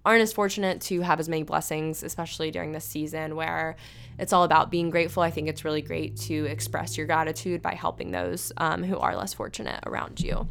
aren't 0.09 0.23
as 0.23 0.33
fortunate 0.33 0.81
to 0.81 1.03
have 1.03 1.21
as 1.21 1.29
many 1.29 1.43
blessings, 1.43 2.03
especially 2.03 2.51
during 2.51 2.73
this 2.73 2.87
season 2.87 3.37
where 3.37 3.77
it's 4.19 4.33
all 4.33 4.45
about 4.45 4.71
being 4.71 4.89
grateful. 4.89 5.23
I 5.23 5.31
think 5.31 5.49
it's 5.49 5.67
really 5.67 5.83
great 5.83 6.17
to 6.21 6.47
express 6.47 6.97
your 6.97 7.07
gratitude 7.07 7.61
by 7.61 7.75
helping 7.75 8.11
those 8.11 8.51
um, 8.57 8.83
who 8.83 8.97
are 8.97 9.15
less 9.15 9.35
fortunate 9.35 9.81
around 9.85 10.19
you. 10.19 10.49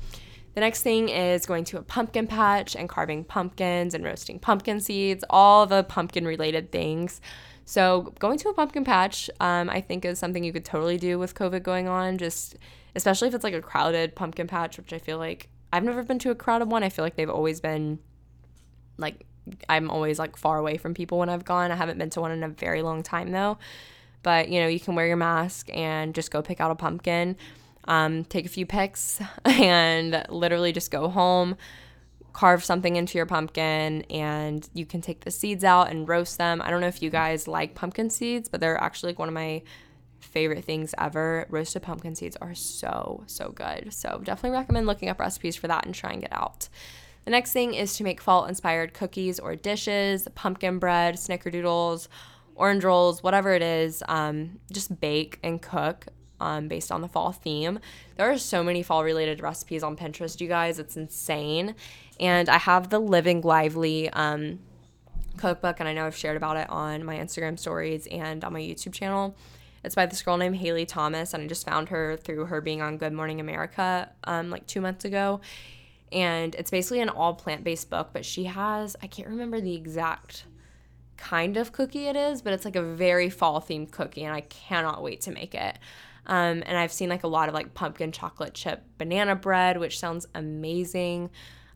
The 0.54 0.62
next 0.62 0.84
thing 0.84 1.10
is 1.10 1.48
going 1.48 1.64
to 1.66 1.80
a 1.80 1.82
pumpkin 1.82 2.28
patch 2.28 2.76
and 2.76 2.88
carving 2.88 3.24
pumpkins 3.24 3.96
and 3.96 4.06
roasting 4.06 4.38
pumpkin 4.38 4.80
seeds, 4.80 5.24
all 5.28 5.66
the 5.66 5.84
pumpkin 5.84 6.28
related 6.28 6.72
things. 6.72 7.20
So, 7.66 8.14
going 8.20 8.38
to 8.38 8.50
a 8.50 8.54
pumpkin 8.54 8.86
patch, 8.86 9.28
um, 9.40 9.72
I 9.72 9.82
think, 9.82 10.06
is 10.06 10.20
something 10.20 10.44
you 10.44 10.54
could 10.54 10.66
totally 10.66 10.98
do 10.98 11.18
with 11.18 11.34
COVID 11.34 11.64
going 11.64 11.88
on, 11.88 12.20
just 12.20 12.58
especially 12.94 13.28
if 13.28 13.34
it's 13.34 13.44
like 13.44 13.56
a 13.56 13.62
crowded 13.62 14.16
pumpkin 14.16 14.46
patch, 14.46 14.78
which 14.78 14.94
I 14.94 15.00
feel 15.00 15.18
like 15.18 15.50
I've 15.74 15.84
never 15.84 16.04
been 16.04 16.20
to 16.20 16.30
a 16.30 16.36
crowded 16.36 16.70
one. 16.70 16.84
I 16.84 16.90
feel 16.90 17.04
like 17.04 17.16
they've 17.16 17.28
always 17.28 17.60
been 17.60 17.98
like 18.98 19.27
I'm 19.70 19.90
always 19.90 20.20
like 20.20 20.38
far 20.38 20.58
away 20.58 20.78
from 20.78 20.94
people 20.94 21.20
when 21.20 21.30
I've 21.30 21.46
gone. 21.46 21.72
I 21.72 21.76
haven't 21.76 21.98
been 21.98 22.10
to 22.12 22.22
one 22.22 22.32
in 22.32 22.44
a 22.44 22.50
very 22.50 22.82
long 22.82 23.04
time 23.04 23.32
though. 23.32 23.58
But 24.24 24.50
you 24.50 24.60
know, 24.60 24.68
you 24.68 24.80
can 24.80 24.96
wear 24.96 25.08
your 25.08 25.18
mask 25.18 25.70
and 25.74 26.14
just 26.14 26.32
go 26.32 26.42
pick 26.42 26.60
out 26.60 26.72
a 26.72 26.76
pumpkin, 26.76 27.38
um, 27.86 28.26
take 28.26 28.46
a 28.46 28.50
few 28.50 28.66
pics, 28.66 29.22
and 29.46 30.26
literally 30.30 30.72
just 30.72 30.92
go 30.92 31.08
home, 31.08 31.56
carve 32.34 32.64
something 32.64 32.96
into 32.96 33.18
your 33.18 33.26
pumpkin, 33.26 34.02
and 34.10 34.68
you 34.74 34.86
can 34.86 35.02
take 35.02 35.22
the 35.22 35.32
seeds 35.32 35.64
out 35.64 35.90
and 35.90 36.08
roast 36.08 36.38
them. 36.38 36.62
I 36.62 36.70
don't 36.70 36.82
know 36.82 36.88
if 36.88 37.02
you 37.02 37.10
guys 37.10 37.48
like 37.48 37.76
pumpkin 37.76 38.10
seeds, 38.10 38.50
but 38.50 38.60
they're 38.60 38.82
actually 38.82 39.14
like 39.14 39.20
one 39.20 39.30
of 39.30 39.34
my 39.34 39.62
favorite 40.20 40.66
things 40.66 40.94
ever. 40.98 41.46
Roasted 41.50 41.82
pumpkin 41.82 42.16
seeds 42.16 42.36
are 42.42 42.56
so, 42.56 43.24
so 43.28 43.50
good. 43.50 43.94
So 43.94 44.20
definitely 44.24 44.58
recommend 44.58 44.88
looking 44.88 45.10
up 45.10 45.20
recipes 45.20 45.56
for 45.56 45.68
that 45.68 45.86
and 45.86 45.96
trying 45.96 46.24
it 46.24 46.32
out. 46.32 46.70
The 47.28 47.32
next 47.32 47.52
thing 47.52 47.74
is 47.74 47.98
to 47.98 48.06
make 48.06 48.22
fall 48.22 48.46
inspired 48.46 48.94
cookies 48.94 49.38
or 49.38 49.54
dishes, 49.58 50.30
pumpkin 50.34 50.80
bread, 50.80 51.16
snickerdoodles, 51.16 52.08
orange 52.56 52.86
rolls, 52.86 53.22
whatever 53.22 53.54
it 53.54 53.62
is. 53.62 54.02
Um, 54.08 54.62
just 54.72 55.02
bake 55.02 55.38
and 55.44 55.62
cook 55.62 56.06
um, 56.40 56.70
based 56.70 56.90
on 56.90 57.02
the 57.02 57.10
fall 57.10 57.34
theme. 57.34 57.80
There 58.16 58.32
are 58.32 58.38
so 58.38 58.64
many 58.64 58.82
fall 58.82 59.04
related 59.04 59.42
recipes 59.42 59.84
on 59.84 59.98
Pinterest, 59.98 60.40
you 60.40 60.48
guys. 60.48 60.80
It's 60.80 60.96
insane. 60.96 61.76
And 62.18 62.48
I 62.48 62.60
have 62.60 62.92
the 62.92 63.00
Living 63.00 63.42
Lively 63.42 64.10
um, 64.12 64.60
cookbook, 65.36 65.82
and 65.82 65.90
I 65.90 65.94
know 65.94 66.06
I've 66.06 66.16
shared 66.16 66.38
about 66.38 66.56
it 66.56 66.70
on 66.70 67.04
my 67.04 67.18
Instagram 67.18 67.60
stories 67.60 68.08
and 68.10 68.42
on 68.46 68.54
my 68.54 68.62
YouTube 68.62 68.94
channel. 68.94 69.36
It's 69.84 69.96
by 69.96 70.06
this 70.06 70.22
girl 70.22 70.38
named 70.38 70.56
Haile 70.56 70.86
Thomas, 70.86 71.34
and 71.34 71.44
I 71.44 71.48
just 71.48 71.66
found 71.66 71.90
her 71.90 72.16
through 72.16 72.46
her 72.46 72.62
being 72.62 72.82
on 72.82 72.98
Good 72.98 73.12
Morning 73.12 73.42
America 73.42 74.12
um, 74.24 74.50
like 74.50 74.66
two 74.66 74.80
months 74.80 75.04
ago 75.04 75.42
and 76.12 76.56
it's 76.56 76.72
basically 76.72 77.02
an 77.02 77.10
all 77.10 77.34
plant 77.34 77.64
based 77.64 77.90
book 77.90 78.10
but 78.14 78.26
she 78.26 78.46
has 78.46 78.96
i 79.02 79.08
can't 79.08 79.28
remember 79.28 79.60
the 79.60 79.76
exact 79.76 80.46
kind 81.18 81.58
of 81.58 81.72
cookie 81.72 82.08
it 82.08 82.16
is 82.16 82.42
but 82.42 82.54
it's 82.54 82.66
like 82.66 82.76
a 82.76 82.82
very 82.82 83.30
fall 83.30 83.60
themed 83.60 83.92
cookie 83.92 84.24
and 84.24 84.34
i 84.34 84.42
cannot 84.42 85.02
wait 85.02 85.22
to 85.22 85.32
make 85.32 85.56
it. 85.56 85.78
Um, 86.28 86.62
and 86.66 86.78
i've 86.78 86.92
seen 86.92 87.10
like 87.10 87.24
a 87.24 87.28
lot 87.28 87.48
of 87.50 87.56
like 87.56 87.74
pumpkin 87.74 88.12
chocolate 88.12 88.54
chip 88.54 88.84
banana 88.98 89.36
bread 89.36 89.80
which 89.80 90.00
sounds 90.00 90.28
amazing. 90.36 91.30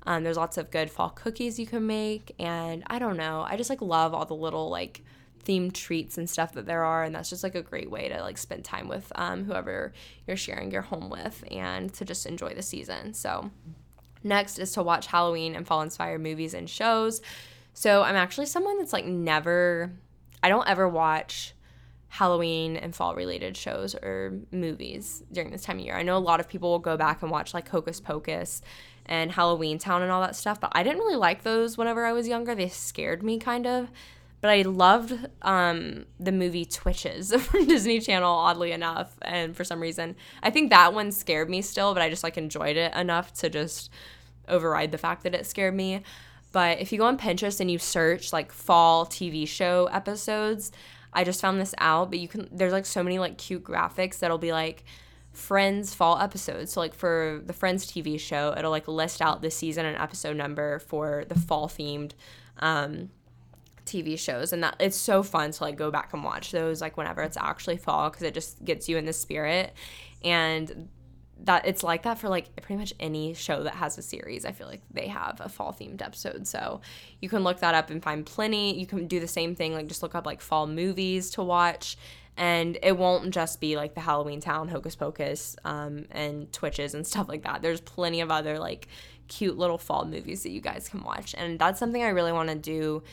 Um, 0.04 0.24
there's 0.24 0.38
lots 0.38 0.58
of 0.58 0.72
good 0.72 0.90
fall 0.90 1.12
cookies 1.12 1.60
you 1.60 1.68
can 1.68 1.86
make 1.86 2.34
and 2.40 2.84
i 2.88 2.98
don't 2.98 3.18
know 3.18 3.46
i 3.48 3.56
just 3.56 3.70
like 3.70 3.82
love 3.82 4.16
all 4.16 4.26
the 4.26 4.36
little 4.36 4.70
like 4.70 5.04
themed 5.46 5.74
treats 5.74 6.18
and 6.18 6.30
stuff 6.30 6.54
that 6.54 6.66
there 6.66 6.84
are 6.84 7.04
and 7.04 7.14
that's 7.14 7.30
just 7.30 7.44
like 7.44 7.56
a 7.56 7.62
great 7.62 7.90
way 7.90 8.10
to 8.10 8.22
like 8.22 8.38
spend 8.38 8.64
time 8.64 8.88
with 8.88 9.12
um, 9.16 9.46
whoever 9.46 9.94
you're 10.28 10.38
sharing 10.38 10.72
your 10.72 10.82
home 10.82 11.10
with 11.10 11.44
and 11.52 11.94
to 11.94 12.06
just 12.06 12.26
enjoy 12.26 12.54
the 12.54 12.62
season 12.62 13.14
so 13.14 13.50
Next 14.24 14.60
is 14.60 14.72
to 14.74 14.84
watch 14.84 15.08
Halloween 15.08 15.56
and 15.56 15.66
fall 15.66 15.82
inspired 15.82 16.22
movies 16.22 16.54
and 16.54 16.70
shows. 16.70 17.22
So 17.74 18.04
I'm 18.04 18.16
actually 18.16 18.46
someone 18.46 18.78
that's 18.78 18.94
like 18.94 19.06
never, 19.06 19.92
I 20.44 20.50
don't 20.50 20.68
ever 20.68 20.88
watch 20.88 21.54
Halloween 22.10 22.76
and 22.76 22.94
fall 22.94 23.16
related 23.16 23.56
shows 23.56 23.96
or 23.96 24.40
movies 24.52 25.24
during 25.32 25.50
this 25.50 25.64
time 25.64 25.80
of 25.80 25.86
year. 25.86 25.96
I 25.96 26.04
know 26.04 26.18
a 26.18 26.20
lot 26.20 26.42
of 26.42 26.50
people 26.50 26.70
will 26.70 26.80
go 26.80 26.98
back 26.98 27.22
and 27.22 27.32
watch 27.32 27.54
like 27.54 27.70
Hocus 27.70 28.02
Pocus 28.02 28.62
and 29.06 29.32
Halloween 29.32 29.80
Town 29.80 30.02
and 30.02 30.12
all 30.12 30.22
that 30.22 30.36
stuff, 30.36 30.60
but 30.60 30.72
I 30.74 30.84
didn't 30.84 31.00
really 31.00 31.16
like 31.16 31.44
those 31.44 31.78
whenever 31.78 32.06
I 32.06 32.12
was 32.12 32.28
younger. 32.28 32.54
They 32.54 32.68
scared 32.68 33.24
me 33.24 33.40
kind 33.40 33.66
of. 33.66 33.90
But 34.42 34.50
I 34.50 34.64
loved 34.64 35.14
um, 35.44 36.06
the 36.20 36.32
movie 36.32 36.66
Twitches 36.66 37.34
from 37.42 37.68
Disney 37.68 38.00
Channel, 38.00 38.32
oddly 38.32 38.72
enough. 38.72 39.16
And 39.22 39.56
for 39.56 39.64
some 39.64 39.80
reason, 39.80 40.16
I 40.42 40.50
think 40.50 40.72
that 40.72 40.94
one 40.94 41.12
scared 41.12 41.50
me 41.50 41.62
still, 41.62 41.94
but 41.94 42.02
I 42.02 42.10
just 42.10 42.24
like 42.24 42.38
enjoyed 42.38 42.76
it 42.76 42.94
enough 42.96 43.34
to 43.36 43.50
just 43.50 43.92
override 44.48 44.92
the 44.92 44.98
fact 44.98 45.24
that 45.24 45.36
it 45.36 45.46
scared 45.46 45.76
me. 45.76 46.02
But 46.52 46.80
if 46.80 46.92
you 46.92 46.98
go 46.98 47.06
on 47.06 47.18
Pinterest 47.18 47.60
and 47.60 47.72
you 47.72 47.78
search 47.80 48.34
like 48.34 48.52
fall 48.52 49.06
TV 49.06 49.48
show 49.48 49.88
episodes, 49.92 50.72
I 51.14 51.24
just 51.24 51.42
found 51.42 51.62
this 51.62 51.76
out, 51.78 52.10
but 52.10 52.20
you 52.20 52.28
can 52.28 52.50
there's 52.52 52.74
like 52.74 52.86
so 52.86 53.04
many 53.04 53.20
like 53.20 53.38
cute 53.38 53.64
graphics 53.64 54.20
that'll 54.20 54.38
be 54.38 54.52
like 54.52 54.84
Friends 55.34 55.94
fall 55.94 56.20
episodes. 56.20 56.74
So 56.74 56.82
like 56.82 56.94
for 56.94 57.42
the 57.46 57.54
Friends 57.54 57.86
TV 57.90 58.20
show, 58.20 58.54
it'll 58.58 58.72
like 58.72 58.88
list 58.88 59.22
out 59.22 59.42
the 59.42 59.52
season 59.52 59.86
and 59.86 59.98
episode 59.98 60.36
number 60.36 60.80
for 60.80 61.24
the 61.28 61.36
fall 61.36 61.70
themed 61.70 62.12
um 62.60 63.10
TV 63.86 64.18
shows 64.18 64.54
and 64.54 64.64
that 64.64 64.76
it's 64.80 64.98
so 64.98 65.24
fun 65.24 65.52
to 65.52 65.64
like 65.64 65.76
go 65.76 65.92
back 65.92 66.14
and 66.14 66.24
watch 66.24 66.52
those 66.52 66.82
like 66.82 66.98
whenever 66.98 67.22
it's 67.22 67.38
actually 67.38 67.78
fall 67.78 68.10
because 68.10 68.24
it 68.24 68.34
just 68.34 68.64
gets 68.64 68.88
you 68.88 68.98
in 68.98 69.06
the 69.06 69.14
spirit 69.14 69.74
and 70.24 70.90
that 71.46 71.66
it's 71.66 71.84
like 71.84 72.04
that 72.04 72.20
for 72.20 72.30
like 72.30 72.56
pretty 72.62 72.80
much 72.80 72.94
any 73.00 73.34
show 73.34 73.64
that 73.64 73.74
has 73.76 73.98
a 73.98 74.02
series. 74.02 74.46
I 74.46 74.52
feel 74.52 74.68
like 74.68 74.82
they 74.92 75.08
have 75.08 75.42
a 75.42 75.50
fall 75.50 75.74
themed 75.74 76.02
episode. 76.02 76.48
So 76.48 76.82
you 77.20 77.30
can 77.30 77.44
look 77.44 77.60
that 77.62 77.74
up 77.74 77.90
and 77.90 78.02
find 78.02 78.26
plenty. 78.26 78.80
You 78.80 78.86
can 78.86 79.08
do 79.08 79.20
the 79.20 79.28
same 79.28 79.56
thing, 79.56 79.74
like 79.74 79.88
just 79.88 80.04
look 80.04 80.16
up 80.16 80.26
like 80.26 80.42
fall 80.42 80.68
movies 80.68 81.32
to 81.32 81.44
watch. 81.44 81.98
And 82.38 82.78
it 82.82 82.98
won't 82.98 83.34
just 83.34 83.60
be 83.60 83.76
like 83.76 83.94
the 83.94 84.02
Halloween 84.02 84.40
Town, 84.40 84.68
Hocus 84.68 84.96
Pocus, 84.96 85.56
um, 85.66 86.06
and 86.12 86.52
Twitches 86.54 86.94
and 86.94 87.06
stuff 87.08 87.28
like 87.28 87.44
that. 87.44 87.62
There's 87.62 87.82
plenty 87.82 88.22
of 88.22 88.32
other 88.32 88.60
like 88.60 88.88
cute 89.28 89.58
little 89.58 89.78
fall 89.78 90.06
movies 90.06 90.44
that 90.44 90.52
you 90.52 90.62
guys 90.62 90.90
can 90.90 91.04
watch. 91.04 91.34
And 91.38 91.58
that's 91.58 91.80
something 91.80 92.04
I 92.04 92.10
really 92.10 92.32
want 92.32 92.50
to 92.50 92.56
do 92.56 93.04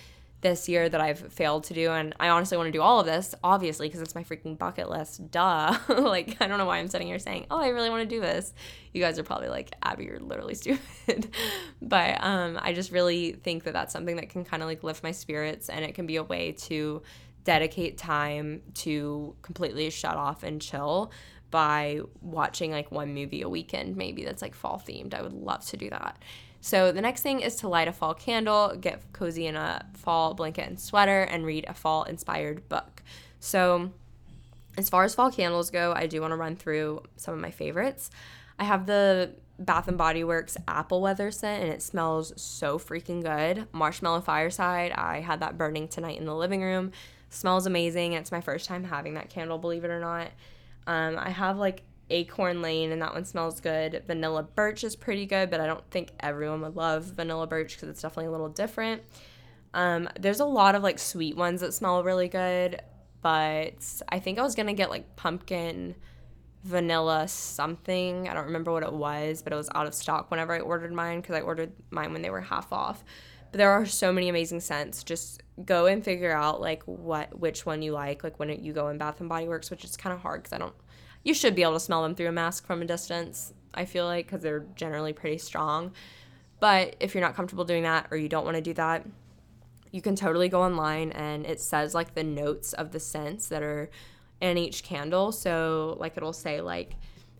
this 0.41 0.69
year 0.69 0.89
that 0.89 1.01
I've 1.01 1.33
failed 1.33 1.65
to 1.65 1.75
do. 1.75 1.91
And 1.91 2.15
I 2.21 2.29
honestly 2.29 2.57
want 2.57 2.69
to 2.69 2.73
do 2.73 2.81
all 2.81 3.01
of 3.01 3.07
this, 3.07 3.35
obviously, 3.43 3.89
because 3.89 4.01
it's 4.01 4.15
my 4.15 4.23
freaking 4.23 4.57
bucket 4.57 4.89
list. 4.89 5.31
Duh. 5.31 5.77
like, 5.89 6.37
I 6.41 6.47
don't 6.47 6.59
know 6.59 6.67
why 6.67 6.79
I'm 6.79 6.89
sitting 6.89 7.09
here 7.09 7.19
saying, 7.19 7.47
oh, 7.51 7.59
I 7.59 7.69
really 7.69 7.91
want 7.91 8.09
to 8.09 8.15
do 8.15 8.21
this. 8.21 8.55
You 8.93 9.03
guys 9.03 9.19
are 9.19 9.25
probably 9.25 9.49
like, 9.49 9.75
Abby, 9.83 10.05
you're 10.05 10.21
literally 10.21 10.55
stupid. 10.57 11.35
but 11.83 12.23
um, 12.23 12.59
I 12.63 12.73
just 12.73 12.93
really 12.93 13.33
think 13.33 13.65
that 13.65 13.73
that's 13.73 13.93
something 13.93 14.17
that 14.17 14.29
can 14.29 14.45
kind 14.45 14.63
of 14.63 14.69
like 14.69 14.85
lift 14.85 15.03
my 15.03 15.13
spirits 15.13 15.69
and 15.69 15.85
it 15.85 15.95
can 15.95 16.07
be 16.07 16.17
a 16.17 16.23
way 16.23 16.53
to 16.53 17.03
dedicate 17.45 17.97
time 17.97 18.63
to 18.75 19.35
completely 19.43 19.91
shut 19.91 20.17
off 20.17 20.43
and 20.43 20.61
chill 20.61 21.11
by 21.51 22.01
watching 22.21 22.71
like 22.71 22.93
one 22.93 23.15
movie 23.15 23.41
a 23.41 23.49
weekend 23.49 23.97
maybe 23.97 24.23
that's 24.23 24.43
like 24.43 24.55
fall 24.55 24.83
themed 24.87 25.15
i 25.15 25.23
would 25.23 25.33
love 25.33 25.65
to 25.65 25.79
do 25.79 25.89
that 25.89 26.19
So 26.61 26.93
the 26.93 27.01
next 27.01 27.23
thing 27.23 27.41
is 27.41 27.57
to 27.57 27.69
light 27.69 27.89
a 27.89 27.93
fall 27.93 28.15
candle, 28.15 28.77
get 28.81 29.13
cozy 29.13 29.47
in 29.47 29.57
a 29.57 29.87
fall 29.95 30.35
blanket 30.35 30.69
and 30.69 30.79
sweater, 30.79 31.23
and 31.23 31.47
read 31.47 31.65
a 31.69 31.75
fall 31.75 32.03
inspired 32.05 32.69
book. 32.69 33.03
So 33.41 33.93
as 34.77 34.89
far 34.89 35.05
as 35.05 35.15
fall 35.15 35.31
candles 35.31 35.71
go, 35.71 35.93
I 35.95 36.07
do 36.07 36.21
want 36.21 36.33
to 36.33 36.37
run 36.37 36.57
through 36.57 37.03
some 37.17 37.35
of 37.35 37.41
my 37.41 37.51
favorites. 37.51 38.11
I 38.59 38.65
have 38.65 38.87
the 38.87 39.33
Bath 39.59 39.89
and 39.89 39.99
Body 39.99 40.23
Works 40.23 40.57
apple 40.69 41.01
weather 41.01 41.31
scent 41.31 41.65
and 41.65 41.73
it 41.73 41.83
smells 41.83 42.33
so 42.41 42.79
freaking 42.79 43.23
good. 43.23 43.67
Marshmallow 43.73 44.21
Fireside, 44.21 44.93
I 44.93 45.21
had 45.21 45.41
that 45.41 45.59
burning 45.59 45.89
tonight 45.89 46.19
in 46.19 46.27
the 46.27 46.35
living 46.35 46.63
room. 46.63 46.93
Smells 47.31 47.67
amazing. 47.67 48.13
It's 48.13 48.33
my 48.33 48.41
first 48.41 48.67
time 48.67 48.85
having 48.85 49.15
that 49.15 49.31
candle, 49.31 49.59
believe 49.59 49.85
it 49.85 49.91
or 49.91 50.01
not. 50.01 50.29
Um, 50.87 51.19
I 51.19 51.31
have 51.31 51.59
like 51.59 51.83
Acorn 52.11 52.63
Lane 52.63 52.93
and 52.93 53.03
that 53.03 53.15
one 53.15 53.25
smells 53.25 53.61
good. 53.61 54.03
Vanilla 54.07 54.43
Birch 54.43 54.85
is 54.85 54.97
pretty 54.97 55.27
good, 55.27 55.51
but 55.51 55.61
I 55.61 55.67
don't 55.67 55.89
think 55.91 56.11
everyone 56.21 56.63
would 56.63 56.77
love 56.77 57.05
Vanilla 57.05 57.47
Birch 57.47 57.75
because 57.75 57.89
it's 57.89 58.03
definitely 58.03 58.27
a 58.27 58.31
little 58.31 58.49
different. 58.49 59.03
Um, 59.75 60.09
there's 60.19 60.41
a 60.41 60.47
lot 60.47 60.75
of 60.75 60.83
like 60.83 60.99
sweet 60.99 61.37
ones 61.37 61.61
that 61.61 61.75
smell 61.75 62.03
really 62.03 62.29
good, 62.29 62.81
but 63.21 64.03
I 64.09 64.19
think 64.19 64.39
I 64.39 64.43
was 64.43 64.55
gonna 64.55 64.75
get 64.75 64.91
like 64.91 65.17
pumpkin 65.17 65.95
vanilla 66.65 67.29
something. 67.29 68.29
I 68.29 68.35
don't 68.35 68.47
remember 68.47 68.73
what 68.73 68.83
it 68.83 68.93
was, 68.93 69.43
but 69.43 69.53
it 69.53 69.57
was 69.57 69.69
out 69.75 69.87
of 69.87 69.95
stock 69.95 70.31
whenever 70.31 70.55
I 70.55 70.61
ordered 70.61 70.93
mine 70.93 71.21
because 71.21 71.37
I 71.37 71.41
ordered 71.41 71.73
mine 71.91 72.13
when 72.13 72.23
they 72.23 72.31
were 72.31 72.41
half 72.41 72.73
off. 72.73 73.05
But 73.51 73.59
there 73.59 73.71
are 73.71 73.87
so 73.87 74.13
many 74.13 74.29
amazing 74.29 74.61
scents. 74.61 75.03
Just 75.03 75.43
go 75.65 75.87
and 75.87 76.05
figure 76.05 76.33
out 76.33 76.61
like 76.61 76.83
what 76.85 77.39
which 77.39 77.65
one 77.65 77.83
you 77.83 77.93
like. 77.93 78.23
Like 78.23 78.39
when 78.39 78.51
you 78.63 78.73
go 78.73 78.89
in 78.89 78.99
Bath 78.99 79.21
and 79.21 79.29
Body 79.29 79.49
Works, 79.49 79.71
which 79.71 79.85
is 79.85 79.97
kind 79.97 80.15
of 80.15 80.21
hard 80.21 80.43
because 80.43 80.53
I 80.53 80.59
don't. 80.59 80.75
You 81.25 81.35
should 81.35 81.55
be 81.55 81.63
able 81.63 81.75
to 81.75 81.81
smell 81.81 82.03
them 82.03 82.15
through 82.15 82.29
a 82.29 82.33
mask 82.33 82.67
from 82.67 82.83
a 82.83 82.85
distance. 82.85 83.53
I 83.75 83.85
feel 83.85 84.07
like 84.07 84.27
because 84.27 84.43
they're 84.43 84.67
generally 84.75 85.13
pretty 85.13 85.39
strong. 85.39 85.93
But 86.61 86.97
if 87.01 87.15
you're 87.15 87.23
not 87.23 87.35
comfortable 87.35 87.65
doing 87.65 87.85
that 87.85 88.09
or 88.11 88.17
you 88.17 88.29
don't 88.29 88.45
want 88.45 88.57
to 88.57 88.63
do 88.63 88.75
that, 88.75 89.07
you 89.91 90.03
can 90.03 90.17
totally 90.17 90.49
go 90.49 90.63
online 90.63 91.13
and 91.13 91.47
it 91.47 91.61
says 91.61 91.95
like 91.95 92.15
the 92.15 92.25
notes 92.25 92.73
of 92.73 92.93
the 92.93 93.01
scents 93.01 93.49
that 93.49 93.63
are 93.63 93.91
in 94.41 94.59
each 94.59 94.83
candle. 94.83 95.33
So, 95.33 95.97
like, 95.99 96.17
it'll 96.17 96.33
say, 96.33 96.61
like, 96.61 96.95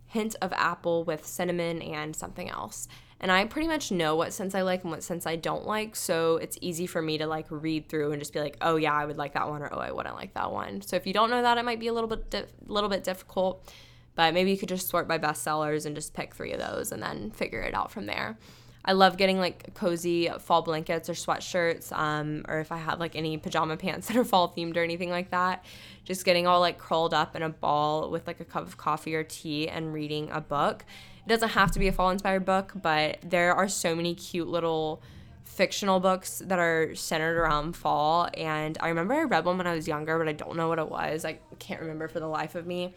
hint 0.05 0.35
of 0.41 0.51
apple 0.53 1.03
with 1.03 1.25
cinnamon 1.25 1.81
and 1.81 2.15
something 2.15 2.49
else. 2.49 2.87
And 3.21 3.31
I 3.31 3.43
pretty 3.45 3.67
much 3.67 3.91
know 3.91 4.15
what 4.15 4.31
scents 4.31 4.55
I 4.55 4.61
like 4.61 4.83
and 4.83 4.91
what 4.91 5.03
scents 5.03 5.25
I 5.25 5.35
don't 5.35 5.65
like. 5.65 5.95
So, 5.95 6.37
it's 6.37 6.57
easy 6.61 6.87
for 6.87 7.01
me 7.01 7.17
to, 7.17 7.27
like, 7.27 7.47
read 7.49 7.89
through 7.89 8.11
and 8.11 8.21
just 8.21 8.31
be 8.33 8.39
like, 8.39 8.57
oh, 8.61 8.77
yeah, 8.77 8.93
I 8.93 9.05
would 9.05 9.17
like 9.17 9.33
that 9.33 9.49
one, 9.49 9.61
or 9.61 9.69
oh, 9.73 9.79
I 9.79 9.91
wouldn't 9.91 10.15
like 10.15 10.33
that 10.35 10.51
one. 10.51 10.81
So, 10.81 10.95
if 10.95 11.05
you 11.05 11.13
don't 11.13 11.29
know 11.29 11.41
that, 11.41 11.57
it 11.57 11.65
might 11.65 11.79
be 11.79 11.87
a 11.87 11.93
little 11.93 12.09
bit, 12.09 12.29
di- 12.29 12.45
little 12.65 12.89
bit 12.89 13.03
difficult. 13.03 13.69
But 14.15 14.33
maybe 14.33 14.51
you 14.51 14.57
could 14.57 14.69
just 14.69 14.89
sort 14.89 15.07
by 15.07 15.17
bestsellers 15.17 15.85
and 15.85 15.95
just 15.95 16.13
pick 16.13 16.33
three 16.33 16.51
of 16.51 16.59
those 16.59 16.91
and 16.91 17.01
then 17.01 17.31
figure 17.31 17.61
it 17.61 17.73
out 17.73 17.91
from 17.91 18.05
there. 18.05 18.37
I 18.83 18.93
love 18.93 19.17
getting 19.17 19.39
like 19.39 19.73
cozy 19.75 20.29
fall 20.39 20.61
blankets 20.61 21.09
or 21.09 21.13
sweatshirts, 21.13 21.91
um, 21.91 22.45
or 22.47 22.59
if 22.59 22.71
I 22.71 22.77
have 22.77 22.99
like 22.99 23.15
any 23.15 23.37
pajama 23.37 23.77
pants 23.77 24.07
that 24.07 24.17
are 24.17 24.23
fall 24.23 24.53
themed 24.55 24.77
or 24.77 24.83
anything 24.83 25.09
like 25.09 25.31
that. 25.31 25.65
Just 26.05 26.25
getting 26.25 26.47
all 26.47 26.59
like 26.59 26.77
curled 26.77 27.13
up 27.13 27.35
in 27.35 27.43
a 27.43 27.49
ball 27.49 28.09
with 28.09 28.25
like 28.25 28.39
a 28.39 28.45
cup 28.45 28.63
of 28.63 28.77
coffee 28.77 29.15
or 29.15 29.23
tea 29.23 29.67
and 29.67 29.93
reading 29.93 30.29
a 30.31 30.41
book. 30.41 30.85
It 31.29 31.33
doesn't 31.33 31.49
have 31.49 31.69
to 31.73 31.79
be 31.79 31.87
a 31.87 31.91
fall 31.91 32.09
inspired 32.09 32.43
book, 32.43 32.71
but 32.73 33.19
there 33.21 33.53
are 33.53 33.67
so 33.67 33.93
many 33.93 34.15
cute 34.15 34.47
little 34.47 35.03
fictional 35.43 35.99
books 35.99 36.41
that 36.43 36.57
are 36.57 36.95
centered 36.95 37.37
around 37.37 37.73
fall. 37.75 38.29
And 38.35 38.79
I 38.81 38.87
remember 38.87 39.13
I 39.13 39.21
read 39.25 39.45
one 39.45 39.59
when 39.59 39.67
I 39.67 39.75
was 39.75 39.87
younger, 39.87 40.17
but 40.17 40.27
I 40.27 40.31
don't 40.31 40.57
know 40.57 40.69
what 40.69 40.79
it 40.79 40.89
was. 40.89 41.25
I 41.25 41.37
can't 41.59 41.81
remember 41.81 42.07
for 42.07 42.19
the 42.19 42.25
life 42.25 42.55
of 42.55 42.65
me. 42.65 42.95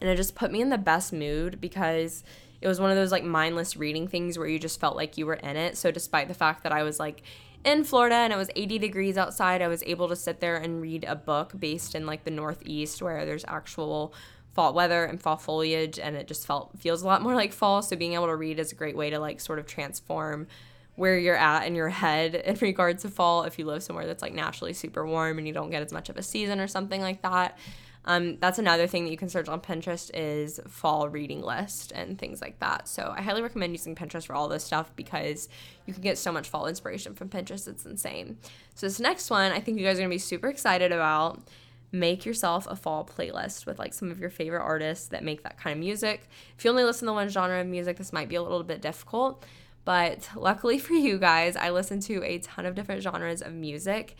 And 0.00 0.08
it 0.08 0.14
just 0.14 0.36
put 0.36 0.52
me 0.52 0.60
in 0.60 0.70
the 0.70 0.78
best 0.78 1.12
mood 1.12 1.60
because 1.60 2.22
it 2.60 2.68
was 2.68 2.78
one 2.78 2.90
of 2.90 2.96
those 2.96 3.10
like 3.10 3.24
mindless 3.24 3.76
reading 3.76 4.06
things 4.06 4.38
where 4.38 4.46
you 4.46 4.60
just 4.60 4.78
felt 4.78 4.94
like 4.94 5.18
you 5.18 5.26
were 5.26 5.34
in 5.34 5.56
it. 5.56 5.76
So 5.76 5.90
despite 5.90 6.28
the 6.28 6.34
fact 6.34 6.62
that 6.62 6.70
I 6.70 6.84
was 6.84 7.00
like 7.00 7.22
in 7.64 7.82
Florida 7.82 8.14
and 8.14 8.32
it 8.32 8.36
was 8.36 8.50
80 8.54 8.78
degrees 8.78 9.18
outside, 9.18 9.62
I 9.62 9.66
was 9.66 9.82
able 9.84 10.08
to 10.10 10.16
sit 10.16 10.38
there 10.38 10.58
and 10.58 10.80
read 10.80 11.02
a 11.02 11.16
book 11.16 11.54
based 11.58 11.96
in 11.96 12.06
like 12.06 12.22
the 12.22 12.30
Northeast 12.30 13.02
where 13.02 13.26
there's 13.26 13.44
actual 13.48 14.14
fall 14.52 14.72
weather 14.74 15.04
and 15.04 15.20
fall 15.20 15.36
foliage 15.36 15.98
and 15.98 16.16
it 16.16 16.26
just 16.26 16.46
felt 16.46 16.70
feels 16.78 17.02
a 17.02 17.06
lot 17.06 17.22
more 17.22 17.34
like 17.34 17.52
fall. 17.52 17.82
So 17.82 17.96
being 17.96 18.14
able 18.14 18.26
to 18.26 18.36
read 18.36 18.58
is 18.58 18.72
a 18.72 18.74
great 18.74 18.96
way 18.96 19.10
to 19.10 19.18
like 19.18 19.40
sort 19.40 19.58
of 19.58 19.66
transform 19.66 20.46
where 20.94 21.18
you're 21.18 21.36
at 21.36 21.66
in 21.66 21.74
your 21.74 21.88
head 21.88 22.34
in 22.44 22.56
regards 22.60 23.02
to 23.02 23.08
fall 23.08 23.44
if 23.44 23.58
you 23.58 23.64
live 23.64 23.82
somewhere 23.82 24.06
that's 24.06 24.22
like 24.22 24.34
naturally 24.34 24.72
super 24.72 25.06
warm 25.06 25.38
and 25.38 25.46
you 25.46 25.54
don't 25.54 25.70
get 25.70 25.82
as 25.82 25.92
much 25.92 26.08
of 26.08 26.16
a 26.16 26.22
season 26.22 26.60
or 26.60 26.66
something 26.66 27.00
like 27.00 27.22
that. 27.22 27.58
Um, 28.04 28.38
that's 28.40 28.58
another 28.58 28.88
thing 28.88 29.04
that 29.04 29.12
you 29.12 29.16
can 29.16 29.28
search 29.28 29.48
on 29.48 29.60
Pinterest 29.60 30.10
is 30.12 30.60
fall 30.66 31.08
reading 31.08 31.40
list 31.40 31.92
and 31.92 32.18
things 32.18 32.42
like 32.42 32.58
that. 32.58 32.88
So 32.88 33.14
I 33.16 33.22
highly 33.22 33.42
recommend 33.42 33.72
using 33.72 33.94
Pinterest 33.94 34.26
for 34.26 34.34
all 34.34 34.48
this 34.48 34.64
stuff 34.64 34.90
because 34.96 35.48
you 35.86 35.94
can 35.94 36.02
get 36.02 36.18
so 36.18 36.32
much 36.32 36.48
fall 36.48 36.66
inspiration 36.66 37.14
from 37.14 37.28
Pinterest. 37.28 37.68
It's 37.68 37.86
insane. 37.86 38.38
So 38.74 38.86
this 38.86 38.98
next 38.98 39.30
one, 39.30 39.52
I 39.52 39.60
think 39.60 39.78
you 39.78 39.86
guys 39.86 39.98
are 39.98 40.00
gonna 40.00 40.10
be 40.10 40.18
super 40.18 40.48
excited 40.48 40.90
about. 40.90 41.40
Make 41.92 42.24
yourself 42.24 42.66
a 42.68 42.74
fall 42.74 43.04
playlist 43.04 43.66
with 43.66 43.78
like 43.78 43.92
some 43.92 44.10
of 44.10 44.18
your 44.18 44.30
favorite 44.30 44.62
artists 44.62 45.08
that 45.08 45.22
make 45.22 45.42
that 45.42 45.58
kind 45.58 45.74
of 45.74 45.78
music. 45.78 46.28
If 46.56 46.64
you 46.64 46.70
only 46.70 46.84
listen 46.84 47.06
to 47.06 47.12
one 47.12 47.28
genre 47.28 47.60
of 47.60 47.66
music, 47.66 47.98
this 47.98 48.12
might 48.12 48.28
be 48.28 48.36
a 48.36 48.42
little 48.42 48.62
bit 48.62 48.80
difficult. 48.80 49.44
But 49.84 50.28
luckily 50.34 50.78
for 50.80 50.94
you 50.94 51.18
guys, 51.18 51.54
I 51.54 51.70
listen 51.70 52.00
to 52.00 52.22
a 52.24 52.38
ton 52.38 52.66
of 52.66 52.74
different 52.74 53.02
genres 53.02 53.42
of 53.42 53.52
music 53.52 54.16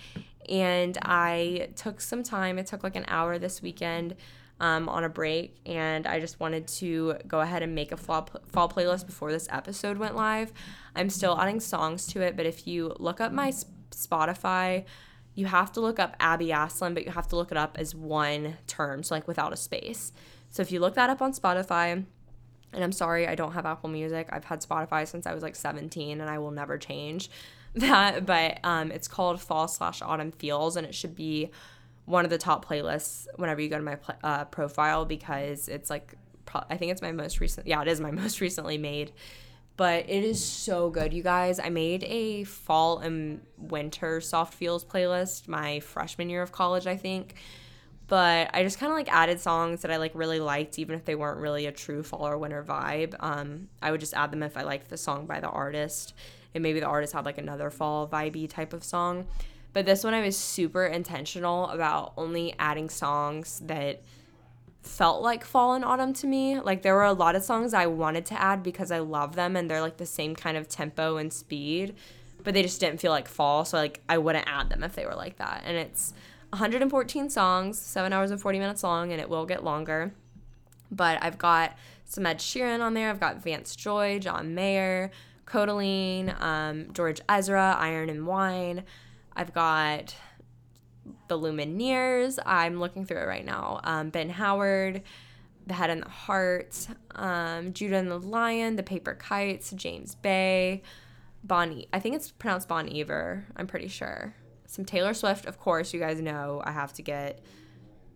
and 0.48 0.98
I 1.02 1.70
took 1.76 2.00
some 2.00 2.22
time. 2.22 2.58
It 2.58 2.66
took 2.66 2.82
like 2.82 2.96
an 2.96 3.04
hour 3.08 3.38
this 3.38 3.62
weekend 3.62 4.16
um, 4.60 4.88
on 4.88 5.04
a 5.04 5.08
break, 5.08 5.56
and 5.66 6.06
I 6.06 6.20
just 6.20 6.38
wanted 6.38 6.68
to 6.68 7.16
go 7.26 7.40
ahead 7.40 7.62
and 7.62 7.74
make 7.74 7.92
a 7.92 7.96
fall, 7.96 8.28
fall 8.52 8.68
playlist 8.68 9.06
before 9.06 9.32
this 9.32 9.48
episode 9.50 9.98
went 9.98 10.14
live. 10.14 10.52
I'm 10.94 11.10
still 11.10 11.38
adding 11.38 11.60
songs 11.60 12.06
to 12.08 12.22
it, 12.22 12.36
but 12.36 12.46
if 12.46 12.66
you 12.66 12.94
look 12.98 13.20
up 13.20 13.32
my 13.32 13.52
Spotify, 13.90 14.84
you 15.34 15.46
have 15.46 15.72
to 15.72 15.80
look 15.80 15.98
up 15.98 16.16
Abby 16.20 16.48
Asselin, 16.48 16.94
but 16.94 17.04
you 17.04 17.12
have 17.12 17.28
to 17.28 17.36
look 17.36 17.50
it 17.50 17.56
up 17.56 17.76
as 17.78 17.94
one 17.94 18.58
term, 18.66 19.02
so 19.02 19.14
like 19.14 19.26
without 19.26 19.52
a 19.52 19.56
space. 19.56 20.12
So 20.50 20.60
if 20.62 20.70
you 20.70 20.80
look 20.80 20.94
that 20.94 21.08
up 21.08 21.22
on 21.22 21.32
Spotify, 21.32 22.04
and 22.74 22.84
I'm 22.84 22.92
sorry, 22.92 23.26
I 23.26 23.34
don't 23.34 23.52
have 23.52 23.66
Apple 23.66 23.88
Music. 23.90 24.28
I've 24.30 24.44
had 24.44 24.60
Spotify 24.60 25.06
since 25.06 25.26
I 25.26 25.34
was 25.34 25.42
like 25.42 25.56
17, 25.56 26.20
and 26.20 26.28
I 26.28 26.38
will 26.38 26.50
never 26.50 26.78
change. 26.78 27.30
that, 27.74 28.26
but 28.26 28.58
um, 28.64 28.90
it's 28.90 29.08
called 29.08 29.40
Fall 29.40 29.66
slash 29.66 30.02
Autumn 30.02 30.32
Feels, 30.32 30.76
and 30.76 30.86
it 30.86 30.94
should 30.94 31.14
be 31.14 31.50
one 32.04 32.24
of 32.24 32.30
the 32.30 32.38
top 32.38 32.66
playlists 32.66 33.26
whenever 33.36 33.60
you 33.60 33.68
go 33.68 33.78
to 33.78 33.82
my 33.82 33.96
uh, 34.22 34.44
profile 34.46 35.04
because 35.04 35.68
it's 35.68 35.88
like 35.88 36.14
pro- 36.44 36.64
I 36.68 36.76
think 36.76 36.92
it's 36.92 37.00
my 37.00 37.12
most 37.12 37.40
recent. 37.40 37.66
Yeah, 37.66 37.80
it 37.80 37.88
is 37.88 38.00
my 38.00 38.10
most 38.22 38.40
recently 38.40 38.76
made, 38.76 39.12
but 39.76 40.08
it 40.08 40.24
is 40.24 40.44
so 40.44 40.90
good, 40.90 41.12
you 41.12 41.22
guys. 41.22 41.58
I 41.58 41.70
made 41.70 42.04
a 42.04 42.44
fall 42.44 42.98
and 42.98 43.40
winter 43.56 44.20
soft 44.20 44.54
feels 44.54 44.84
playlist 44.84 45.48
my 45.48 45.80
freshman 45.80 46.28
year 46.28 46.42
of 46.42 46.52
college, 46.52 46.86
I 46.86 46.96
think. 46.96 47.34
But 48.06 48.50
I 48.52 48.62
just 48.62 48.78
kind 48.78 48.92
of 48.92 48.96
like 48.96 49.10
added 49.10 49.40
songs 49.40 49.82
that 49.82 49.90
I 49.90 49.96
like 49.96 50.12
really 50.14 50.40
liked, 50.40 50.78
even 50.78 50.96
if 50.96 51.04
they 51.04 51.14
weren't 51.14 51.40
really 51.40 51.66
a 51.66 51.72
true 51.72 52.02
fall 52.02 52.26
or 52.26 52.36
winter 52.36 52.62
vibe. 52.62 53.14
Um, 53.20 53.68
I 53.80 53.90
would 53.90 54.00
just 54.00 54.12
add 54.12 54.30
them 54.30 54.42
if 54.42 54.56
I 54.56 54.62
liked 54.62 54.90
the 54.90 54.98
song 54.98 55.26
by 55.26 55.40
the 55.40 55.48
artist 55.48 56.12
and 56.54 56.62
maybe 56.62 56.80
the 56.80 56.86
artist 56.86 57.14
had 57.14 57.24
like 57.24 57.38
another 57.38 57.70
fall 57.70 58.06
vibey 58.06 58.48
type 58.48 58.72
of 58.72 58.84
song. 58.84 59.26
But 59.72 59.86
this 59.86 60.04
one 60.04 60.12
I 60.12 60.20
was 60.20 60.36
super 60.36 60.84
intentional 60.84 61.68
about 61.70 62.12
only 62.16 62.54
adding 62.58 62.90
songs 62.90 63.60
that 63.64 64.02
felt 64.82 65.22
like 65.22 65.44
fall 65.44 65.74
and 65.74 65.84
autumn 65.84 66.12
to 66.12 66.26
me. 66.26 66.58
Like 66.60 66.82
there 66.82 66.94
were 66.94 67.04
a 67.04 67.12
lot 67.12 67.36
of 67.36 67.42
songs 67.42 67.72
I 67.72 67.86
wanted 67.86 68.26
to 68.26 68.40
add 68.40 68.62
because 68.62 68.90
I 68.90 68.98
love 68.98 69.36
them 69.36 69.56
and 69.56 69.70
they're 69.70 69.80
like 69.80 69.96
the 69.96 70.06
same 70.06 70.34
kind 70.34 70.56
of 70.56 70.68
tempo 70.68 71.16
and 71.16 71.32
speed, 71.32 71.94
but 72.42 72.54
they 72.54 72.62
just 72.62 72.80
didn't 72.80 73.00
feel 73.00 73.12
like 73.12 73.28
fall, 73.28 73.64
so 73.64 73.76
like 73.76 74.00
I 74.08 74.18
wouldn't 74.18 74.48
add 74.48 74.68
them 74.68 74.82
if 74.82 74.94
they 74.94 75.06
were 75.06 75.14
like 75.14 75.36
that. 75.36 75.62
And 75.64 75.76
it's 75.76 76.12
114 76.50 77.30
songs, 77.30 77.78
7 77.78 78.12
hours 78.12 78.30
and 78.30 78.40
40 78.40 78.58
minutes 78.58 78.82
long 78.82 79.12
and 79.12 79.20
it 79.20 79.28
will 79.28 79.46
get 79.46 79.64
longer. 79.64 80.12
But 80.90 81.22
I've 81.22 81.38
got 81.38 81.76
some 82.04 82.26
Ed 82.26 82.38
Sheeran 82.38 82.80
on 82.80 82.94
there. 82.94 83.08
I've 83.08 83.20
got 83.20 83.42
Vance 83.42 83.74
Joy, 83.74 84.18
John 84.18 84.54
Mayer, 84.54 85.10
Kodaline, 85.46 86.38
um, 86.40 86.92
George 86.92 87.20
Ezra, 87.28 87.76
Iron 87.78 88.10
and 88.10 88.26
Wine. 88.26 88.84
I've 89.34 89.54
got 89.54 90.14
the 91.28 91.38
Lumineers. 91.38 92.38
I'm 92.44 92.78
looking 92.78 93.06
through 93.06 93.18
it 93.18 93.26
right 93.26 93.44
now. 93.44 93.80
Um, 93.84 94.10
ben 94.10 94.30
Howard, 94.30 95.02
The 95.66 95.74
Head 95.74 95.90
and 95.90 96.02
the 96.02 96.08
Heart, 96.08 96.88
um, 97.14 97.72
Judah 97.72 97.96
and 97.96 98.10
the 98.10 98.18
Lion, 98.18 98.76
The 98.76 98.82
Paper 98.82 99.14
Kites, 99.14 99.70
James 99.72 100.14
Bay, 100.14 100.82
Bonnie. 101.44 101.88
I 101.92 102.00
think 102.00 102.16
it's 102.16 102.30
pronounced 102.30 102.68
Bon 102.68 102.88
Iver. 102.88 103.46
I'm 103.56 103.66
pretty 103.66 103.88
sure. 103.88 104.34
Some 104.66 104.84
Taylor 104.84 105.14
Swift, 105.14 105.46
of 105.46 105.58
course. 105.58 105.92
You 105.92 106.00
guys 106.00 106.20
know 106.20 106.62
I 106.64 106.72
have 106.72 106.92
to 106.94 107.02
get 107.02 107.44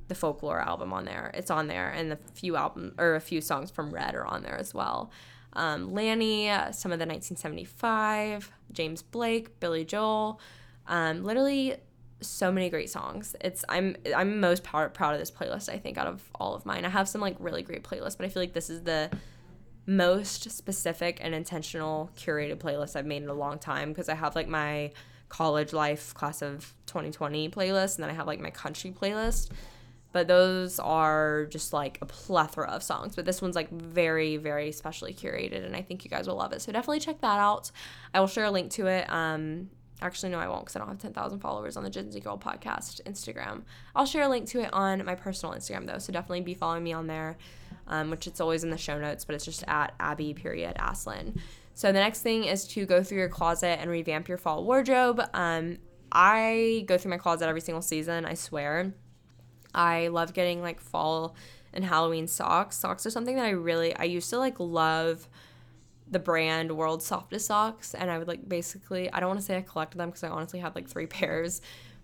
the 0.08 0.14
folklore 0.14 0.60
album 0.60 0.92
on 0.92 1.04
there. 1.04 1.32
It's 1.34 1.50
on 1.50 1.66
there, 1.66 1.90
and 1.90 2.12
a 2.12 2.18
few 2.34 2.56
album 2.56 2.94
or 2.96 3.16
a 3.16 3.20
few 3.20 3.40
songs 3.40 3.70
from 3.70 3.90
Red 3.90 4.14
are 4.14 4.26
on 4.26 4.42
there 4.42 4.56
as 4.56 4.72
well 4.72 5.10
um, 5.56 5.92
Lanny, 5.92 6.48
some 6.72 6.92
of 6.92 6.98
the 6.98 7.06
1975, 7.06 8.52
James 8.72 9.02
Blake, 9.02 9.58
Billy 9.58 9.84
Joel, 9.84 10.38
um, 10.86 11.24
literally 11.24 11.76
so 12.20 12.50
many 12.50 12.70
great 12.70 12.90
songs. 12.90 13.36
It's 13.40 13.64
I'm 13.68 13.96
I'm 14.14 14.40
most 14.40 14.64
proud 14.64 14.94
proud 14.94 15.14
of 15.14 15.20
this 15.20 15.30
playlist. 15.30 15.68
I 15.68 15.78
think 15.78 15.98
out 15.98 16.06
of 16.06 16.22
all 16.34 16.54
of 16.54 16.64
mine, 16.64 16.84
I 16.84 16.88
have 16.88 17.08
some 17.08 17.20
like 17.20 17.36
really 17.38 17.62
great 17.62 17.82
playlists, 17.82 18.16
but 18.16 18.26
I 18.26 18.28
feel 18.28 18.42
like 18.42 18.52
this 18.52 18.70
is 18.70 18.82
the 18.82 19.10
most 19.86 20.50
specific 20.50 21.18
and 21.20 21.34
intentional 21.34 22.10
curated 22.16 22.56
playlist 22.56 22.96
I've 22.96 23.06
made 23.06 23.22
in 23.22 23.28
a 23.28 23.34
long 23.34 23.58
time 23.58 23.90
because 23.90 24.08
I 24.08 24.14
have 24.14 24.34
like 24.34 24.48
my 24.48 24.92
college 25.28 25.72
life 25.72 26.14
class 26.14 26.42
of 26.42 26.72
2020 26.86 27.48
playlist 27.50 27.96
and 27.96 28.04
then 28.04 28.10
I 28.10 28.14
have 28.14 28.26
like 28.26 28.40
my 28.40 28.50
country 28.50 28.90
playlist. 28.90 29.50
But 30.12 30.28
those 30.28 30.78
are 30.78 31.46
just 31.50 31.74
like 31.74 31.98
a 32.00 32.06
plethora 32.06 32.68
of 32.68 32.82
songs. 32.82 33.14
But 33.14 33.26
this 33.26 33.42
one's 33.42 33.54
like 33.54 33.70
very, 33.70 34.38
very 34.38 34.72
specially 34.72 35.12
curated, 35.12 35.66
and 35.66 35.76
I 35.76 35.82
think 35.82 36.06
you 36.06 36.10
guys 36.10 36.26
will 36.26 36.36
love 36.36 36.54
it. 36.54 36.62
So 36.62 36.72
definitely 36.72 37.00
check 37.00 37.20
that 37.20 37.38
out. 37.38 37.70
I 38.14 38.20
will 38.20 38.26
share 38.26 38.46
a 38.46 38.50
link 38.50 38.70
to 38.72 38.86
it. 38.86 39.10
Um, 39.10 39.68
actually, 40.02 40.30
no, 40.30 40.38
I 40.38 40.48
won't 40.48 40.64
because 40.64 40.76
I 40.76 40.78
don't 40.80 40.88
have 40.88 40.98
10,000 40.98 41.38
followers 41.40 41.76
on 41.76 41.84
the 41.84 41.90
Gen 41.90 42.10
Z 42.10 42.20
Girl 42.20 42.38
podcast 42.38 43.02
Instagram. 43.04 43.62
I'll 43.94 44.06
share 44.06 44.22
a 44.22 44.28
link 44.28 44.46
to 44.48 44.60
it 44.60 44.72
on 44.72 45.04
my 45.04 45.14
personal 45.14 45.54
Instagram 45.54 45.86
though. 45.86 45.98
So 45.98 46.12
definitely 46.12 46.42
be 46.42 46.54
following 46.54 46.84
me 46.84 46.92
on 46.92 47.06
there 47.06 47.36
um, 47.88 48.10
which 48.10 48.26
it's 48.26 48.40
always 48.40 48.64
in 48.64 48.70
the 48.70 48.78
show 48.78 48.98
notes, 48.98 49.24
but 49.24 49.34
it's 49.34 49.44
just 49.44 49.64
at 49.66 49.94
Abby 50.00 50.34
period 50.34 50.76
Asselin. 50.76 51.38
So 51.74 51.88
the 51.88 52.00
next 52.00 52.22
thing 52.22 52.44
is 52.44 52.66
to 52.68 52.86
go 52.86 53.02
through 53.02 53.18
your 53.18 53.28
closet 53.28 53.78
and 53.80 53.90
revamp 53.90 54.28
your 54.28 54.38
fall 54.38 54.64
wardrobe. 54.64 55.20
Um, 55.34 55.78
I 56.10 56.84
go 56.86 56.96
through 56.96 57.10
my 57.10 57.18
closet 57.18 57.48
every 57.48 57.60
single 57.60 57.82
season. 57.82 58.24
I 58.24 58.34
swear. 58.34 58.92
I 59.74 60.08
love 60.08 60.32
getting 60.32 60.62
like 60.62 60.80
fall 60.80 61.36
and 61.72 61.84
Halloween 61.84 62.26
socks. 62.26 62.78
Socks 62.78 63.04
are 63.04 63.10
something 63.10 63.36
that 63.36 63.44
I 63.44 63.50
really 63.50 63.94
I 63.94 64.04
used 64.04 64.30
to 64.30 64.38
like 64.38 64.58
love 64.58 65.28
the 66.10 66.18
brand 66.18 66.72
World's 66.72 67.04
Softest 67.04 67.46
Socks 67.46 67.94
and 67.94 68.10
I 68.10 68.18
would 68.18 68.28
like 68.28 68.48
basically 68.48 69.12
I 69.12 69.20
don't 69.20 69.28
want 69.28 69.40
to 69.40 69.46
say 69.46 69.56
I 69.56 69.62
collected 69.62 69.98
them 69.98 70.10
because 70.10 70.22
I 70.24 70.28
honestly 70.28 70.60
had 70.60 70.74
like 70.74 70.88
three 70.88 71.06
pairs 71.06 71.60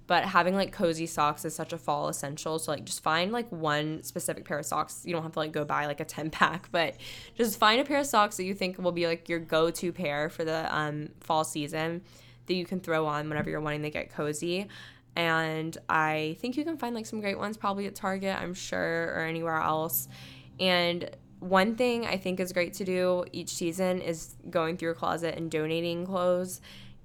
but 0.07 0.25
having 0.25 0.55
like 0.55 0.73
cozy 0.73 1.07
socks 1.07 1.45
is 1.45 1.55
such 1.55 1.73
a 1.73 1.79
fall 1.79 2.09
essential 2.09 2.59
so 2.59 2.73
like 2.73 2.85
just 2.85 3.03
find 3.03 3.33
like 3.33 3.51
one 3.51 4.03
specific 4.03 4.45
pair 4.45 4.59
of 4.59 4.67
socks. 4.67 5.03
You 5.05 5.13
don't 5.13 5.23
have 5.23 5.33
to 5.33 5.39
like 5.39 5.53
go 5.53 5.65
buy 5.65 5.87
like 5.87 6.01
a 6.01 6.05
10 6.05 6.31
pack 6.31 6.69
but 6.73 6.97
just 7.37 7.59
find 7.59 7.81
a 7.81 7.85
pair 7.85 7.99
of 7.99 8.07
socks 8.07 8.37
that 8.37 8.45
you 8.45 8.55
think 8.55 8.79
will 8.79 8.93
be 8.93 9.07
like 9.07 9.29
your 9.29 9.39
go-to 9.39 9.93
pair 9.93 10.29
for 10.29 10.45
the 10.45 10.75
um, 10.75 11.11
fall 11.21 11.45
season 11.45 12.03
that 12.47 12.55
you 12.55 12.65
can 12.65 12.81
throw 12.81 13.07
on 13.07 13.29
whenever 13.29 13.51
you're 13.51 13.61
wanting 13.61 13.83
to 13.83 13.91
get 13.91 14.11
cozy. 14.11 14.67
And 15.15 15.77
i 15.89 16.37
think 16.41 16.57
you 16.57 16.65
can 16.65 16.77
find 16.77 16.95
like 16.95 17.07
some 17.07 17.21
great 17.21 17.39
ones 17.39 17.57
probably 17.57 17.87
at 17.87 17.95
target 17.95 18.35
i'm 18.41 18.55
sure 18.55 19.13
or 19.15 19.21
anywhere 19.21 19.61
else. 19.61 20.09
And 20.59 21.11
one 21.43 21.75
thing 21.75 22.07
i 22.07 22.17
think 22.17 22.39
is 22.39 22.53
great 22.53 22.73
to 22.73 22.85
do 22.85 23.25
each 23.33 23.49
season 23.49 24.01
is 24.01 24.37
going 24.49 24.77
through 24.77 24.87
your 24.87 24.95
closet 24.95 25.37
and 25.37 25.51
donating 25.51 26.07
clothes. 26.07 26.61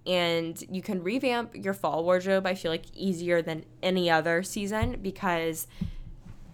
And 0.06 0.64
you 0.72 0.82
can 0.82 1.04
revamp 1.04 1.54
your 1.54 1.74
fall 1.74 2.04
wardrobe 2.04 2.46
i 2.46 2.54
feel 2.54 2.72
like 2.72 2.86
easier 2.94 3.42
than 3.42 3.66
any 3.82 4.10
other 4.10 4.44
season 4.44 5.00
because 5.02 5.68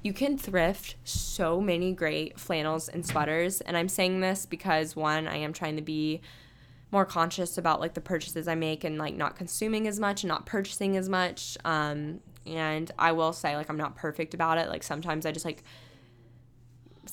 you 0.01 0.11
can 0.11 0.37
thrift 0.37 0.95
so 1.03 1.61
many 1.61 1.93
great 1.93 2.39
flannels 2.39 2.87
and 2.89 3.05
sweaters. 3.05 3.59
And 3.61 3.75
i'm 3.75 3.89
saying 3.89 4.21
this 4.21 4.45
because 4.45 4.95
one 4.95 5.27
i 5.27 5.35
am 5.35 5.51
trying 5.51 5.75
to 5.75 5.81
be 5.81 6.21
more 6.89 7.05
conscious 7.05 7.57
about 7.57 7.81
like 7.81 7.95
the 7.95 8.01
purchases 8.01 8.47
i 8.47 8.55
make 8.55 8.85
and 8.85 8.97
like 8.97 9.15
not 9.15 9.35
consuming 9.35 9.87
as 9.87 9.99
much 9.99 10.23
and 10.23 10.29
not 10.29 10.45
purchasing 10.45 10.95
as 10.95 11.09
much. 11.09 11.57
Um, 11.65 12.21
and 12.45 12.91
i 12.97 13.11
will 13.11 13.33
say 13.33 13.55
like 13.57 13.69
i'm 13.69 13.77
not 13.77 13.97
perfect 13.97 14.33
about 14.33 14.57
it. 14.57 14.69
Like 14.69 14.83
sometimes 14.83 15.25
i 15.25 15.31
just 15.31 15.45
like 15.45 15.63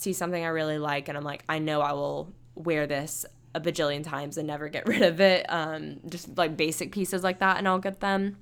see 0.01 0.13
something 0.13 0.45
i 0.45 0.49
really 0.49 0.79
like 0.79 1.09
and 1.09 1.17
i'm 1.19 1.25
like 1.25 1.45
i 1.49 1.59
know 1.59 1.81
i 1.81 1.93
will 1.93 2.33
wear 2.55 2.87
this 2.87 3.25
a 3.55 3.61
bajillion 3.61 4.05
times 4.05 4.37
and 4.37 4.47
never 4.47 4.69
get 4.69 4.87
rid 4.87 5.03
of 5.03 5.21
it. 5.21 5.47
Um, 5.49 6.01
just 6.09 6.37
like 6.37 6.57
basic 6.57 6.93
pieces 6.93 7.23
like 7.23 7.39
that, 7.41 7.59
and 7.59 7.67
I'll 7.67 7.79
get 7.79 8.01
them. 8.01 8.37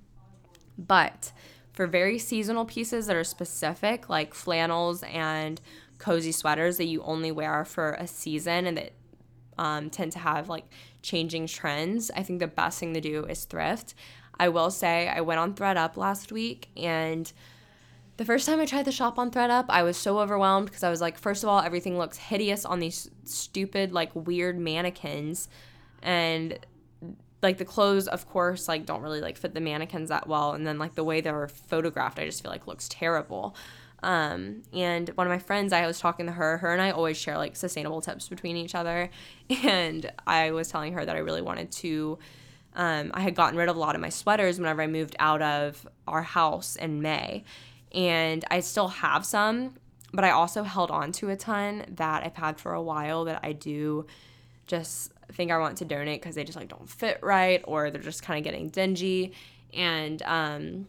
But 0.76 1.32
for 1.72 1.86
very 1.86 2.18
seasonal 2.18 2.64
pieces 2.64 3.06
that 3.06 3.16
are 3.16 3.24
specific, 3.24 4.08
like 4.08 4.34
flannels 4.34 5.02
and 5.04 5.60
cozy 5.98 6.32
sweaters 6.32 6.76
that 6.76 6.84
you 6.84 7.02
only 7.02 7.32
wear 7.32 7.64
for 7.64 7.92
a 7.94 8.06
season 8.06 8.66
and 8.66 8.76
that 8.76 8.92
um, 9.58 9.90
tend 9.90 10.12
to 10.12 10.18
have 10.20 10.48
like 10.48 10.64
changing 11.02 11.46
trends, 11.46 12.10
I 12.14 12.22
think 12.22 12.38
the 12.38 12.46
best 12.46 12.78
thing 12.78 12.94
to 12.94 13.00
do 13.00 13.24
is 13.24 13.44
thrift. 13.44 13.94
I 14.38 14.48
will 14.50 14.70
say 14.70 15.08
I 15.08 15.20
went 15.20 15.40
on 15.40 15.54
thredUP 15.54 15.96
last 15.96 16.30
week 16.30 16.68
and 16.76 17.32
the 18.18 18.24
first 18.24 18.46
time 18.46 18.58
I 18.58 18.66
tried 18.66 18.84
the 18.84 18.92
shop 18.92 19.16
on 19.16 19.30
thredUP, 19.30 19.66
I 19.68 19.84
was 19.84 19.96
so 19.96 20.18
overwhelmed 20.18 20.66
because 20.66 20.82
I 20.82 20.90
was 20.90 21.00
like, 21.00 21.16
first 21.16 21.44
of 21.44 21.48
all, 21.48 21.60
everything 21.60 21.96
looks 21.96 22.18
hideous 22.18 22.64
on 22.64 22.80
these 22.80 23.08
stupid, 23.22 23.92
like 23.92 24.10
weird 24.14 24.58
mannequins. 24.58 25.48
And 26.02 26.58
like 27.42 27.58
the 27.58 27.64
clothes, 27.64 28.08
of 28.08 28.28
course, 28.28 28.66
like 28.66 28.84
don't 28.84 29.02
really 29.02 29.20
like 29.20 29.36
fit 29.36 29.54
the 29.54 29.60
mannequins 29.60 30.08
that 30.08 30.26
well. 30.26 30.52
And 30.52 30.66
then 30.66 30.80
like 30.80 30.96
the 30.96 31.04
way 31.04 31.20
they're 31.20 31.46
photographed, 31.46 32.18
I 32.18 32.24
just 32.24 32.42
feel 32.42 32.50
like 32.50 32.66
looks 32.66 32.88
terrible. 32.88 33.54
Um, 34.02 34.62
and 34.72 35.08
one 35.10 35.28
of 35.28 35.30
my 35.30 35.38
friends, 35.38 35.72
I 35.72 35.86
was 35.86 36.00
talking 36.00 36.26
to 36.26 36.32
her, 36.32 36.58
her 36.58 36.72
and 36.72 36.82
I 36.82 36.90
always 36.90 37.16
share 37.16 37.38
like 37.38 37.54
sustainable 37.54 38.00
tips 38.00 38.28
between 38.28 38.56
each 38.56 38.74
other. 38.74 39.10
And 39.62 40.10
I 40.26 40.50
was 40.50 40.68
telling 40.68 40.92
her 40.94 41.04
that 41.04 41.14
I 41.14 41.20
really 41.20 41.40
wanted 41.40 41.70
to, 41.70 42.18
um, 42.74 43.12
I 43.14 43.20
had 43.20 43.36
gotten 43.36 43.56
rid 43.56 43.68
of 43.68 43.76
a 43.76 43.78
lot 43.78 43.94
of 43.94 44.00
my 44.00 44.08
sweaters 44.08 44.58
whenever 44.58 44.82
I 44.82 44.88
moved 44.88 45.14
out 45.20 45.40
of 45.40 45.86
our 46.08 46.22
house 46.22 46.74
in 46.74 47.00
May 47.00 47.44
and 47.92 48.44
I 48.50 48.60
still 48.60 48.88
have 48.88 49.24
some, 49.24 49.74
but 50.12 50.24
I 50.24 50.30
also 50.30 50.62
held 50.62 50.90
on 50.90 51.12
to 51.12 51.30
a 51.30 51.36
ton 51.36 51.84
that 51.96 52.24
I've 52.24 52.36
had 52.36 52.58
for 52.58 52.72
a 52.72 52.82
while 52.82 53.24
that 53.24 53.40
I 53.42 53.52
do 53.52 54.06
just 54.66 55.12
think 55.32 55.50
I 55.50 55.58
want 55.58 55.78
to 55.78 55.84
donate 55.84 56.20
because 56.20 56.34
they 56.34 56.44
just 56.44 56.56
like 56.56 56.68
don't 56.68 56.88
fit 56.88 57.18
right 57.22 57.62
or 57.64 57.90
they're 57.90 58.00
just 58.00 58.22
kind 58.22 58.38
of 58.38 58.44
getting 58.44 58.68
dingy. 58.68 59.32
And 59.74 60.22
um, 60.22 60.88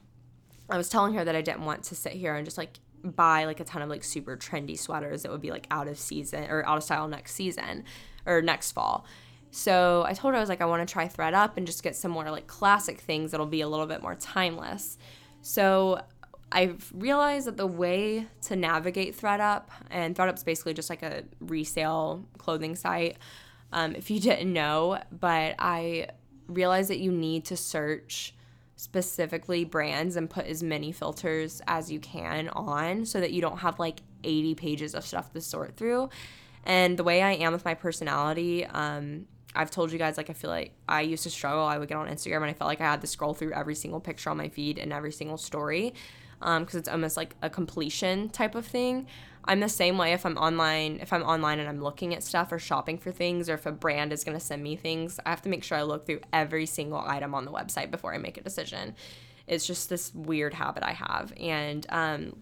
I 0.70 0.78
was 0.78 0.90
telling 0.90 1.14
her 1.16 1.26
that 1.26 1.36
I 1.36 1.42
didn't 1.42 1.66
want 1.66 1.84
to 1.86 1.96
sit 1.96 2.14
here 2.14 2.36
and 2.36 2.46
just 2.46 2.58
like 2.58 2.80
buy 3.04 3.46
like 3.46 3.60
a 3.60 3.64
ton 3.64 3.82
of 3.82 3.90
like 3.90 4.04
super 4.04 4.36
trendy 4.36 4.78
sweaters 4.78 5.24
that 5.24 5.32
would 5.32 5.42
be 5.42 5.52
like 5.52 5.68
out 5.72 5.88
of 5.88 5.98
season 5.98 6.46
or 6.50 6.66
out 6.66 6.78
of 6.78 6.84
style 6.84 7.08
next 7.08 7.34
season 7.34 7.84
or 8.26 8.42
next 8.42 8.74
fall. 8.74 9.06
So 9.52 10.04
I 10.06 10.14
told 10.14 10.34
her 10.34 10.38
I 10.38 10.42
was 10.42 10.50
like 10.50 10.62
I 10.62 10.66
want 10.66 10.88
to 10.88 10.92
try 10.92 11.08
thredUP 11.08 11.58
and 11.58 11.66
just 11.66 11.82
get 11.82 11.96
some 11.96 12.12
more 12.12 12.30
like 12.30 12.48
classic 12.48 13.00
things 13.00 13.32
that'll 13.32 13.46
be 13.46 13.62
a 13.62 13.68
little 13.68 13.88
bit 13.88 14.02
more 14.02 14.16
timeless. 14.16 14.98
So 15.42 16.02
I've 16.52 16.92
realized 16.96 17.48
that 17.48 17.58
the 17.58 17.68
way 17.68 18.28
to 18.44 18.56
navigate 18.56 19.18
thredUP, 19.18 19.64
and 19.92 20.16
thredUP's 20.16 20.44
basically 20.44 20.74
just 20.74 20.90
like 20.90 21.04
a 21.04 21.24
resale 21.40 22.26
clothing 22.38 22.76
site, 22.76 23.18
um, 23.72 23.96
if 23.96 24.10
you 24.10 24.20
didn't 24.30 24.52
know, 24.52 25.00
but 25.12 25.56
I 25.60 26.08
realized 26.48 26.90
that 26.90 27.00
you 27.00 27.12
need 27.12 27.46
to 27.46 27.58
search 27.58 28.34
specifically 28.76 29.66
brands 29.66 30.16
and 30.16 30.30
put 30.30 30.46
as 30.46 30.64
many 30.64 30.92
filters 30.92 31.62
as 31.68 31.92
you 31.92 32.00
can 32.00 32.48
on 32.50 33.06
so 33.06 33.20
that 33.20 33.32
you 33.32 33.42
don't 33.42 33.58
have 33.58 33.78
like 33.78 34.02
80 34.24 34.56
pages 34.56 34.96
of 34.96 35.06
stuff 35.06 35.32
to 35.34 35.42
sort 35.42 35.76
through. 35.76 36.10
And 36.64 36.98
the 36.98 37.04
way 37.04 37.22
I 37.22 37.34
am 37.34 37.54
with 37.54 37.66
my 37.66 37.74
personality, 37.74 38.66
um, 38.66 39.26
I've 39.54 39.70
told 39.70 39.92
you 39.92 39.98
guys, 39.98 40.18
like, 40.18 40.30
I 40.30 40.34
feel 40.34 40.50
like 40.50 40.74
I 40.88 41.02
used 41.02 41.24
to 41.24 41.30
struggle. 41.30 41.64
I 41.64 41.78
would 41.78 41.90
get 41.90 41.98
on 41.98 42.08
Instagram 42.08 42.38
and 42.38 42.46
I 42.46 42.54
felt 42.54 42.68
like 42.68 42.82
I 42.82 42.86
had 42.86 43.02
to 43.02 43.08
scroll 43.08 43.34
through 43.34 43.52
every 43.52 43.76
single 43.76 44.00
picture 44.00 44.30
on 44.30 44.38
my 44.38 44.48
feed 44.48 44.78
and 44.78 44.94
every 44.94 45.12
single 45.12 45.38
story 45.38 45.94
because 46.40 46.76
um, 46.76 46.80
it's 46.80 46.90
almost 46.90 47.18
like 47.18 47.36
a 47.42 47.50
completion 47.50 48.30
type 48.30 48.56
of 48.56 48.66
thing. 48.66 49.08
I'm 49.46 49.62
the 49.62 49.70
same 49.70 49.98
way 49.98 50.14
if 50.14 50.26
I'm 50.26 50.38
online, 50.38 51.00
if 51.02 51.12
I'm 51.12 51.24
online 51.24 51.60
and 51.60 51.68
I'm 51.68 51.82
looking 51.82 52.14
at 52.14 52.24
stuff 52.24 52.52
or 52.52 52.60
shopping 52.60 52.98
for 52.98 53.12
things, 53.12 53.50
or 53.50 53.56
if 53.56 53.66
a 53.66 53.72
brand 53.72 54.14
is 54.14 54.24
going 54.24 54.38
to 54.38 54.44
send 54.44 54.62
me 54.62 54.76
things, 54.76 55.20
I 55.26 55.30
have 55.30 55.42
to 55.44 55.50
make 55.50 55.64
sure 55.64 55.78
I 55.78 55.84
look 55.84 56.06
through 56.06 56.22
every 56.32 56.66
single 56.66 57.00
item 57.00 57.34
on 57.34 57.46
the 57.46 57.52
website 57.52 57.90
before 57.90 58.14
I 58.14 58.18
make 58.20 58.38
a 58.38 58.42
decision. 58.42 58.96
It's 59.48 59.66
just 59.66 59.90
this 59.90 60.14
weird 60.14 60.54
habit 60.54 60.84
I 60.84 60.92
have. 60.92 61.34
And, 61.40 61.86
um, 61.90 62.36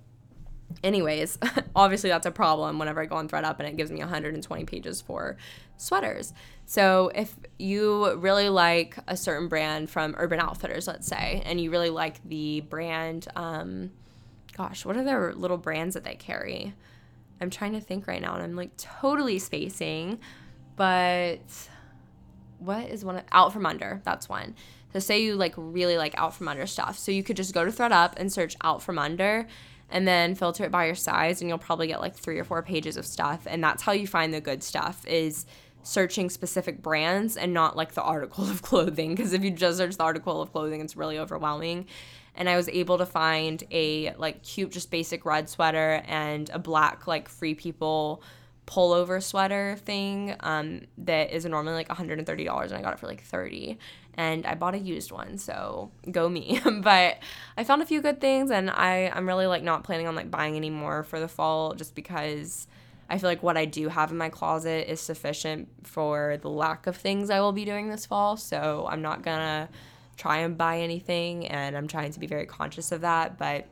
anyways, 0.84 1.38
obviously 1.76 2.10
that's 2.10 2.26
a 2.26 2.32
problem 2.32 2.80
whenever 2.80 3.02
I 3.02 3.06
go 3.06 3.16
on 3.16 3.30
thredUP 3.30 3.60
and 3.60 3.68
it 3.68 3.78
gives 3.78 3.92
me 3.92 4.00
120 4.00 4.66
pages 4.66 5.00
for 5.02 5.38
sweaters. 5.78 6.34
So 6.66 7.12
if 7.16 7.36
you 7.60 8.14
really 8.16 8.50
like 8.50 8.98
a 9.08 9.18
certain 9.18 9.48
brand 9.48 9.90
from 9.90 10.16
Urban 10.18 10.40
Outfitters, 10.40 10.88
let's 10.88 11.08
say, 11.08 11.42
and 11.46 11.60
you 11.60 11.72
really 11.72 11.90
like 11.90 12.24
the 12.24 12.62
brand, 12.62 13.28
um, 13.36 13.92
gosh, 14.56 14.86
what 14.86 14.96
are 14.96 15.04
their 15.04 15.34
little 15.34 15.58
brands 15.58 15.96
that 15.96 16.04
they 16.04 16.16
carry? 16.16 16.74
I'm 17.42 17.50
trying 17.50 17.74
to 17.74 17.82
think 17.82 18.08
right 18.08 18.22
now, 18.22 18.36
and 18.36 18.44
I'm 18.44 18.56
like 18.56 18.76
totally 18.78 19.40
spacing, 19.40 20.20
but 20.76 21.40
what 22.60 22.90
is 22.90 23.04
one 23.04 23.18
of, 23.18 23.24
out 23.32 23.54
from 23.54 23.66
under? 23.66 24.02
That's 24.04 24.30
one. 24.30 24.56
So 24.94 25.00
say 25.00 25.22
you 25.22 25.36
like 25.36 25.54
really 25.58 25.98
like 25.98 26.18
out 26.18 26.36
from 26.36 26.48
under 26.48 26.66
stuff, 26.68 26.98
so 26.98 27.12
you 27.12 27.24
could 27.24 27.38
just 27.38 27.54
go 27.54 27.66
to 27.66 27.72
thredUP 27.72 28.14
and 28.18 28.32
search 28.32 28.56
out 28.62 28.82
from 28.82 29.00
under, 29.00 29.48
and 29.90 30.08
then 30.08 30.36
filter 30.36 30.64
it 30.64 30.72
by 30.72 30.86
your 30.86 30.96
size, 30.96 31.42
and 31.42 31.50
you'll 31.50 31.58
probably 31.58 31.88
get 31.88 32.02
like 32.02 32.16
three 32.16 32.38
or 32.38 32.44
four 32.44 32.62
pages 32.62 32.98
of 32.98 33.06
stuff, 33.06 33.48
and 33.48 33.64
that's 33.64 33.82
how 33.84 33.92
you 33.92 34.06
find 34.06 34.34
the 34.34 34.42
good 34.42 34.64
stuff. 34.64 35.06
Is 35.08 35.46
searching 35.88 36.30
specific 36.30 36.82
brands 36.82 37.38
and 37.38 37.54
not 37.54 37.78
like 37.78 37.94
the 37.94 38.02
article 38.02 38.50
of 38.50 38.62
clothing 38.62 39.16
because 39.16 39.34
if 39.34 39.44
you 39.44 39.52
just 39.52 39.78
search 39.78 39.96
the 39.96 40.04
article 40.04 40.42
of 40.42 40.52
clothing 40.52 40.82
it's 40.82 40.98
really 40.98 41.18
overwhelming. 41.18 41.86
And 42.36 42.48
i 42.48 42.56
was 42.56 42.70
able 42.70 43.00
to 43.00 43.06
find 43.06 43.64
a 43.72 44.14
like 44.18 44.44
cute 44.44 44.72
just 44.72 44.92
basic 44.92 45.26
red 45.26 45.50
sweater 45.50 46.04
and 46.06 46.50
a 46.52 46.60
black 46.60 47.08
like 47.08 47.30
free 47.30 47.56
people 47.56 48.22
pullover 48.68 49.24
sweater 49.24 49.78
thing 49.86 50.36
um, 50.42 50.82
that 51.00 51.32
is 51.32 51.46
normally 51.46 51.74
like 51.74 51.88
$130 51.88 52.20
and 52.20 52.74
i 52.74 52.82
got 52.82 52.94
it 52.94 53.00
for 53.00 53.08
like 53.08 53.24
30 53.24 53.80
and 54.16 54.46
i 54.46 54.54
bought 54.54 54.76
a 54.76 54.78
used 54.78 55.12
one 55.12 55.38
so 55.38 55.90
go 56.12 56.28
me. 56.30 56.60
But 56.84 57.18
i 57.56 57.64
found 57.64 57.82
a 57.82 57.86
few 57.86 58.02
good 58.02 58.22
things 58.22 58.52
and 58.52 58.70
i 58.70 59.12
i'm 59.16 59.28
really 59.28 59.48
like 59.48 59.64
not 59.64 59.84
planning 59.84 60.08
on 60.08 60.16
like 60.16 60.30
buying 60.30 60.56
any 60.58 60.70
more 60.70 61.04
for 61.04 61.20
the 61.20 61.30
fall 61.30 61.74
just 61.74 61.96
because 61.96 62.68
I 63.10 63.18
feel 63.18 63.30
like 63.30 63.44
what 63.44 63.58
I 63.58 63.66
do 63.66 63.88
have 63.88 64.12
in 64.12 64.18
my 64.18 64.30
closet 64.30 64.92
is 64.92 65.00
sufficient 65.00 65.70
for 65.84 66.38
the 66.42 66.50
lack 66.50 66.88
of 66.88 66.98
things 66.98 67.30
I 67.30 67.40
will 67.40 67.54
be 67.54 67.66
doing 67.66 67.90
this 67.90 68.06
fall. 68.06 68.38
So 68.38 68.88
I'm 68.90 69.02
not 69.02 69.24
gonna 69.24 69.70
try 70.18 70.38
and 70.38 70.58
buy 70.58 70.80
anything, 70.80 71.48
and 71.48 71.78
I'm 71.78 71.88
trying 71.88 72.12
to 72.12 72.20
be 72.20 72.28
very 72.28 72.46
conscious 72.46 72.92
of 72.92 73.02
that. 73.02 73.38
But 73.38 73.68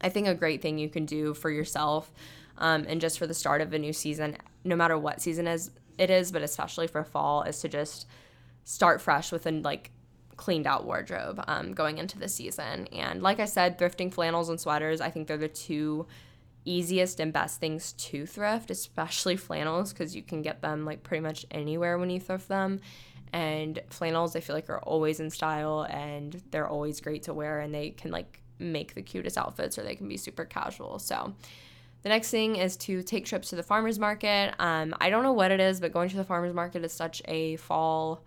I 0.00 0.08
think 0.08 0.26
a 0.28 0.34
great 0.34 0.62
thing 0.62 0.78
you 0.78 0.88
can 0.88 1.06
do 1.06 1.34
for 1.34 1.50
yourself 1.50 2.12
um, 2.58 2.84
and 2.88 3.00
just 3.00 3.18
for 3.18 3.26
the 3.26 3.34
start 3.34 3.60
of 3.60 3.72
a 3.72 3.78
new 3.78 3.92
season, 3.92 4.36
no 4.64 4.76
matter 4.76 4.98
what 4.98 5.20
season 5.20 5.46
is 5.46 5.70
it 5.98 6.10
is, 6.10 6.32
but 6.32 6.42
especially 6.42 6.86
for 6.86 7.04
fall, 7.04 7.42
is 7.42 7.60
to 7.60 7.68
just 7.68 8.06
start 8.64 9.00
fresh 9.00 9.32
with 9.32 9.46
a 9.46 9.50
like 9.50 9.90
cleaned 10.36 10.66
out 10.66 10.84
wardrobe 10.84 11.42
um, 11.46 11.72
going 11.72 11.98
into 11.98 12.18
the 12.18 12.28
season. 12.28 12.86
And 12.88 13.22
like 13.22 13.40
I 13.40 13.44
said, 13.44 13.78
thrifting 13.78 14.12
flannels 14.12 14.48
and 14.48 14.60
sweaters, 14.60 15.00
I 15.00 15.10
think 15.10 15.28
they're 15.28 15.36
the 15.36 15.48
two 15.48 16.06
easiest 16.64 17.20
and 17.20 17.32
best 17.32 17.60
things 17.60 17.92
to 17.92 18.26
thrift, 18.26 18.70
especially 18.70 19.36
flannels, 19.36 19.92
because 19.92 20.14
you 20.14 20.22
can 20.22 20.42
get 20.42 20.62
them 20.62 20.84
like 20.84 21.02
pretty 21.02 21.22
much 21.22 21.46
anywhere 21.50 21.98
when 21.98 22.10
you 22.10 22.20
thrift 22.20 22.48
them. 22.48 22.80
And 23.32 23.80
flannels, 23.88 24.36
I 24.36 24.40
feel 24.40 24.54
like, 24.54 24.68
are 24.68 24.80
always 24.80 25.18
in 25.18 25.30
style 25.30 25.86
and 25.88 26.42
they're 26.50 26.68
always 26.68 27.00
great 27.00 27.22
to 27.24 27.34
wear 27.34 27.60
and 27.60 27.74
they 27.74 27.90
can 27.90 28.10
like 28.10 28.42
make 28.58 28.94
the 28.94 29.02
cutest 29.02 29.38
outfits 29.38 29.78
or 29.78 29.82
they 29.82 29.96
can 29.96 30.08
be 30.08 30.16
super 30.16 30.44
casual. 30.44 30.98
So, 30.98 31.34
the 32.02 32.08
next 32.08 32.30
thing 32.30 32.56
is 32.56 32.76
to 32.78 33.02
take 33.02 33.24
trips 33.24 33.50
to 33.50 33.56
the 33.56 33.62
farmer's 33.62 33.98
market. 33.98 34.54
Um, 34.58 34.92
I 35.00 35.08
don't 35.08 35.22
know 35.22 35.32
what 35.32 35.52
it 35.52 35.60
is, 35.60 35.80
but 35.80 35.92
going 35.92 36.08
to 36.10 36.16
the 36.16 36.24
farmer's 36.24 36.52
market 36.52 36.84
is 36.84 36.92
such 36.92 37.22
a 37.26 37.56
fall 37.56 38.24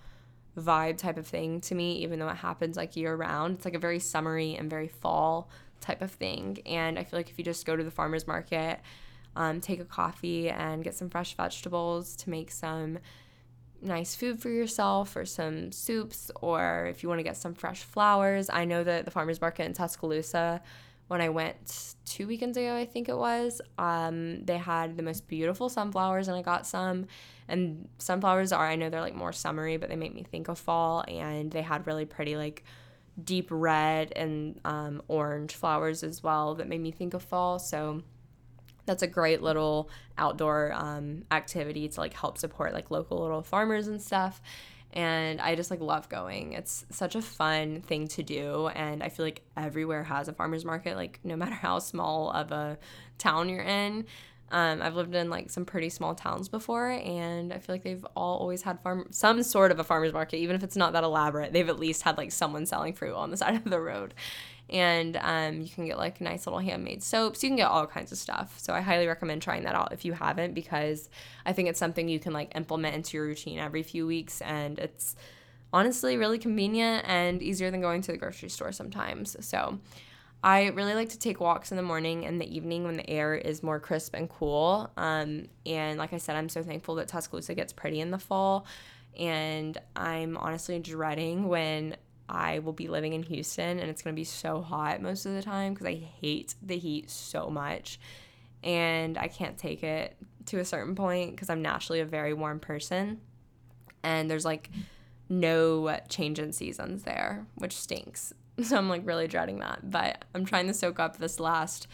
vibe 0.57 0.97
type 0.97 1.17
of 1.17 1.27
thing 1.27 1.59
to 1.61 1.75
me, 1.75 1.97
even 2.03 2.19
though 2.19 2.29
it 2.29 2.37
happens 2.37 2.77
like 2.77 2.95
year 2.95 3.15
round. 3.15 3.55
It's 3.55 3.65
like 3.65 3.75
a 3.75 3.79
very 3.79 3.99
summery 3.99 4.55
and 4.55 4.69
very 4.69 4.87
fall 4.87 5.49
type 5.85 6.01
of 6.01 6.11
thing. 6.11 6.59
And 6.65 6.97
I 6.97 7.03
feel 7.03 7.19
like 7.19 7.29
if 7.29 7.37
you 7.37 7.45
just 7.45 7.65
go 7.65 7.75
to 7.75 7.83
the 7.83 7.91
farmer's 7.91 8.27
market, 8.27 8.79
um, 9.35 9.61
take 9.61 9.79
a 9.79 9.85
coffee 9.85 10.49
and 10.49 10.83
get 10.83 10.95
some 10.95 11.09
fresh 11.09 11.35
vegetables 11.35 12.15
to 12.17 12.29
make 12.29 12.51
some 12.51 12.99
nice 13.81 14.15
food 14.15 14.41
for 14.41 14.49
yourself 14.49 15.15
or 15.15 15.25
some 15.25 15.71
soups, 15.71 16.31
or 16.41 16.87
if 16.89 17.03
you 17.03 17.09
want 17.09 17.19
to 17.19 17.23
get 17.23 17.37
some 17.37 17.53
fresh 17.53 17.83
flowers. 17.83 18.49
I 18.49 18.65
know 18.65 18.83
that 18.83 19.05
the 19.05 19.11
farmer's 19.11 19.41
market 19.41 19.65
in 19.65 19.73
Tuscaloosa 19.73 20.61
when 21.07 21.21
I 21.21 21.29
went 21.29 21.95
two 22.05 22.27
weekends 22.27 22.57
ago, 22.57 22.75
I 22.75 22.85
think 22.85 23.09
it 23.09 23.17
was, 23.17 23.61
um, 23.77 24.43
they 24.43 24.57
had 24.57 24.97
the 24.97 25.03
most 25.03 25.27
beautiful 25.27 25.69
sunflowers, 25.69 26.27
and 26.27 26.35
I 26.35 26.41
got 26.41 26.65
some. 26.65 27.05
And 27.47 27.87
sunflowers 27.99 28.51
are, 28.51 28.65
I 28.65 28.75
know 28.75 28.89
they're 28.89 29.01
like 29.01 29.13
more 29.13 29.31
summery, 29.31 29.77
but 29.77 29.89
they 29.89 29.95
make 29.95 30.15
me 30.15 30.23
think 30.23 30.47
of 30.47 30.57
fall. 30.57 31.03
And 31.07 31.51
they 31.51 31.61
had 31.61 31.85
really 31.85 32.05
pretty, 32.05 32.37
like 32.37 32.63
deep 33.23 33.47
red 33.49 34.11
and 34.15 34.59
um, 34.65 35.01
orange 35.07 35.55
flowers 35.55 36.03
as 36.03 36.21
well 36.21 36.55
that 36.55 36.67
made 36.67 36.81
me 36.81 36.91
think 36.91 37.13
of 37.13 37.23
fall. 37.23 37.59
So 37.59 38.03
that's 38.85 39.03
a 39.03 39.07
great 39.07 39.41
little 39.41 39.89
outdoor 40.17 40.73
um, 40.73 41.23
activity 41.31 41.87
to 41.87 41.99
like 41.99 42.13
help 42.13 42.37
support 42.37 42.73
like 42.73 42.91
local 42.91 43.21
little 43.21 43.41
farmers 43.41 43.87
and 43.87 44.01
stuff 44.01 44.41
and 44.95 45.41
I 45.41 45.55
just 45.55 45.69
like 45.71 45.81
love 45.81 46.07
going. 46.07 46.53
It's 46.53 46.85
such 46.89 47.15
a 47.15 47.21
fun 47.21 47.81
thing 47.81 48.07
to 48.09 48.23
do 48.23 48.67
and 48.67 49.03
I 49.03 49.09
feel 49.09 49.25
like 49.25 49.41
everywhere 49.57 50.03
has 50.03 50.29
a 50.29 50.33
farmers 50.33 50.63
market 50.63 50.95
like 50.95 51.19
no 51.23 51.35
matter 51.35 51.55
how 51.55 51.79
small 51.79 52.31
of 52.31 52.51
a 52.51 52.77
town 53.17 53.49
you're 53.49 53.61
in. 53.61 54.05
Um, 54.51 54.81
I've 54.81 54.95
lived 54.95 55.15
in 55.15 55.29
like 55.29 55.49
some 55.49 55.65
pretty 55.65 55.89
small 55.89 56.13
towns 56.13 56.49
before, 56.49 56.91
and 56.91 57.51
I 57.51 57.57
feel 57.57 57.73
like 57.73 57.83
they've 57.83 58.05
all 58.15 58.37
always 58.37 58.61
had 58.61 58.79
farm 58.81 59.07
some 59.09 59.41
sort 59.41 59.71
of 59.71 59.79
a 59.79 59.83
farmers 59.83 60.13
market, 60.13 60.37
even 60.37 60.55
if 60.55 60.63
it's 60.63 60.75
not 60.75 60.93
that 60.93 61.03
elaborate. 61.03 61.51
They've 61.51 61.67
at 61.67 61.79
least 61.79 62.03
had 62.03 62.17
like 62.17 62.31
someone 62.31 62.65
selling 62.65 62.93
fruit 62.93 63.15
on 63.15 63.31
the 63.31 63.37
side 63.43 63.55
of 63.55 63.63
the 63.63 63.79
road, 63.79 64.13
and 64.69 65.17
um, 65.17 65.61
you 65.61 65.69
can 65.69 65.87
get 65.87 65.97
like 65.97 66.21
nice 66.21 66.45
little 66.45 66.59
handmade 66.59 67.01
soaps. 67.01 67.43
You 67.43 67.49
can 67.49 67.57
get 67.57 67.69
all 67.69 67.87
kinds 67.87 68.11
of 68.11 68.19
stuff. 68.19 68.59
So 68.59 68.73
I 68.73 68.81
highly 68.81 69.07
recommend 69.07 69.41
trying 69.41 69.63
that 69.63 69.73
out 69.73 69.91
if 69.91 70.05
you 70.05 70.13
haven't, 70.13 70.53
because 70.53 71.09
I 71.45 71.53
think 71.53 71.67
it's 71.67 71.79
something 71.79 72.07
you 72.07 72.19
can 72.19 72.33
like 72.33 72.51
implement 72.55 72.95
into 72.95 73.17
your 73.17 73.25
routine 73.25 73.57
every 73.57 73.81
few 73.81 74.05
weeks, 74.05 74.41
and 74.41 74.77
it's 74.77 75.15
honestly 75.73 76.17
really 76.17 76.37
convenient 76.37 77.03
and 77.07 77.41
easier 77.41 77.71
than 77.71 77.81
going 77.81 78.01
to 78.01 78.11
the 78.11 78.17
grocery 78.17 78.49
store 78.49 78.71
sometimes. 78.71 79.35
So 79.45 79.79
I 80.43 80.67
really 80.67 80.93
like 80.93 81.09
to 81.09 81.19
take 81.19 81.39
walks 81.39 81.71
in 81.71 81.77
the 81.77 81.83
morning 81.83 82.25
and 82.25 82.39
the 82.39 82.55
evening 82.55 82.83
when 82.83 82.97
the 82.97 83.09
air 83.09 83.33
is 83.33 83.63
more 83.63 83.79
crisp 83.79 84.15
and 84.15 84.29
cool. 84.29 84.91
Um, 84.95 85.47
and 85.65 85.97
like 85.97 86.13
I 86.13 86.17
said, 86.17 86.35
I'm 86.35 86.49
so 86.49 86.61
thankful 86.61 86.95
that 86.95 87.07
Tuscaloosa 87.07 87.55
gets 87.55 87.73
pretty 87.73 87.99
in 87.99 88.11
the 88.11 88.19
fall. 88.19 88.67
And 89.17 89.77
I'm 89.95 90.37
honestly 90.37 90.77
dreading 90.79 91.47
when 91.47 91.97
I 92.27 92.59
will 92.59 92.73
be 92.73 92.87
living 92.87 93.13
in 93.13 93.23
Houston 93.23 93.79
and 93.79 93.89
it's 93.89 94.01
going 94.01 94.15
to 94.15 94.19
be 94.19 94.25
so 94.25 94.61
hot 94.61 95.01
most 95.01 95.25
of 95.25 95.33
the 95.33 95.41
time 95.41 95.73
because 95.73 95.87
I 95.87 95.95
hate 95.95 96.55
the 96.61 96.77
heat 96.77 97.09
so 97.09 97.49
much. 97.49 97.99
And 98.63 99.17
I 99.17 99.27
can't 99.27 99.57
take 99.57 99.83
it 99.83 100.15
to 100.47 100.59
a 100.59 100.65
certain 100.65 100.95
point 100.95 101.31
because 101.31 101.49
I'm 101.49 101.61
naturally 101.61 102.01
a 102.01 102.05
very 102.05 102.33
warm 102.33 102.59
person. 102.59 103.21
And 104.03 104.29
there's 104.29 104.45
like 104.45 104.69
no 105.29 105.99
change 106.09 106.39
in 106.39 106.51
seasons 106.51 107.03
there, 107.03 107.45
which 107.55 107.75
stinks. 107.75 108.33
So 108.63 108.77
I'm 108.77 108.87
like 108.87 109.01
really 109.05 109.27
dreading 109.27 109.59
that. 109.59 109.91
But 109.91 110.23
I'm 110.33 110.45
trying 110.45 110.67
to 110.67 110.73
soak 110.73 110.97
up 110.97 111.17
this 111.17 111.41
last 111.41 111.87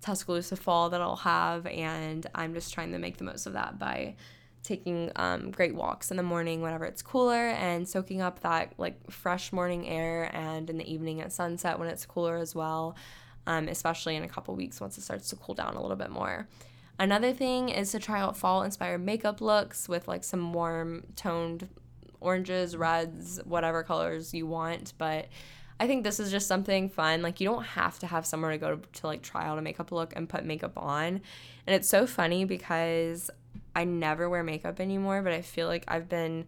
Tuscaloosa 0.00 0.56
fall 0.56 0.90
that 0.90 1.00
I'll 1.00 1.14
have. 1.16 1.66
And 1.66 2.26
I'm 2.34 2.52
just 2.52 2.74
trying 2.74 2.90
to 2.92 2.98
make 2.98 3.18
the 3.18 3.24
most 3.24 3.46
of 3.46 3.52
that 3.52 3.78
by 3.78 4.16
taking 4.62 5.10
um, 5.16 5.50
great 5.50 5.74
walks 5.74 6.10
in 6.10 6.16
the 6.16 6.22
morning 6.22 6.60
whenever 6.60 6.84
it's 6.84 7.02
cooler 7.02 7.48
and 7.48 7.88
soaking 7.88 8.20
up 8.20 8.40
that 8.40 8.72
like 8.78 9.10
fresh 9.10 9.52
morning 9.52 9.88
air 9.88 10.30
and 10.34 10.68
in 10.68 10.76
the 10.76 10.92
evening 10.92 11.20
at 11.20 11.32
sunset 11.32 11.78
when 11.78 11.88
it's 11.88 12.04
cooler 12.04 12.36
as 12.36 12.54
well 12.54 12.94
um, 13.46 13.68
especially 13.68 14.16
in 14.16 14.22
a 14.22 14.28
couple 14.28 14.54
weeks 14.54 14.80
once 14.80 14.98
it 14.98 15.02
starts 15.02 15.30
to 15.30 15.36
cool 15.36 15.54
down 15.54 15.74
a 15.76 15.80
little 15.80 15.96
bit 15.96 16.10
more 16.10 16.46
another 16.98 17.32
thing 17.32 17.70
is 17.70 17.90
to 17.90 17.98
try 17.98 18.20
out 18.20 18.36
fall 18.36 18.62
inspired 18.62 19.00
makeup 19.00 19.40
looks 19.40 19.88
with 19.88 20.06
like 20.06 20.22
some 20.22 20.52
warm 20.52 21.04
toned 21.16 21.66
oranges 22.20 22.76
reds 22.76 23.40
whatever 23.44 23.82
colors 23.82 24.34
you 24.34 24.46
want 24.46 24.92
but 24.98 25.26
I 25.80 25.86
think 25.86 26.04
this 26.04 26.20
is 26.20 26.30
just 26.30 26.46
something 26.46 26.90
fun. 26.90 27.22
Like 27.22 27.40
you 27.40 27.48
don't 27.48 27.64
have 27.64 27.98
to 28.00 28.06
have 28.06 28.26
somewhere 28.26 28.50
to 28.50 28.58
go 28.58 28.76
to, 28.76 29.00
to 29.00 29.06
like 29.06 29.22
try 29.22 29.46
out 29.46 29.58
a 29.58 29.62
makeup 29.62 29.90
look 29.90 30.12
and 30.14 30.28
put 30.28 30.44
makeup 30.44 30.76
on. 30.76 31.22
And 31.66 31.74
it's 31.74 31.88
so 31.88 32.06
funny 32.06 32.44
because 32.44 33.30
I 33.74 33.84
never 33.84 34.28
wear 34.28 34.42
makeup 34.42 34.78
anymore, 34.78 35.22
but 35.22 35.32
I 35.32 35.40
feel 35.40 35.68
like 35.68 35.84
I've 35.88 36.06
been 36.06 36.44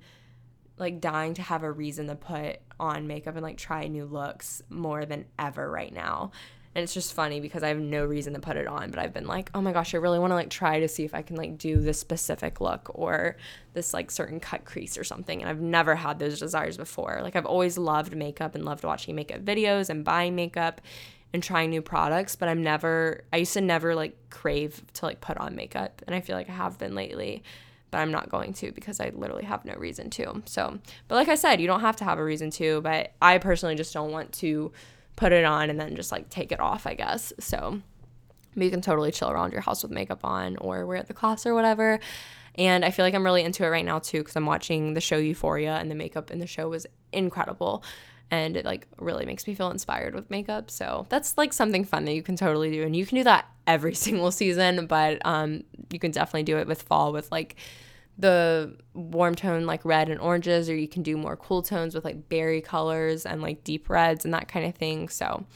like 0.77 1.01
dying 1.01 1.33
to 1.35 1.43
have 1.43 1.63
a 1.63 1.73
reason 1.73 2.09
to 2.09 2.15
put 2.15 2.59
on 2.79 3.07
makeup 3.07 3.35
and 3.35 3.43
like 3.43 3.57
try 3.57 3.87
new 3.87 4.05
looks 4.05 4.61
more 4.69 5.07
than 5.07 5.25
ever 5.39 5.71
right 5.71 5.95
now. 5.95 6.31
And 6.75 6.83
it's 6.83 6.95
just 6.95 7.13
funny 7.13 7.41
because 7.41 7.63
I 7.63 7.69
have 7.69 7.79
no 7.79 8.05
reason 8.05 8.33
to 8.33 8.41
put 8.41 8.57
it 8.57 8.67
on, 8.67 8.91
but 8.91 8.99
I've 8.99 9.13
been 9.13 9.27
like, 9.27 9.51
oh 9.55 9.61
my 9.61 9.73
gosh, 9.73 9.95
I 9.95 9.99
really 9.99 10.19
want 10.19 10.31
to 10.31 10.35
like 10.35 10.49
try 10.49 10.81
to 10.81 10.89
see 10.89 11.05
if 11.05 11.15
I 11.15 11.21
can 11.21 11.37
like 11.37 11.59
do 11.59 11.79
this 11.81 12.01
specific 12.01 12.63
look 12.63 12.91
or 12.95 13.37
this 13.75 13.93
like 13.93 14.11
certain 14.11 14.41
cut 14.41 14.65
crease 14.65 14.97
or 14.97 15.05
something. 15.05 15.43
And 15.43 15.51
I've 15.51 15.61
never 15.61 15.95
had 15.95 16.19
those 16.19 16.39
desires 16.39 16.79
before. 16.79 17.21
Like 17.23 17.37
I've 17.37 17.45
always 17.47 17.77
loved 17.77 18.17
makeup 18.17 18.55
and 18.55 18.65
loved 18.65 18.85
watching 18.85 19.15
makeup 19.15 19.45
videos 19.45 19.91
and 19.91 20.03
buying 20.03 20.35
makeup 20.35 20.81
and 21.35 21.43
trying 21.43 21.71
new 21.71 21.83
products, 21.83 22.37
but 22.37 22.49
I'm 22.49 22.63
never 22.63 23.25
I 23.33 23.39
used 23.39 23.53
to 23.55 23.61
never 23.61 23.95
like 23.95 24.17
crave 24.31 24.83
to 24.95 25.07
like 25.07 25.21
put 25.21 25.37
on 25.37 25.55
makeup 25.55 26.03
and 26.07 26.15
I 26.15 26.21
feel 26.21 26.37
like 26.37 26.49
I 26.49 26.53
have 26.53 26.79
been 26.79 26.95
lately, 26.95 27.43
but 27.91 27.99
I'm 27.99 28.11
not 28.11 28.31
going 28.31 28.55
to 28.55 28.73
because 28.73 28.99
I 28.99 29.11
literally 29.15 29.45
have 29.45 29.67
no 29.67 29.75
reason 29.75 30.09
to. 30.11 30.43
So, 30.47 30.79
but 31.09 31.17
like 31.17 31.29
I 31.29 31.35
said, 31.35 31.61
you 31.61 31.67
don't 31.67 31.81
have 31.81 31.97
to 31.97 32.05
have 32.05 32.19
a 32.19 32.25
reason 32.25 32.51
to, 32.53 32.81
but 32.81 33.13
I 33.21 33.37
personally 33.37 33.75
just 33.75 33.93
don't 33.93 34.11
want 34.11 34.33
to 34.35 34.73
put 35.17 35.33
it 35.33 35.45
on 35.45 35.71
and 35.71 35.79
then 35.79 35.97
just 35.97 36.13
like 36.13 36.29
take 36.29 36.53
it 36.53 36.61
off, 36.61 36.87
I 36.87 36.95
guess. 36.95 37.33
So, 37.39 37.81
you 38.55 38.71
can 38.71 38.83
totally 38.83 39.11
chill 39.11 39.31
around 39.31 39.53
your 39.53 39.63
house 39.63 39.83
with 39.83 39.93
makeup 39.93 40.25
on 40.25 40.57
or 40.57 40.87
wear 40.87 40.99
at 40.99 41.09
the 41.09 41.15
class 41.15 41.47
or 41.47 41.55
whatever. 41.55 42.01
And 42.57 42.85
I 42.85 42.91
feel 42.91 43.05
like 43.05 43.15
I'm 43.15 43.25
really 43.25 43.43
into 43.43 43.65
it 43.65 43.69
right 43.69 43.85
now 43.85 43.99
too 43.99 44.19
because 44.19 44.37
I'm 44.37 44.47
watching 44.47 44.95
the 44.95 45.01
show 45.01 45.17
Euphoria 45.17 45.77
and 45.77 45.91
the 45.91 45.95
makeup 45.95 46.31
in 46.31 46.39
the 46.39 46.47
show 46.47 46.69
was 46.69 46.87
incredible 47.13 47.83
and 48.33 48.57
it 48.57 48.65
like 48.65 48.89
really 48.99 49.27
makes 49.27 49.47
me 49.47 49.55
feel 49.55 49.71
inspired 49.71 50.15
with 50.15 50.31
makeup. 50.31 50.71
So 50.71 51.07
that's 51.11 51.37
like 51.37 51.53
something 51.53 51.85
fun 51.85 52.07
that 52.07 52.15
you 52.15 52.23
can 52.23 52.35
totally 52.35 52.71
do, 52.71 52.83
and 52.83 52.97
you 52.97 53.05
can 53.05 53.19
do 53.19 53.25
that 53.25 53.47
every 53.67 53.95
single 54.07 54.33
season, 54.33 54.87
but 54.87 55.25
um, 55.25 55.63
you 55.91 55.99
can 55.99 56.11
definitely 56.11 56.45
do 56.45 56.57
it 56.57 56.67
with 56.67 56.83
fall 56.83 57.13
with 57.13 57.31
like 57.31 57.57
the 58.19 58.77
warm 58.95 59.35
tone 59.35 59.67
like 59.67 59.85
red 59.85 60.09
and 60.09 60.21
oranges, 60.21 60.69
or 60.69 60.77
you 60.77 60.89
can 60.89 61.03
do 61.03 61.17
more 61.17 61.37
cool 61.37 61.63
tones 61.63 61.95
with 61.95 62.05
like 62.05 62.29
berry 62.29 62.61
colors 62.61 63.27
and 63.27 63.43
like 63.43 63.65
deep 63.65 63.89
reds 63.89 64.25
and 64.25 64.35
that 64.35 64.49
kind 64.49 64.67
of 64.67 64.75
thing. 64.75 65.09
So. 65.09 65.47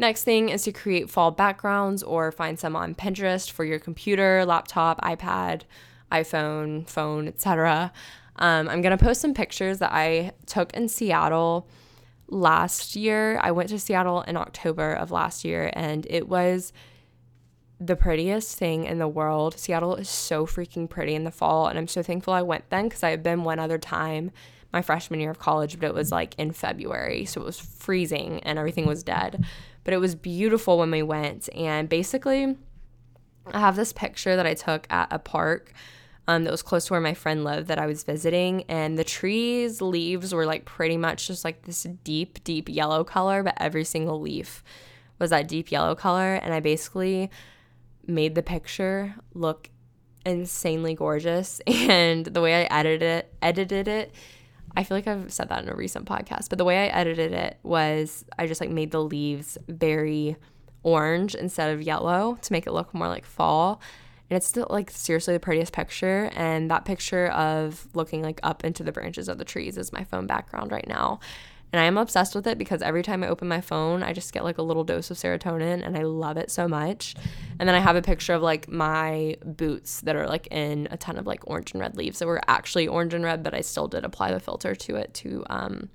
Next 0.00 0.22
thing 0.22 0.48
is 0.48 0.62
to 0.62 0.70
create 0.70 1.10
fall 1.10 1.32
backgrounds 1.32 2.04
or 2.04 2.30
find 2.30 2.56
some 2.56 2.76
on 2.76 2.94
Pinterest 2.94 3.50
for 3.50 3.64
your 3.64 3.80
computer, 3.80 4.44
laptop, 4.44 5.00
iPad, 5.00 5.62
iPhone, 6.12 6.88
phone, 6.88 7.26
etc. 7.26 7.92
Um, 8.36 8.68
I'm 8.68 8.80
gonna 8.80 8.96
post 8.96 9.20
some 9.20 9.34
pictures 9.34 9.78
that 9.78 9.92
I 9.92 10.32
took 10.46 10.72
in 10.74 10.88
Seattle 10.88 11.68
last 12.28 12.94
year. 12.94 13.40
I 13.42 13.50
went 13.50 13.70
to 13.70 13.78
Seattle 13.78 14.22
in 14.22 14.36
October 14.36 14.92
of 14.92 15.10
last 15.10 15.44
year 15.44 15.70
and 15.72 16.06
it 16.08 16.28
was 16.28 16.72
the 17.80 17.96
prettiest 17.96 18.56
thing 18.56 18.84
in 18.84 18.98
the 18.98 19.08
world. 19.08 19.58
Seattle 19.58 19.96
is 19.96 20.08
so 20.08 20.46
freaking 20.46 20.88
pretty 20.88 21.14
in 21.14 21.24
the 21.24 21.30
fall 21.30 21.68
and 21.68 21.78
I'm 21.78 21.88
so 21.88 22.02
thankful 22.02 22.34
I 22.34 22.42
went 22.42 22.68
then 22.70 22.90
cuz 22.90 23.02
I 23.02 23.10
had 23.10 23.22
been 23.22 23.44
one 23.44 23.58
other 23.58 23.78
time 23.78 24.30
my 24.72 24.82
freshman 24.82 25.20
year 25.20 25.30
of 25.30 25.38
college, 25.38 25.80
but 25.80 25.86
it 25.86 25.94
was 25.94 26.12
like 26.12 26.34
in 26.36 26.52
February, 26.52 27.24
so 27.24 27.40
it 27.40 27.44
was 27.44 27.58
freezing 27.58 28.40
and 28.40 28.58
everything 28.58 28.86
was 28.86 29.02
dead. 29.02 29.44
But 29.84 29.94
it 29.94 29.98
was 29.98 30.14
beautiful 30.14 30.78
when 30.78 30.90
we 30.90 31.02
went 31.02 31.48
and 31.54 31.88
basically 31.88 32.56
I 33.54 33.60
have 33.60 33.76
this 33.76 33.92
picture 33.92 34.36
that 34.36 34.46
I 34.46 34.54
took 34.54 34.86
at 34.90 35.08
a 35.10 35.18
park 35.18 35.72
um, 36.28 36.44
that 36.44 36.50
was 36.50 36.62
close 36.62 36.86
to 36.86 36.92
where 36.92 37.00
my 37.00 37.14
friend 37.14 37.42
lived 37.42 37.68
that 37.68 37.78
I 37.78 37.86
was 37.86 38.04
visiting. 38.04 38.64
And 38.64 38.98
the 38.98 39.04
trees' 39.04 39.80
leaves 39.80 40.34
were 40.34 40.44
like 40.44 40.66
pretty 40.66 40.98
much 40.98 41.26
just 41.26 41.44
like 41.44 41.62
this 41.62 41.84
deep, 42.04 42.44
deep 42.44 42.68
yellow 42.68 43.02
color, 43.02 43.42
but 43.42 43.54
every 43.56 43.84
single 43.84 44.20
leaf 44.20 44.62
was 45.18 45.30
that 45.30 45.48
deep 45.48 45.72
yellow 45.72 45.94
color. 45.94 46.34
And 46.34 46.52
I 46.52 46.60
basically 46.60 47.30
made 48.08 48.34
the 48.34 48.42
picture 48.42 49.14
look 49.34 49.70
insanely 50.24 50.94
gorgeous. 50.94 51.60
And 51.66 52.26
the 52.26 52.40
way 52.40 52.62
I 52.62 52.78
edited 52.78 53.02
it, 53.02 53.34
edited 53.40 53.88
it, 53.88 54.12
I 54.76 54.84
feel 54.84 54.96
like 54.96 55.06
I've 55.06 55.32
said 55.32 55.48
that 55.48 55.62
in 55.62 55.68
a 55.68 55.74
recent 55.74 56.06
podcast, 56.06 56.48
but 56.48 56.58
the 56.58 56.64
way 56.64 56.84
I 56.84 56.86
edited 56.86 57.32
it 57.32 57.58
was 57.62 58.24
I 58.38 58.46
just 58.46 58.60
like 58.60 58.70
made 58.70 58.90
the 58.90 59.02
leaves 59.02 59.56
very 59.68 60.36
orange 60.82 61.34
instead 61.34 61.74
of 61.74 61.82
yellow 61.82 62.38
to 62.42 62.52
make 62.52 62.66
it 62.66 62.72
look 62.72 62.94
more 62.94 63.08
like 63.08 63.24
fall 63.24 63.80
and 64.30 64.36
it's 64.36 64.46
still 64.46 64.66
like 64.70 64.90
seriously 64.90 65.34
the 65.34 65.40
prettiest 65.40 65.72
picture 65.72 66.30
and 66.34 66.70
that 66.70 66.84
picture 66.84 67.28
of 67.28 67.88
looking 67.94 68.22
like 68.22 68.40
up 68.42 68.64
into 68.64 68.82
the 68.82 68.92
branches 68.92 69.28
of 69.28 69.38
the 69.38 69.44
trees 69.44 69.76
is 69.76 69.92
my 69.92 70.04
phone 70.04 70.26
background 70.26 70.70
right 70.70 70.86
now 70.86 71.18
and 71.72 71.80
I 71.80 71.84
am 71.84 71.98
obsessed 71.98 72.34
with 72.34 72.46
it 72.46 72.56
because 72.56 72.80
every 72.80 73.02
time 73.02 73.22
I 73.22 73.28
open 73.28 73.46
my 73.46 73.60
phone, 73.60 74.02
I 74.02 74.12
just 74.12 74.32
get 74.32 74.44
like 74.44 74.58
a 74.58 74.62
little 74.62 74.84
dose 74.84 75.10
of 75.10 75.18
serotonin 75.18 75.84
and 75.86 75.96
I 75.96 76.02
love 76.02 76.36
it 76.38 76.50
so 76.50 76.66
much. 76.66 77.14
And 77.58 77.68
then 77.68 77.76
I 77.76 77.80
have 77.80 77.96
a 77.96 78.02
picture 78.02 78.32
of 78.32 78.42
like 78.42 78.68
my 78.68 79.36
boots 79.44 80.00
that 80.02 80.16
are 80.16 80.26
like 80.26 80.48
in 80.50 80.88
a 80.90 80.96
ton 80.96 81.18
of 81.18 81.26
like 81.26 81.46
orange 81.46 81.72
and 81.72 81.80
red 81.80 81.96
leaves 81.96 82.20
that 82.20 82.26
were 82.26 82.40
actually 82.48 82.88
orange 82.88 83.12
and 83.12 83.24
red, 83.24 83.42
but 83.42 83.54
I 83.54 83.60
still 83.60 83.86
did 83.86 84.04
apply 84.04 84.32
the 84.32 84.40
filter 84.40 84.74
to 84.74 84.96
it 84.96 85.12
to 85.14 85.44
um, 85.50 85.90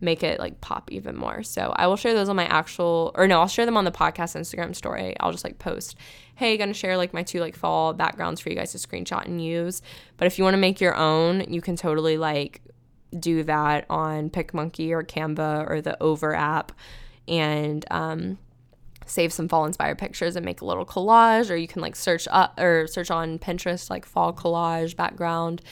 make 0.00 0.24
it 0.24 0.40
like 0.40 0.60
pop 0.60 0.90
even 0.90 1.16
more. 1.16 1.44
So 1.44 1.72
I 1.76 1.86
will 1.86 1.96
share 1.96 2.14
those 2.14 2.28
on 2.28 2.36
my 2.36 2.46
actual, 2.46 3.12
or 3.14 3.28
no, 3.28 3.40
I'll 3.40 3.48
share 3.48 3.64
them 3.66 3.76
on 3.76 3.84
the 3.84 3.92
podcast 3.92 4.36
Instagram 4.36 4.74
story. 4.74 5.14
I'll 5.20 5.32
just 5.32 5.44
like 5.44 5.58
post 5.58 5.96
hey, 6.36 6.58
gonna 6.58 6.74
share 6.74 6.98
like 6.98 7.14
my 7.14 7.22
two 7.22 7.40
like 7.40 7.56
fall 7.56 7.94
backgrounds 7.94 8.40
for 8.40 8.50
you 8.50 8.54
guys 8.56 8.72
to 8.72 8.78
screenshot 8.78 9.24
and 9.24 9.42
use. 9.42 9.80
But 10.18 10.26
if 10.26 10.36
you 10.36 10.44
want 10.44 10.52
to 10.52 10.58
make 10.58 10.82
your 10.82 10.94
own, 10.94 11.50
you 11.52 11.62
can 11.62 11.76
totally 11.76 12.18
like 12.18 12.60
do 13.18 13.42
that 13.44 13.86
on 13.90 14.30
PicMonkey 14.30 14.90
or 14.90 15.02
Canva 15.02 15.70
or 15.70 15.80
the 15.80 16.00
Over 16.02 16.34
app 16.34 16.72
and 17.28 17.84
um, 17.90 18.38
save 19.06 19.32
some 19.32 19.48
fall 19.48 19.64
inspired 19.64 19.98
pictures 19.98 20.36
and 20.36 20.44
make 20.44 20.60
a 20.60 20.64
little 20.64 20.84
collage 20.84 21.50
or 21.50 21.56
you 21.56 21.68
can 21.68 21.80
like 21.82 21.96
search 21.96 22.26
up 22.30 22.58
or 22.58 22.86
search 22.86 23.10
on 23.10 23.38
Pinterest 23.38 23.88
like 23.88 24.04
fall 24.04 24.32
collage 24.32 24.96
background. 24.96 25.62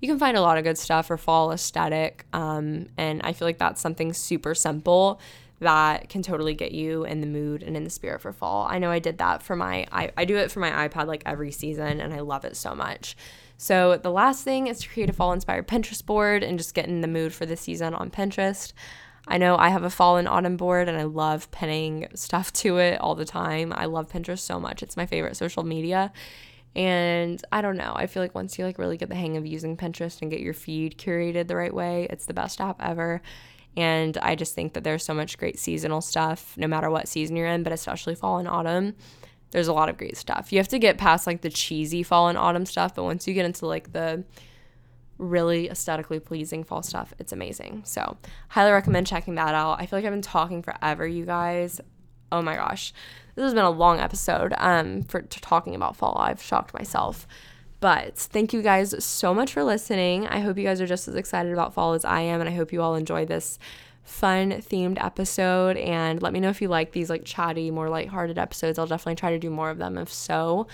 You 0.00 0.08
can 0.08 0.18
find 0.18 0.36
a 0.36 0.40
lot 0.40 0.58
of 0.58 0.64
good 0.64 0.78
stuff 0.78 1.06
for 1.06 1.16
fall 1.16 1.52
aesthetic. 1.52 2.26
Um, 2.32 2.88
and 2.96 3.20
I 3.22 3.32
feel 3.32 3.46
like 3.46 3.58
that's 3.58 3.80
something 3.80 4.12
super 4.12 4.54
simple 4.54 5.20
that 5.60 6.08
can 6.08 6.22
totally 6.22 6.54
get 6.54 6.72
you 6.72 7.04
in 7.04 7.20
the 7.20 7.26
mood 7.26 7.62
and 7.62 7.76
in 7.76 7.84
the 7.84 7.90
spirit 7.90 8.20
for 8.20 8.32
fall. 8.32 8.66
I 8.68 8.78
know 8.78 8.90
I 8.90 8.98
did 8.98 9.18
that 9.18 9.42
for 9.42 9.54
my 9.54 9.86
I, 9.92 10.10
I 10.16 10.24
do 10.24 10.36
it 10.36 10.50
for 10.50 10.60
my 10.60 10.88
iPad 10.88 11.06
like 11.06 11.22
every 11.24 11.52
season 11.52 12.00
and 12.00 12.12
I 12.12 12.20
love 12.20 12.44
it 12.44 12.56
so 12.56 12.74
much. 12.74 13.16
So 13.62 13.96
the 13.96 14.10
last 14.10 14.42
thing 14.42 14.66
is 14.66 14.80
to 14.80 14.88
create 14.88 15.08
a 15.08 15.12
fall 15.12 15.32
inspired 15.32 15.68
Pinterest 15.68 16.04
board 16.04 16.42
and 16.42 16.58
just 16.58 16.74
get 16.74 16.88
in 16.88 17.00
the 17.00 17.06
mood 17.06 17.32
for 17.32 17.46
the 17.46 17.56
season 17.56 17.94
on 17.94 18.10
Pinterest. 18.10 18.72
I 19.28 19.38
know 19.38 19.56
I 19.56 19.68
have 19.68 19.84
a 19.84 19.88
fall 19.88 20.16
and 20.16 20.26
autumn 20.26 20.56
board 20.56 20.88
and 20.88 20.98
I 20.98 21.04
love 21.04 21.48
pinning 21.52 22.08
stuff 22.16 22.52
to 22.54 22.78
it 22.78 23.00
all 23.00 23.14
the 23.14 23.24
time. 23.24 23.72
I 23.72 23.84
love 23.84 24.10
Pinterest 24.10 24.40
so 24.40 24.58
much. 24.58 24.82
It's 24.82 24.96
my 24.96 25.06
favorite 25.06 25.36
social 25.36 25.62
media. 25.62 26.12
And 26.74 27.40
I 27.52 27.60
don't 27.60 27.76
know. 27.76 27.92
I 27.94 28.08
feel 28.08 28.20
like 28.20 28.34
once 28.34 28.58
you 28.58 28.64
like 28.64 28.78
really 28.78 28.96
get 28.96 29.08
the 29.08 29.14
hang 29.14 29.36
of 29.36 29.46
using 29.46 29.76
Pinterest 29.76 30.20
and 30.20 30.30
get 30.32 30.40
your 30.40 30.54
feed 30.54 30.98
curated 30.98 31.46
the 31.46 31.54
right 31.54 31.72
way, 31.72 32.08
it's 32.10 32.26
the 32.26 32.34
best 32.34 32.60
app 32.60 32.82
ever. 32.82 33.22
And 33.76 34.18
I 34.18 34.34
just 34.34 34.56
think 34.56 34.72
that 34.72 34.82
there's 34.82 35.04
so 35.04 35.14
much 35.14 35.38
great 35.38 35.56
seasonal 35.56 36.00
stuff, 36.00 36.56
no 36.56 36.66
matter 36.66 36.90
what 36.90 37.06
season 37.06 37.36
you're 37.36 37.46
in, 37.46 37.62
but 37.62 37.72
especially 37.72 38.16
fall 38.16 38.38
and 38.38 38.48
autumn. 38.48 38.96
There's 39.52 39.68
a 39.68 39.72
lot 39.72 39.88
of 39.88 39.96
great 39.96 40.16
stuff. 40.16 40.52
You 40.52 40.58
have 40.58 40.68
to 40.68 40.78
get 40.78 40.98
past 40.98 41.26
like 41.26 41.42
the 41.42 41.50
cheesy 41.50 42.02
fall 42.02 42.28
and 42.28 42.36
autumn 42.36 42.66
stuff, 42.66 42.94
but 42.94 43.04
once 43.04 43.28
you 43.28 43.34
get 43.34 43.44
into 43.44 43.66
like 43.66 43.92
the 43.92 44.24
really 45.18 45.68
aesthetically 45.68 46.18
pleasing 46.18 46.64
fall 46.64 46.82
stuff, 46.82 47.14
it's 47.18 47.32
amazing. 47.32 47.82
So, 47.84 48.16
highly 48.48 48.72
recommend 48.72 49.06
checking 49.06 49.36
that 49.36 49.54
out. 49.54 49.80
I 49.80 49.86
feel 49.86 49.98
like 49.98 50.04
I've 50.04 50.12
been 50.12 50.22
talking 50.22 50.62
forever, 50.62 51.06
you 51.06 51.24
guys. 51.24 51.80
Oh 52.32 52.42
my 52.42 52.56
gosh. 52.56 52.92
This 53.34 53.44
has 53.44 53.54
been 53.54 53.64
a 53.64 53.70
long 53.70 54.00
episode 54.00 54.52
um 54.58 55.02
for 55.04 55.22
talking 55.22 55.74
about 55.74 55.96
fall. 55.96 56.16
I've 56.18 56.42
shocked 56.42 56.74
myself. 56.74 57.26
But 57.80 58.16
thank 58.16 58.52
you 58.52 58.62
guys 58.62 59.04
so 59.04 59.34
much 59.34 59.52
for 59.52 59.64
listening. 59.64 60.26
I 60.28 60.38
hope 60.38 60.56
you 60.56 60.62
guys 60.62 60.80
are 60.80 60.86
just 60.86 61.08
as 61.08 61.16
excited 61.16 61.52
about 61.52 61.74
fall 61.74 61.94
as 61.94 62.04
I 62.04 62.20
am, 62.20 62.40
and 62.40 62.48
I 62.48 62.54
hope 62.54 62.72
you 62.72 62.80
all 62.80 62.94
enjoy 62.94 63.26
this 63.26 63.58
fun 64.02 64.50
themed 64.52 65.02
episode. 65.02 65.76
And 65.76 66.20
let 66.22 66.32
me 66.32 66.40
know 66.40 66.48
if 66.48 66.60
you 66.60 66.68
like 66.68 66.92
these 66.92 67.10
like 67.10 67.24
chatty, 67.24 67.70
more 67.70 67.88
lighthearted 67.88 68.38
episodes. 68.38 68.78
I'll 68.78 68.86
definitely 68.86 69.16
try 69.16 69.30
to 69.30 69.38
do 69.38 69.50
more 69.50 69.70
of 69.70 69.78
them 69.78 69.98
if 69.98 70.12
so. 70.12 70.66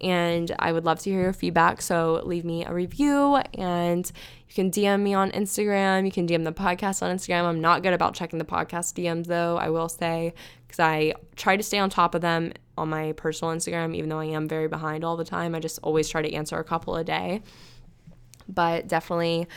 And 0.00 0.54
I 0.58 0.72
would 0.72 0.84
love 0.84 0.98
to 1.00 1.10
hear 1.10 1.20
your 1.20 1.32
feedback. 1.32 1.80
So 1.80 2.20
leave 2.24 2.44
me 2.44 2.64
a 2.64 2.74
review 2.74 3.36
and 3.54 4.10
you 4.48 4.54
can 4.54 4.70
DM 4.70 5.00
me 5.00 5.14
on 5.14 5.30
Instagram. 5.30 6.04
You 6.04 6.12
can 6.12 6.26
DM 6.26 6.44
the 6.44 6.52
podcast 6.52 7.02
on 7.02 7.16
Instagram. 7.16 7.44
I'm 7.44 7.60
not 7.60 7.82
good 7.82 7.92
about 7.92 8.14
checking 8.14 8.38
the 8.38 8.44
podcast 8.44 8.94
DMs 8.94 9.26
though, 9.26 9.56
I 9.56 9.70
will 9.70 9.88
say, 9.88 10.34
because 10.66 10.80
I 10.80 11.14
try 11.36 11.56
to 11.56 11.62
stay 11.62 11.78
on 11.78 11.90
top 11.90 12.14
of 12.14 12.20
them 12.20 12.52
on 12.76 12.90
my 12.90 13.12
personal 13.12 13.54
Instagram, 13.54 13.94
even 13.94 14.10
though 14.10 14.18
I 14.18 14.26
am 14.26 14.48
very 14.48 14.68
behind 14.68 15.04
all 15.04 15.16
the 15.16 15.24
time. 15.24 15.54
I 15.54 15.60
just 15.60 15.78
always 15.82 16.08
try 16.08 16.22
to 16.22 16.32
answer 16.32 16.58
a 16.58 16.64
couple 16.64 16.96
a 16.96 17.04
day. 17.04 17.42
But 18.48 18.88
definitely 18.88 19.48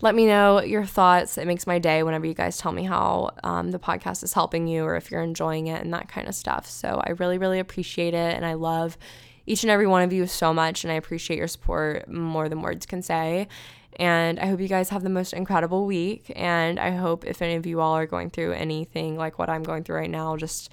let 0.00 0.14
me 0.14 0.26
know 0.26 0.62
your 0.62 0.84
thoughts. 0.84 1.36
It 1.36 1.46
makes 1.46 1.66
my 1.66 1.78
day 1.78 2.02
whenever 2.02 2.26
you 2.26 2.34
guys 2.34 2.56
tell 2.56 2.72
me 2.72 2.84
how 2.84 3.30
um, 3.44 3.70
the 3.70 3.78
podcast 3.78 4.24
is 4.24 4.32
helping 4.32 4.66
you 4.66 4.84
or 4.84 4.96
if 4.96 5.10
you're 5.10 5.22
enjoying 5.22 5.66
it 5.66 5.82
and 5.82 5.92
that 5.92 6.08
kind 6.08 6.28
of 6.28 6.34
stuff. 6.34 6.66
So 6.66 7.02
I 7.04 7.10
really, 7.10 7.38
really 7.38 7.58
appreciate 7.58 8.14
it. 8.14 8.34
And 8.34 8.44
I 8.44 8.54
love 8.54 8.96
each 9.46 9.62
and 9.62 9.70
every 9.70 9.86
one 9.86 10.02
of 10.02 10.12
you 10.12 10.26
so 10.26 10.54
much. 10.54 10.84
And 10.84 10.92
I 10.92 10.96
appreciate 10.96 11.36
your 11.36 11.48
support 11.48 12.08
more 12.08 12.48
than 12.48 12.62
words 12.62 12.86
can 12.86 13.02
say. 13.02 13.48
And 13.96 14.38
I 14.38 14.46
hope 14.46 14.60
you 14.60 14.68
guys 14.68 14.88
have 14.88 15.02
the 15.02 15.10
most 15.10 15.34
incredible 15.34 15.84
week. 15.84 16.32
And 16.34 16.78
I 16.78 16.92
hope 16.92 17.26
if 17.26 17.42
any 17.42 17.56
of 17.56 17.66
you 17.66 17.80
all 17.80 17.94
are 17.94 18.06
going 18.06 18.30
through 18.30 18.52
anything 18.52 19.16
like 19.16 19.38
what 19.38 19.50
I'm 19.50 19.62
going 19.62 19.84
through 19.84 19.96
right 19.96 20.10
now, 20.10 20.36
just 20.36 20.70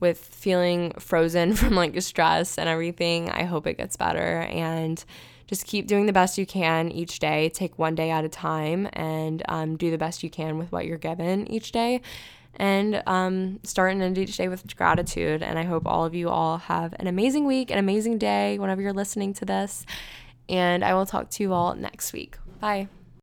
with 0.00 0.18
feeling 0.18 0.92
frozen 0.98 1.54
from 1.56 1.74
like 1.74 2.00
stress 2.00 2.58
and 2.58 2.68
everything. 2.68 3.30
I 3.30 3.44
hope 3.44 3.66
it 3.66 3.76
gets 3.76 3.96
better 3.96 4.40
and 4.42 5.04
just 5.46 5.66
keep 5.66 5.86
doing 5.86 6.06
the 6.06 6.12
best 6.12 6.38
you 6.38 6.46
can 6.46 6.90
each 6.90 7.18
day. 7.18 7.48
Take 7.48 7.78
one 7.78 7.94
day 7.94 8.10
at 8.10 8.24
a 8.24 8.28
time 8.28 8.88
and 8.92 9.42
um, 9.48 9.76
do 9.76 9.90
the 9.90 9.98
best 9.98 10.22
you 10.22 10.30
can 10.30 10.58
with 10.58 10.72
what 10.72 10.86
you're 10.86 10.98
given 10.98 11.50
each 11.50 11.72
day. 11.72 12.00
And 12.56 13.02
um, 13.06 13.60
start 13.64 13.92
and 13.92 14.02
end 14.02 14.16
each 14.16 14.36
day 14.36 14.48
with 14.48 14.76
gratitude. 14.76 15.42
And 15.42 15.58
I 15.58 15.64
hope 15.64 15.86
all 15.86 16.04
of 16.04 16.14
you 16.14 16.28
all 16.28 16.58
have 16.58 16.94
an 16.98 17.06
amazing 17.06 17.46
week, 17.46 17.70
an 17.70 17.78
amazing 17.78 18.18
day 18.18 18.58
whenever 18.58 18.80
you're 18.80 18.92
listening 18.92 19.34
to 19.34 19.44
this. 19.44 19.84
And 20.48 20.84
I 20.84 20.94
will 20.94 21.06
talk 21.06 21.30
to 21.30 21.42
you 21.42 21.52
all 21.52 21.74
next 21.74 22.12
week. 22.12 22.36
Bye. 22.60 22.88